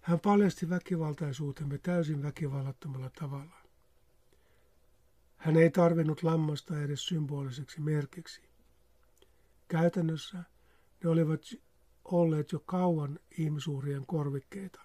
Hän 0.00 0.20
paljasti 0.20 0.70
väkivaltaisuutemme 0.70 1.78
täysin 1.78 2.22
väkivallattomalla 2.22 3.10
tavalla. 3.10 3.56
Hän 5.36 5.56
ei 5.56 5.70
tarvinnut 5.70 6.22
lammasta 6.22 6.82
edes 6.82 7.06
symboliseksi 7.06 7.80
merkiksi. 7.80 8.42
Käytännössä 9.68 10.38
ne 11.04 11.10
olivat 11.10 11.40
olleet 12.12 12.52
jo 12.52 12.60
kauan 12.60 13.18
ihmisuurien 13.38 14.06
korvikkeita. 14.06 14.80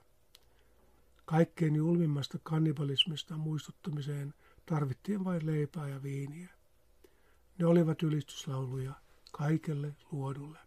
Kaikkein 1.26 1.76
julmimmasta 1.76 2.40
kannibalismista 2.44 3.38
muistuttamiseen 3.38 4.34
tarvittiin 4.66 5.24
vain 5.24 5.46
leipää 5.46 5.90
ja 5.90 6.04
viiniä. 6.04 6.50
Ne 7.60 7.66
olivat 7.66 8.04
ylistyslauluja 8.04 8.94
kaikelle 9.32 9.96
luodulle. 10.12 10.60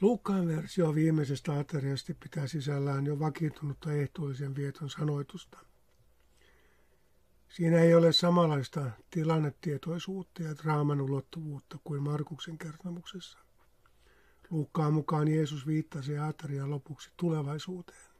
Luukkaan 0.00 0.46
versio 0.48 0.94
viimeisestä 0.94 1.58
ateriasta 1.58 2.14
pitää 2.22 2.46
sisällään 2.46 3.06
jo 3.06 3.18
vakiintunutta 3.18 3.92
ehtoollisen 3.92 4.56
vieton 4.56 4.90
sanoitusta. 4.90 5.73
Siinä 7.56 7.78
ei 7.78 7.94
ole 7.94 8.12
samanlaista 8.12 8.90
tilannetietoisuutta 9.10 10.42
ja 10.42 10.56
draaman 10.56 11.00
ulottuvuutta 11.00 11.78
kuin 11.84 12.02
Markuksen 12.02 12.58
kertomuksessa. 12.58 13.38
Luukkaan 14.50 14.94
mukaan 14.94 15.28
Jeesus 15.28 15.66
viittasi 15.66 16.18
aterian 16.18 16.70
lopuksi 16.70 17.10
tulevaisuuteen. 17.16 18.10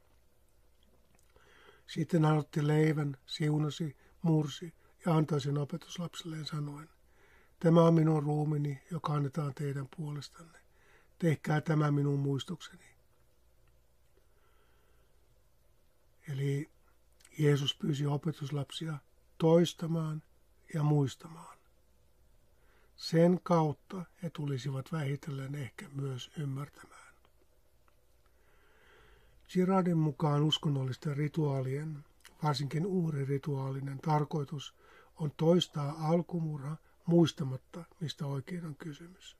Sitten 1.87 2.25
hän 2.25 2.37
otti 2.37 2.67
leivän, 2.67 3.17
siunasi, 3.25 3.97
mursi 4.21 4.73
ja 5.05 5.15
antoi 5.15 5.41
sen 5.41 5.57
opetuslapsilleen 5.57 6.45
sanoen, 6.45 6.89
Tämä 7.59 7.83
on 7.83 7.93
minun 7.93 8.23
ruumini, 8.23 8.81
joka 8.91 9.13
annetaan 9.13 9.53
teidän 9.53 9.87
puolestanne 9.97 10.59
tehkää 11.19 11.61
tämä 11.61 11.91
minun 11.91 12.19
muistokseni. 12.19 12.85
Eli 16.29 16.69
Jeesus 17.37 17.75
pyysi 17.75 18.05
opetuslapsia 18.05 18.97
toistamaan 19.37 20.23
ja 20.73 20.83
muistamaan. 20.83 21.57
Sen 22.95 23.39
kautta 23.43 24.05
he 24.23 24.29
tulisivat 24.29 24.91
vähitellen 24.91 25.55
ehkä 25.55 25.89
myös 25.89 26.31
ymmärtämään. 26.37 27.15
Girardin 29.53 29.97
mukaan 29.97 30.43
uskonnollisten 30.43 31.17
rituaalien, 31.17 32.05
varsinkin 32.43 32.85
uhrirituaalinen 32.85 33.99
tarkoitus 33.99 34.73
on 35.15 35.31
toistaa 35.37 35.95
alkumurha 36.09 36.77
muistamatta, 37.05 37.83
mistä 37.99 38.25
oikein 38.25 38.65
on 38.65 38.75
kysymys. 38.75 39.37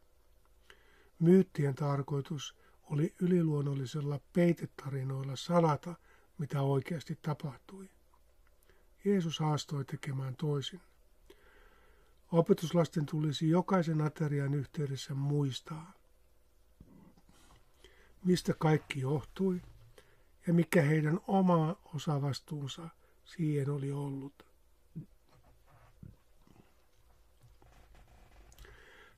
Myyttien 1.20 1.76
tarkoitus 1.76 2.56
oli 2.84 3.16
yliluonnollisella 3.22 4.20
peitetarinoilla 4.34 5.36
salata, 5.36 5.96
mitä 6.38 6.62
oikeasti 6.62 7.20
tapahtui. 7.22 7.90
Jeesus 9.06 9.40
haastoi 9.40 9.86
tekemään 9.86 10.36
toisin. 10.36 10.82
Opetuslasten 12.32 13.06
tulisi 13.06 13.50
jokaisen 13.50 14.02
aterian 14.02 14.54
yhteydessä 14.54 15.14
muistaa, 15.14 15.94
mistä 18.24 18.54
kaikki 18.54 19.00
johtui 19.00 19.62
ja 20.48 20.54
mikä 20.54 20.82
heidän 20.82 21.20
oma 21.28 21.76
osavastuunsa 21.94 22.90
siihen 23.26 23.70
oli 23.70 23.92
ollut. 23.92 24.46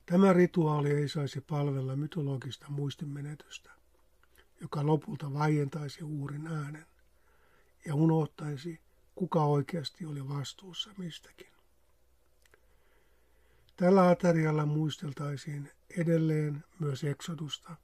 Tämä 0.06 0.32
rituaali 0.32 0.90
ei 0.90 1.08
saisi 1.08 1.40
palvella 1.40 1.96
mytologista 1.96 2.66
muistimenetystä, 2.68 3.70
joka 4.60 4.86
lopulta 4.86 5.32
vaientaisi 5.32 6.04
uurin 6.04 6.46
äänen 6.46 6.86
ja 7.86 7.94
unohtaisi, 7.94 8.80
kuka 9.18 9.44
oikeasti 9.44 10.06
oli 10.06 10.28
vastuussa 10.28 10.90
mistäkin. 10.98 11.46
Tällä 13.76 14.08
aterialla 14.08 14.66
muisteltaisiin 14.66 15.70
edelleen 15.98 16.64
myös 16.78 17.04
eksodusta, 17.04 17.76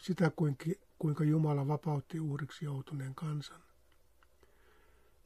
sitä 0.00 0.30
kuinka 0.98 1.24
Jumala 1.24 1.68
vapautti 1.68 2.20
uhriksi 2.20 2.64
joutuneen 2.64 3.14
kansan. 3.14 3.60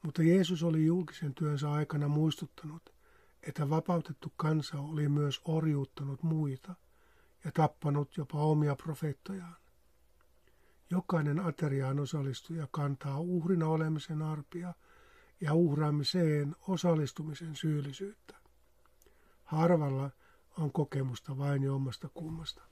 Mutta 0.02 0.22
Jeesus 0.22 0.62
oli 0.62 0.86
julkisen 0.86 1.34
työnsä 1.34 1.72
aikana 1.72 2.08
muistuttanut, 2.08 2.94
että 3.42 3.70
vapautettu 3.70 4.32
kansa 4.36 4.80
oli 4.80 5.08
myös 5.08 5.40
orjuuttanut 5.44 6.22
muita 6.22 6.74
ja 7.44 7.52
tappanut 7.52 8.16
jopa 8.16 8.38
omia 8.38 8.76
profeettojaan. 8.76 9.56
Jokainen 10.90 11.40
ateriaan 11.40 12.00
osallistuja 12.00 12.68
kantaa 12.70 13.20
uhrina 13.20 13.66
olemisen 13.66 14.22
arpia 14.22 14.74
ja 15.40 15.54
uhraamiseen 15.54 16.56
osallistumisen 16.68 17.56
syyllisyyttä. 17.56 18.36
Harvalla 19.44 20.10
on 20.58 20.72
kokemusta 20.72 21.38
vain 21.38 21.62
jommasta 21.62 22.08
kummasta. 22.08 22.62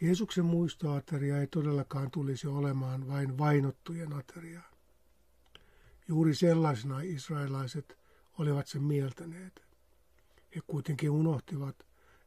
Jeesuksen 0.00 0.44
muistoateria 0.44 1.40
ei 1.40 1.46
todellakaan 1.46 2.10
tulisi 2.10 2.46
olemaan 2.46 3.08
vain 3.08 3.38
vainottujen 3.38 4.12
ateriaa. 4.12 4.70
Juuri 6.08 6.34
sellaisena 6.34 7.00
israelaiset 7.00 7.98
olivat 8.38 8.66
sen 8.66 8.82
mieltäneet. 8.82 9.62
He 10.56 10.60
kuitenkin 10.66 11.10
unohtivat, 11.10 11.86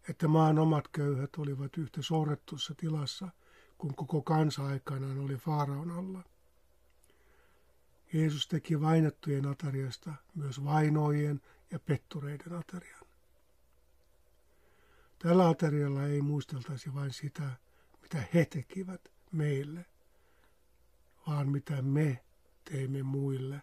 että 0.09 0.27
maan 0.27 0.59
omat 0.59 0.87
köyhät 0.87 1.29
olivat 1.37 1.77
yhtä 1.77 2.01
sorrettussa 2.01 2.75
tilassa, 2.75 3.29
kun 3.79 3.95
koko 3.95 4.21
kansa 4.21 4.65
aikanaan 4.65 5.19
oli 5.19 5.35
Faaraon 5.35 5.91
alla. 5.91 6.23
Jeesus 8.13 8.47
teki 8.47 8.81
vainottujen 8.81 9.45
atariasta 9.45 10.13
myös 10.35 10.63
vainoijien 10.63 11.41
ja 11.71 11.79
pettureiden 11.79 12.53
atarian. 12.53 13.03
Tällä 15.19 15.49
aterialla 15.49 16.05
ei 16.05 16.21
muisteltaisi 16.21 16.93
vain 16.93 17.13
sitä, 17.13 17.51
mitä 18.01 18.23
he 18.33 18.45
tekivät 18.45 19.11
meille, 19.31 19.85
vaan 21.27 21.49
mitä 21.49 21.81
me 21.81 22.23
teimme 22.71 23.03
muille 23.03 23.61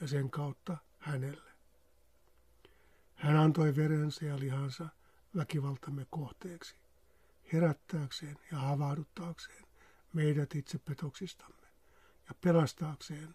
ja 0.00 0.08
sen 0.08 0.30
kautta 0.30 0.76
hänelle. 0.98 1.52
Hän 3.14 3.36
antoi 3.36 3.76
verensä 3.76 4.24
ja 4.24 4.38
lihansa 4.38 4.88
väkivaltamme 5.36 6.06
kohteeksi, 6.10 6.76
herättääkseen 7.52 8.38
ja 8.52 8.58
havahduttaakseen 8.58 9.64
meidät 10.12 10.54
itsepetoksistamme 10.54 11.66
ja 12.28 12.34
pelastaakseen 12.40 13.34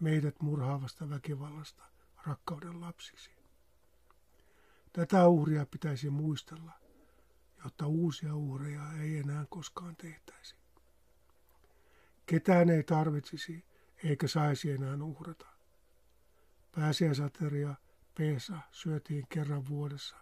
meidät 0.00 0.40
murhaavasta 0.40 1.10
väkivallasta 1.10 1.84
rakkauden 2.26 2.80
lapsiksi. 2.80 3.30
Tätä 4.92 5.28
uhria 5.28 5.66
pitäisi 5.66 6.10
muistella, 6.10 6.72
jotta 7.64 7.86
uusia 7.86 8.34
uhreja 8.34 8.82
ei 9.00 9.18
enää 9.18 9.46
koskaan 9.50 9.96
tehtäisi. 9.96 10.56
Ketään 12.26 12.70
ei 12.70 12.82
tarvitsisi 12.82 13.64
eikä 14.04 14.28
saisi 14.28 14.70
enää 14.70 15.02
uhrata. 15.02 15.46
Pääsiäisateria 16.72 17.74
Peesa 18.14 18.58
syötiin 18.70 19.26
kerran 19.28 19.68
vuodessa, 19.68 20.16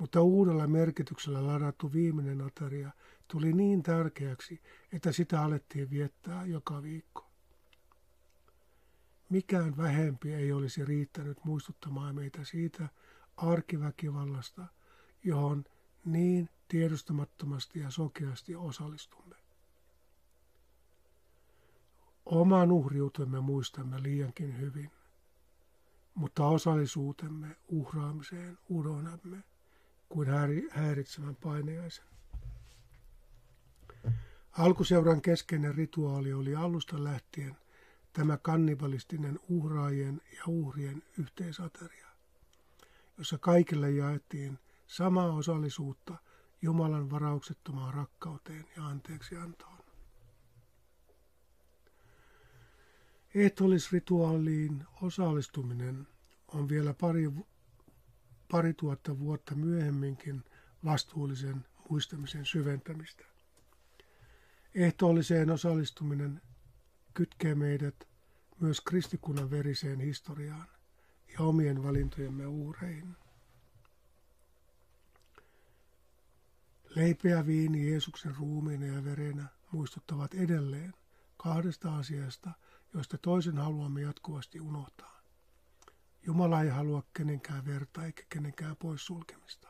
mutta 0.00 0.22
uudella 0.22 0.66
merkityksellä 0.66 1.46
ladattu 1.46 1.92
viimeinen 1.92 2.40
ateria 2.40 2.90
tuli 3.28 3.52
niin 3.52 3.82
tärkeäksi, 3.82 4.62
että 4.92 5.12
sitä 5.12 5.42
alettiin 5.42 5.90
viettää 5.90 6.44
joka 6.44 6.82
viikko. 6.82 7.30
Mikään 9.28 9.76
vähempi 9.76 10.34
ei 10.34 10.52
olisi 10.52 10.84
riittänyt 10.84 11.44
muistuttamaan 11.44 12.14
meitä 12.14 12.44
siitä 12.44 12.88
arkiväkivallasta, 13.36 14.66
johon 15.24 15.64
niin 16.04 16.48
tiedostamattomasti 16.68 17.78
ja 17.78 17.90
sokeasti 17.90 18.56
osallistumme. 18.56 19.36
Oman 22.26 22.72
uhriutemme 22.72 23.40
muistamme 23.40 24.02
liiankin 24.02 24.58
hyvin, 24.58 24.90
mutta 26.14 26.46
osallisuutemme 26.46 27.56
uhraamiseen 27.68 28.58
unohdamme 28.68 29.49
kuin 30.10 30.28
häiritsevän 30.70 31.36
painajaisen. 31.36 32.04
Alkuseuran 34.52 35.22
keskeinen 35.22 35.74
rituaali 35.74 36.32
oli 36.32 36.54
alusta 36.54 37.04
lähtien 37.04 37.56
tämä 38.12 38.36
kannibalistinen 38.36 39.40
uhraajien 39.48 40.20
ja 40.36 40.42
uhrien 40.46 41.02
yhteisateria, 41.18 42.08
jossa 43.18 43.38
kaikille 43.38 43.90
jaettiin 43.90 44.58
samaa 44.86 45.32
osallisuutta 45.32 46.16
Jumalan 46.62 47.10
varauksettomaan 47.10 47.94
rakkauteen 47.94 48.66
ja 48.76 48.86
anteeksiantoon. 48.86 49.78
Ehtoollisrituaaliin 53.34 54.84
osallistuminen 55.02 56.08
on 56.48 56.68
vielä 56.68 56.94
pari, 56.94 57.30
pari 58.50 58.74
tuhatta 58.74 59.18
vuotta 59.18 59.54
myöhemminkin 59.54 60.44
vastuullisen 60.84 61.64
muistamisen 61.90 62.46
syventämistä. 62.46 63.24
Ehtoolliseen 64.74 65.50
osallistuminen 65.50 66.42
kytkee 67.14 67.54
meidät 67.54 68.08
myös 68.60 68.80
kristikunnan 68.80 69.50
veriseen 69.50 70.00
historiaan 70.00 70.66
ja 71.32 71.40
omien 71.40 71.82
valintojemme 71.82 72.46
uureihin. 72.46 73.16
Leipeä 76.96 77.46
viini 77.46 77.90
Jeesuksen 77.90 78.36
ruumiina 78.36 78.86
ja 78.86 79.04
verenä 79.04 79.46
muistuttavat 79.72 80.34
edelleen 80.34 80.94
kahdesta 81.36 81.96
asiasta, 81.96 82.50
joista 82.94 83.18
toisen 83.18 83.58
haluamme 83.58 84.00
jatkuvasti 84.00 84.60
unohtaa. 84.60 85.19
Jumala 86.26 86.62
ei 86.62 86.68
halua 86.68 87.02
kenenkään 87.16 87.66
verta 87.66 88.04
eikä 88.04 88.22
kenenkään 88.28 88.76
poissulkemista. 88.76 89.68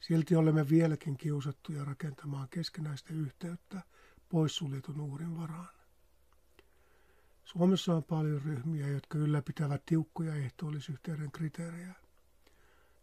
Silti 0.00 0.36
olemme 0.36 0.68
vieläkin 0.68 1.16
kiusattuja 1.16 1.84
rakentamaan 1.84 2.48
keskenäistä 2.48 3.14
yhteyttä 3.14 3.82
poissuljetun 4.28 5.00
uhrin 5.00 5.38
varaan. 5.38 5.76
Suomessa 7.44 7.94
on 7.94 8.04
paljon 8.04 8.42
ryhmiä, 8.42 8.88
jotka 8.88 9.18
ylläpitävät 9.18 9.82
tiukkoja 9.86 10.34
ehtoollisyhteyden 10.34 11.32
kriteerejä. 11.32 11.94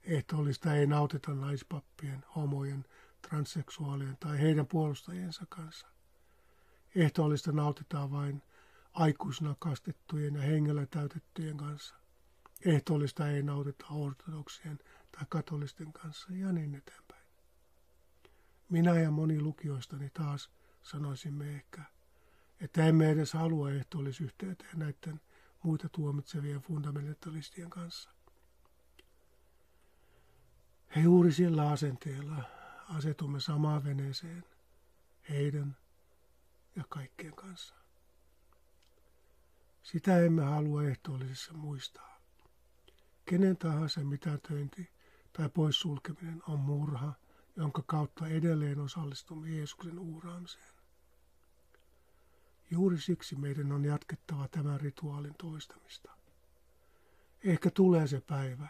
Ehtoollista 0.04 0.74
ei 0.76 0.88
nautita 0.88 1.34
naispappien, 1.34 2.26
homojen, 2.36 2.86
transseksuaalien 3.30 4.18
tai 4.18 4.39
heidän 4.39 4.68
puolustajiensa 4.68 5.45
kanssa. 5.49 5.88
Ehtoollista 6.95 7.51
nautitaan 7.51 8.12
vain 8.12 8.41
aikuisena 8.93 9.56
kastettujen 9.60 10.36
ja 10.36 10.41
hengellä 10.41 10.86
täytettyjen 10.86 11.58
kanssa. 11.58 12.03
Ehtoollista 12.66 13.30
ei 13.30 13.43
nautita 13.43 13.86
ortodoksien 13.89 14.80
tai 15.11 15.26
katolisten 15.30 15.93
kanssa 15.93 16.28
ja 16.34 16.51
niin 16.51 16.76
eteenpäin. 16.76 17.24
Minä 18.70 18.99
ja 18.99 19.11
moni 19.11 19.41
lukijoistani 19.41 20.09
taas 20.09 20.51
sanoisimme 20.84 21.55
ehkä, 21.55 21.82
että 22.59 22.86
emme 22.86 23.09
edes 23.09 23.34
halua 23.34 23.72
ehtoollisyhteyteen 23.72 24.80
näiden 24.80 25.22
muita 25.64 25.89
tuomitsevien 25.89 26.61
fundamentalistien 26.61 27.70
kanssa. 27.70 28.09
He 30.95 31.01
juuri 31.01 31.32
sillä 31.32 31.70
asenteella 31.70 32.43
asetumme 32.89 33.39
samaan 33.39 33.84
veneeseen 33.84 34.43
heidän 35.30 35.78
ja 36.76 36.84
kaikkien 36.89 37.36
kanssa. 37.36 37.76
Sitä 39.84 40.20
emme 40.20 40.43
halua 40.43 40.84
ehtoollisessa 40.84 41.53
muistaa. 41.53 42.12
Kenen 43.26 43.58
tahansa 43.58 44.04
mitätöinti 44.04 44.90
tai 45.34 45.50
poissulkeminen 45.50 46.42
on 46.48 46.60
murha, 46.60 47.14
jonka 47.56 47.84
kautta 47.86 48.28
edelleen 48.28 48.80
osallistumme 48.80 49.50
Jeesuksen 49.50 50.00
uuraamiseen. 50.00 50.74
Juuri 52.72 53.02
siksi 53.02 53.36
meidän 53.36 53.72
on 53.72 53.86
jatkettava 53.86 54.48
tämän 54.48 54.80
rituaalin 54.82 55.36
toistamista. 55.38 56.12
Ehkä 57.44 57.70
tulee 57.70 58.08
se 58.08 58.22
päivä, 58.22 58.68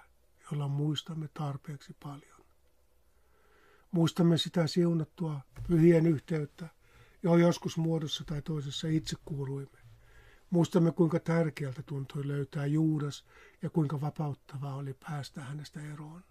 jolla 0.51 0.68
muistamme 0.68 1.30
tarpeeksi 1.34 1.95
paljon. 2.04 2.41
Muistamme 3.91 4.38
sitä 4.38 4.68
siunattua 4.68 5.41
pyhien 5.68 6.06
yhteyttä, 6.06 6.68
johon 7.24 7.41
joskus 7.41 7.78
muodossa 7.78 8.24
tai 8.24 8.41
toisessa 8.41 8.88
itse 8.88 9.16
kuuluimme. 9.26 9.82
Muistamme, 10.54 10.91
kuinka 10.91 11.20
tärkeältä 11.20 11.84
tuntui 11.84 12.28
löytää 12.28 12.66
Juudas 12.66 13.26
ja 13.62 13.70
kuinka 13.70 14.01
vapauttavaa 14.01 14.76
oli 14.76 14.93
päästä 14.93 15.41
hänestä 15.41 15.82
eroon. 15.82 16.24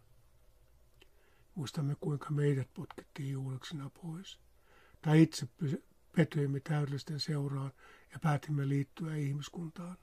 Muistamme, 1.55 1.97
kuinka 2.01 2.31
meidät 2.31 2.75
potkittiin 2.75 3.33
juureksina 3.33 3.91
pois. 3.91 4.39
Tai 5.01 5.23
itse 5.23 5.49
petyimme 6.17 6.61
täydellisten 6.61 7.21
seuraan 7.21 7.73
ja 8.13 8.19
päätimme 8.19 8.69
liittyä 8.69 9.17
ihmiskuntaan. 9.17 9.97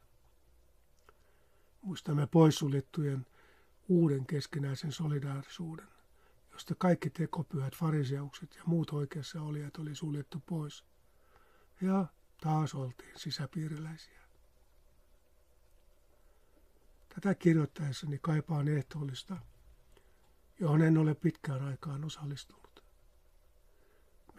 Muistamme 1.81 2.27
poissuljettujen 2.27 3.25
uuden 3.87 4.25
keskinäisen 4.25 4.91
solidaarisuuden, 4.91 5.87
josta 6.51 6.75
kaikki 6.75 7.09
tekopyhät 7.09 7.75
fariseukset 7.75 8.55
ja 8.55 8.63
muut 8.65 8.93
oikeassa 8.93 9.41
olijat 9.41 9.77
oli 9.77 9.95
suljettu 9.95 10.43
pois. 10.45 10.85
Ja 11.81 12.05
taas 12.41 12.75
oltiin 12.75 13.19
sisäpiiriläisiä. 13.19 14.19
Tätä 17.15 17.35
kirjoittaessani 17.35 18.19
kaipaan 18.21 18.67
ehtoollista, 18.67 19.37
johon 20.59 20.81
en 20.81 20.97
ole 20.97 21.15
pitkään 21.15 21.61
aikaan 21.61 22.03
osallistunut. 22.03 22.83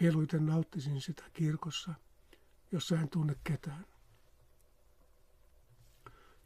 Mieluiten 0.01 0.46
nauttisin 0.46 1.01
sitä 1.01 1.24
kirkossa, 1.32 1.94
jossa 2.72 3.01
en 3.01 3.09
tunne 3.09 3.34
ketään. 3.44 3.86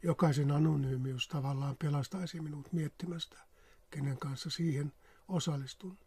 Jokaisen 0.03 0.51
anonyymius 0.51 1.27
tavallaan 1.27 1.75
pelastaisi 1.77 2.41
minut 2.41 2.73
miettimästä, 2.73 3.39
kenen 3.89 4.17
kanssa 4.17 4.49
siihen 4.49 4.93
osallistun. 5.27 5.97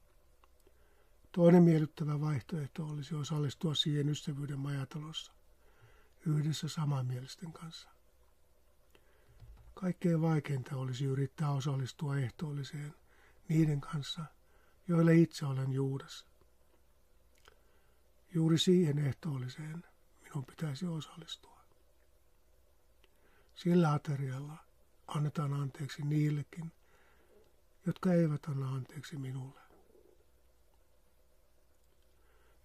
Toinen 1.32 1.62
miellyttävä 1.62 2.20
vaihtoehto 2.20 2.86
olisi 2.86 3.14
osallistua 3.14 3.74
siihen 3.74 4.09
ystävyyden 4.09 4.59
majatalossa, 4.59 5.32
yhdessä 6.29 6.68
samanmielisten 6.68 7.53
kanssa. 7.53 7.89
Kaikkein 9.74 10.20
vaikeinta 10.20 10.76
olisi 10.76 11.05
yrittää 11.05 11.51
osallistua 11.51 12.18
ehtoolliseen 12.18 12.95
niiden 13.49 13.81
kanssa, 13.81 14.24
joille 14.89 15.14
itse 15.14 15.47
olen 15.47 15.72
Juudas. 15.72 16.26
Juuri 18.35 18.59
siihen 18.59 18.99
ehtoolliseen 18.99 19.85
minun 20.22 20.45
pitäisi 20.45 20.87
osallistua. 20.87 21.61
Sillä 23.55 23.93
aterialla 23.93 24.57
annetaan 25.07 25.53
anteeksi 25.53 26.03
niillekin, 26.03 26.72
jotka 27.87 28.12
eivät 28.12 28.45
anna 28.45 28.74
anteeksi 28.74 29.16
minulle. 29.16 29.67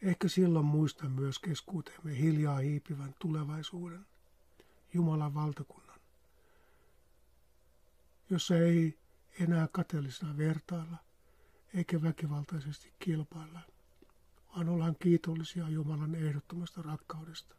Ehkä 0.04 0.28
silloin 0.28 0.66
muistan 0.66 1.12
myös 1.12 1.40
keskuutemme 1.40 2.18
hiljaa 2.18 2.58
hiipivän 2.58 3.16
tulevaisuuden, 3.20 4.06
Jumalan 4.94 5.34
valtakunnan, 5.34 6.00
jossa 8.30 8.56
ei 8.56 9.00
enää 9.40 9.68
kateellisena 9.72 10.38
vertailla 10.38 10.98
eikä 11.74 12.02
väkivaltaisesti 12.02 12.94
kilpailla, 13.00 13.60
vaan 14.56 14.70
ollaan 14.70 14.96
kiitollisia 15.00 15.70
Jumalan 15.70 16.16
ehdottomasta 16.16 16.82
rakkaudesta 16.82 17.56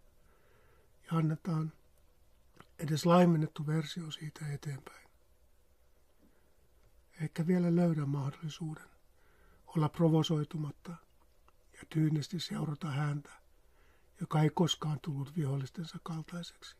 ja 1.11 1.19
annetaan 1.19 1.73
edes 2.79 3.07
laimennettu 3.07 3.67
versio 3.67 4.11
siitä 4.11 4.53
eteenpäin. 4.53 5.09
Ehkä 7.21 7.47
vielä 7.47 7.77
löydä 7.77 8.07
mahdollisuuden 8.07 8.89
olla 9.67 9.89
provosoitumatta 9.89 10.97
ja 11.85 11.89
tyynesti 11.95 12.41
seurata 12.41 12.91
häntä, 12.91 13.31
joka 14.21 14.43
ei 14.43 14.51
koskaan 14.51 15.01
tullut 15.01 15.37
vihollistensa 15.37 15.99
kaltaiseksi, 16.03 16.77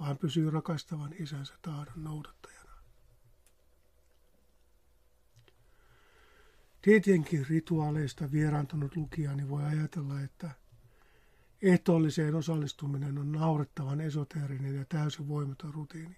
vaan 0.00 0.18
pysyy 0.18 0.50
rakastavan 0.50 1.14
isänsä 1.18 1.54
tahdon 1.62 2.04
noudattajana. 2.04 2.72
Tietenkin 6.82 7.46
rituaaleista 7.46 8.32
vieraantunut 8.32 8.96
lukijani 8.96 9.48
voi 9.48 9.64
ajatella, 9.64 10.20
että 10.20 10.50
ehtoolliseen 11.62 12.34
osallistuminen 12.34 13.18
on 13.18 13.32
naurettavan 13.32 14.00
esoteerinen 14.00 14.76
ja 14.76 14.84
täysin 14.84 15.28
voimaton 15.28 15.74
rutiini. 15.74 16.16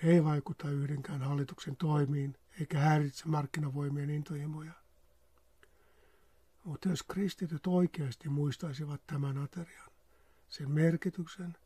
Se 0.00 0.06
ei 0.06 0.24
vaikuta 0.24 0.70
yhdenkään 0.70 1.22
hallituksen 1.22 1.76
toimiin 1.76 2.38
eikä 2.60 2.78
häiritse 2.78 3.26
markkinavoimien 3.26 4.10
intohimoja. 4.10 4.72
Mutta 6.64 6.88
jos 6.88 7.02
kristityt 7.02 7.66
oikeasti 7.66 8.28
muistaisivat 8.28 9.06
tämän 9.06 9.38
aterian, 9.38 9.90
sen 10.48 10.70
merkityksen 10.70 11.56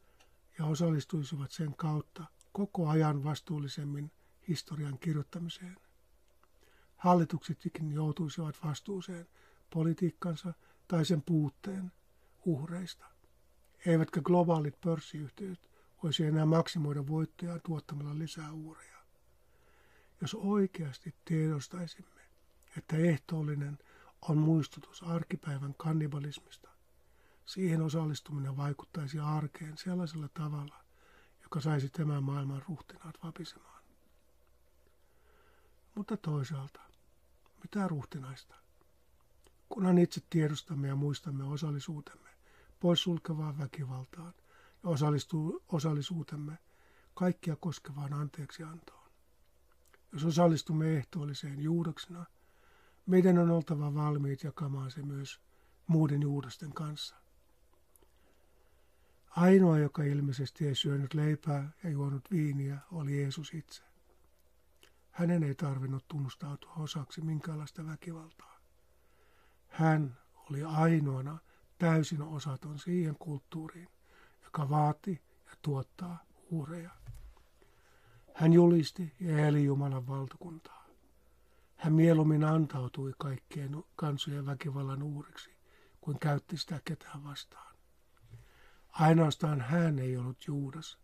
ja 0.59 0.65
osallistuisivat 0.65 1.51
sen 1.51 1.75
kautta 1.77 2.25
koko 2.53 2.89
ajan 2.89 3.25
vastuullisemmin 3.25 4.11
historian 4.49 4.99
kirjoittamiseen, 4.99 5.77
hallituksetkin 6.97 7.93
joutuisivat 7.93 8.57
vastuuseen 8.65 9.29
politiikkansa 9.71 10.55
tai 10.89 11.05
sen 11.05 11.23
puutteen 11.23 11.93
uhreista. 12.45 13.07
Eivätkä 13.87 14.21
globaalit 14.21 14.81
pörssiyhtiöt 14.81 15.70
voisi 16.03 16.25
enää 16.25 16.47
maksimoida 16.47 17.07
voittoja 17.07 17.59
tuottamalla 17.59 18.19
lisää 18.19 18.53
uhreja. 18.53 18.99
Jos 20.21 20.35
oikeasti 20.35 21.15
tiedostaisimme, 21.25 22.21
että 22.77 22.97
ehtoollinen 22.97 23.79
on 24.23 24.39
muistutus 24.39 25.03
arkipäivän 25.03 25.75
kannibalismista, 25.75 26.71
siihen 27.47 27.83
osallistuminen 27.83 28.57
vaikuttaisi 28.57 29.19
arkeen 29.19 29.79
sellaisella 29.79 30.29
tavalla, 30.35 30.85
joka 31.43 31.61
saisi 31.61 31.89
tämän 31.89 32.23
maailman 32.23 32.63
ruhtinaat 32.69 33.15
vapisemaan. 33.25 33.85
Mutta 35.95 36.17
toisaalta, 36.17 36.81
mitä 37.63 37.89
ruhtinaista? 37.89 38.55
Kunhan 39.69 39.99
itse 39.99 40.21
tiedostamme 40.31 40.89
ja 40.89 40.95
muistamme 40.95 41.45
osallisuutemme 41.45 42.29
poissulkevaan 42.81 43.59
väkivaltaan 43.59 44.35
osallistuu 44.83 45.63
osallisuutemme 45.69 46.59
kaikkia 47.15 47.57
koskevaan 47.57 48.13
anteeksiantoon. 48.13 49.11
Jos 50.13 50.25
osallistumme 50.25 50.97
ehtoolliseen 50.97 51.61
juudaksena, 51.61 52.25
meidän 53.07 53.39
on 53.39 53.51
oltava 53.51 53.95
valmiit 53.95 54.43
jakamaan 54.45 54.91
se 54.91 55.03
myös 55.03 55.41
muiden 55.87 56.23
juudasten 56.23 56.73
kanssa. 56.73 57.17
Ainoa, 59.31 59.79
joka 59.79 60.03
ilmeisesti 60.03 60.67
ei 60.67 60.75
syönyt 60.75 61.15
leipää 61.15 61.73
ja 61.85 61.91
juonut 61.91 62.31
viiniä, 62.31 62.79
oli 62.93 63.21
Jeesus 63.21 63.55
itse. 63.55 63.83
Hänen 65.11 65.43
ei 65.43 65.55
tarvinnut 65.55 66.09
tunnustautua 66.09 66.73
osaksi 66.77 67.21
minkäänlaista 67.21 67.87
väkivaltaa. 67.87 68.61
Hän 69.69 70.19
oli 70.51 70.65
ainoana 70.65 71.39
täysin 71.79 72.23
osaton 72.23 72.79
siihen 72.79 73.17
kulttuuriin, 73.19 73.89
joka 74.51 74.71
vaati 74.71 75.23
ja 75.47 75.53
tuottaa 75.63 76.25
uhreja. 76.51 76.91
Hän 78.35 78.53
julisti 78.53 79.15
ja 79.21 79.47
eli 79.47 79.65
Jumalan 79.65 80.07
valtakuntaa. 80.07 80.87
Hän 81.77 81.93
mieluummin 81.93 82.45
antautui 82.45 83.15
kaikkien 83.19 83.85
kansojen 83.97 84.47
väkivallan 84.47 85.03
uhriksi, 85.03 85.51
kuin 86.01 86.19
käytti 86.19 86.57
sitä 86.57 86.81
ketään 86.85 87.25
vastaan. 87.25 87.77
Ainoastaan 88.89 89.61
hän 89.61 89.99
ei 89.99 90.17
ollut 90.17 90.47
Juudas. 90.47 90.99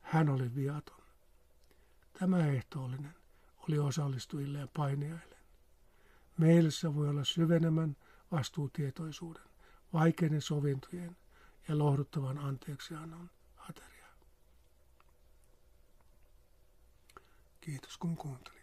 Hän 0.00 0.28
oli 0.28 0.54
viaton. 0.54 1.02
Tämä 2.12 2.46
ehtoollinen 2.46 3.14
oli 3.68 3.78
osallistujilleen 3.78 4.68
painiaille. 4.76 5.36
Meille 6.38 6.70
se 6.70 6.94
voi 6.94 7.08
olla 7.08 7.24
syvenemän 7.24 7.96
vastuutietoisuuden, 8.32 9.42
vaikeiden 9.92 10.40
sovintojen 10.40 11.16
ja 11.68 11.78
lohduttavan 11.78 12.38
anteeksiannon 12.38 13.30
ateria. 13.56 14.06
Kiitos 17.60 17.98
kun 17.98 18.16
kuuntelit. 18.16 18.61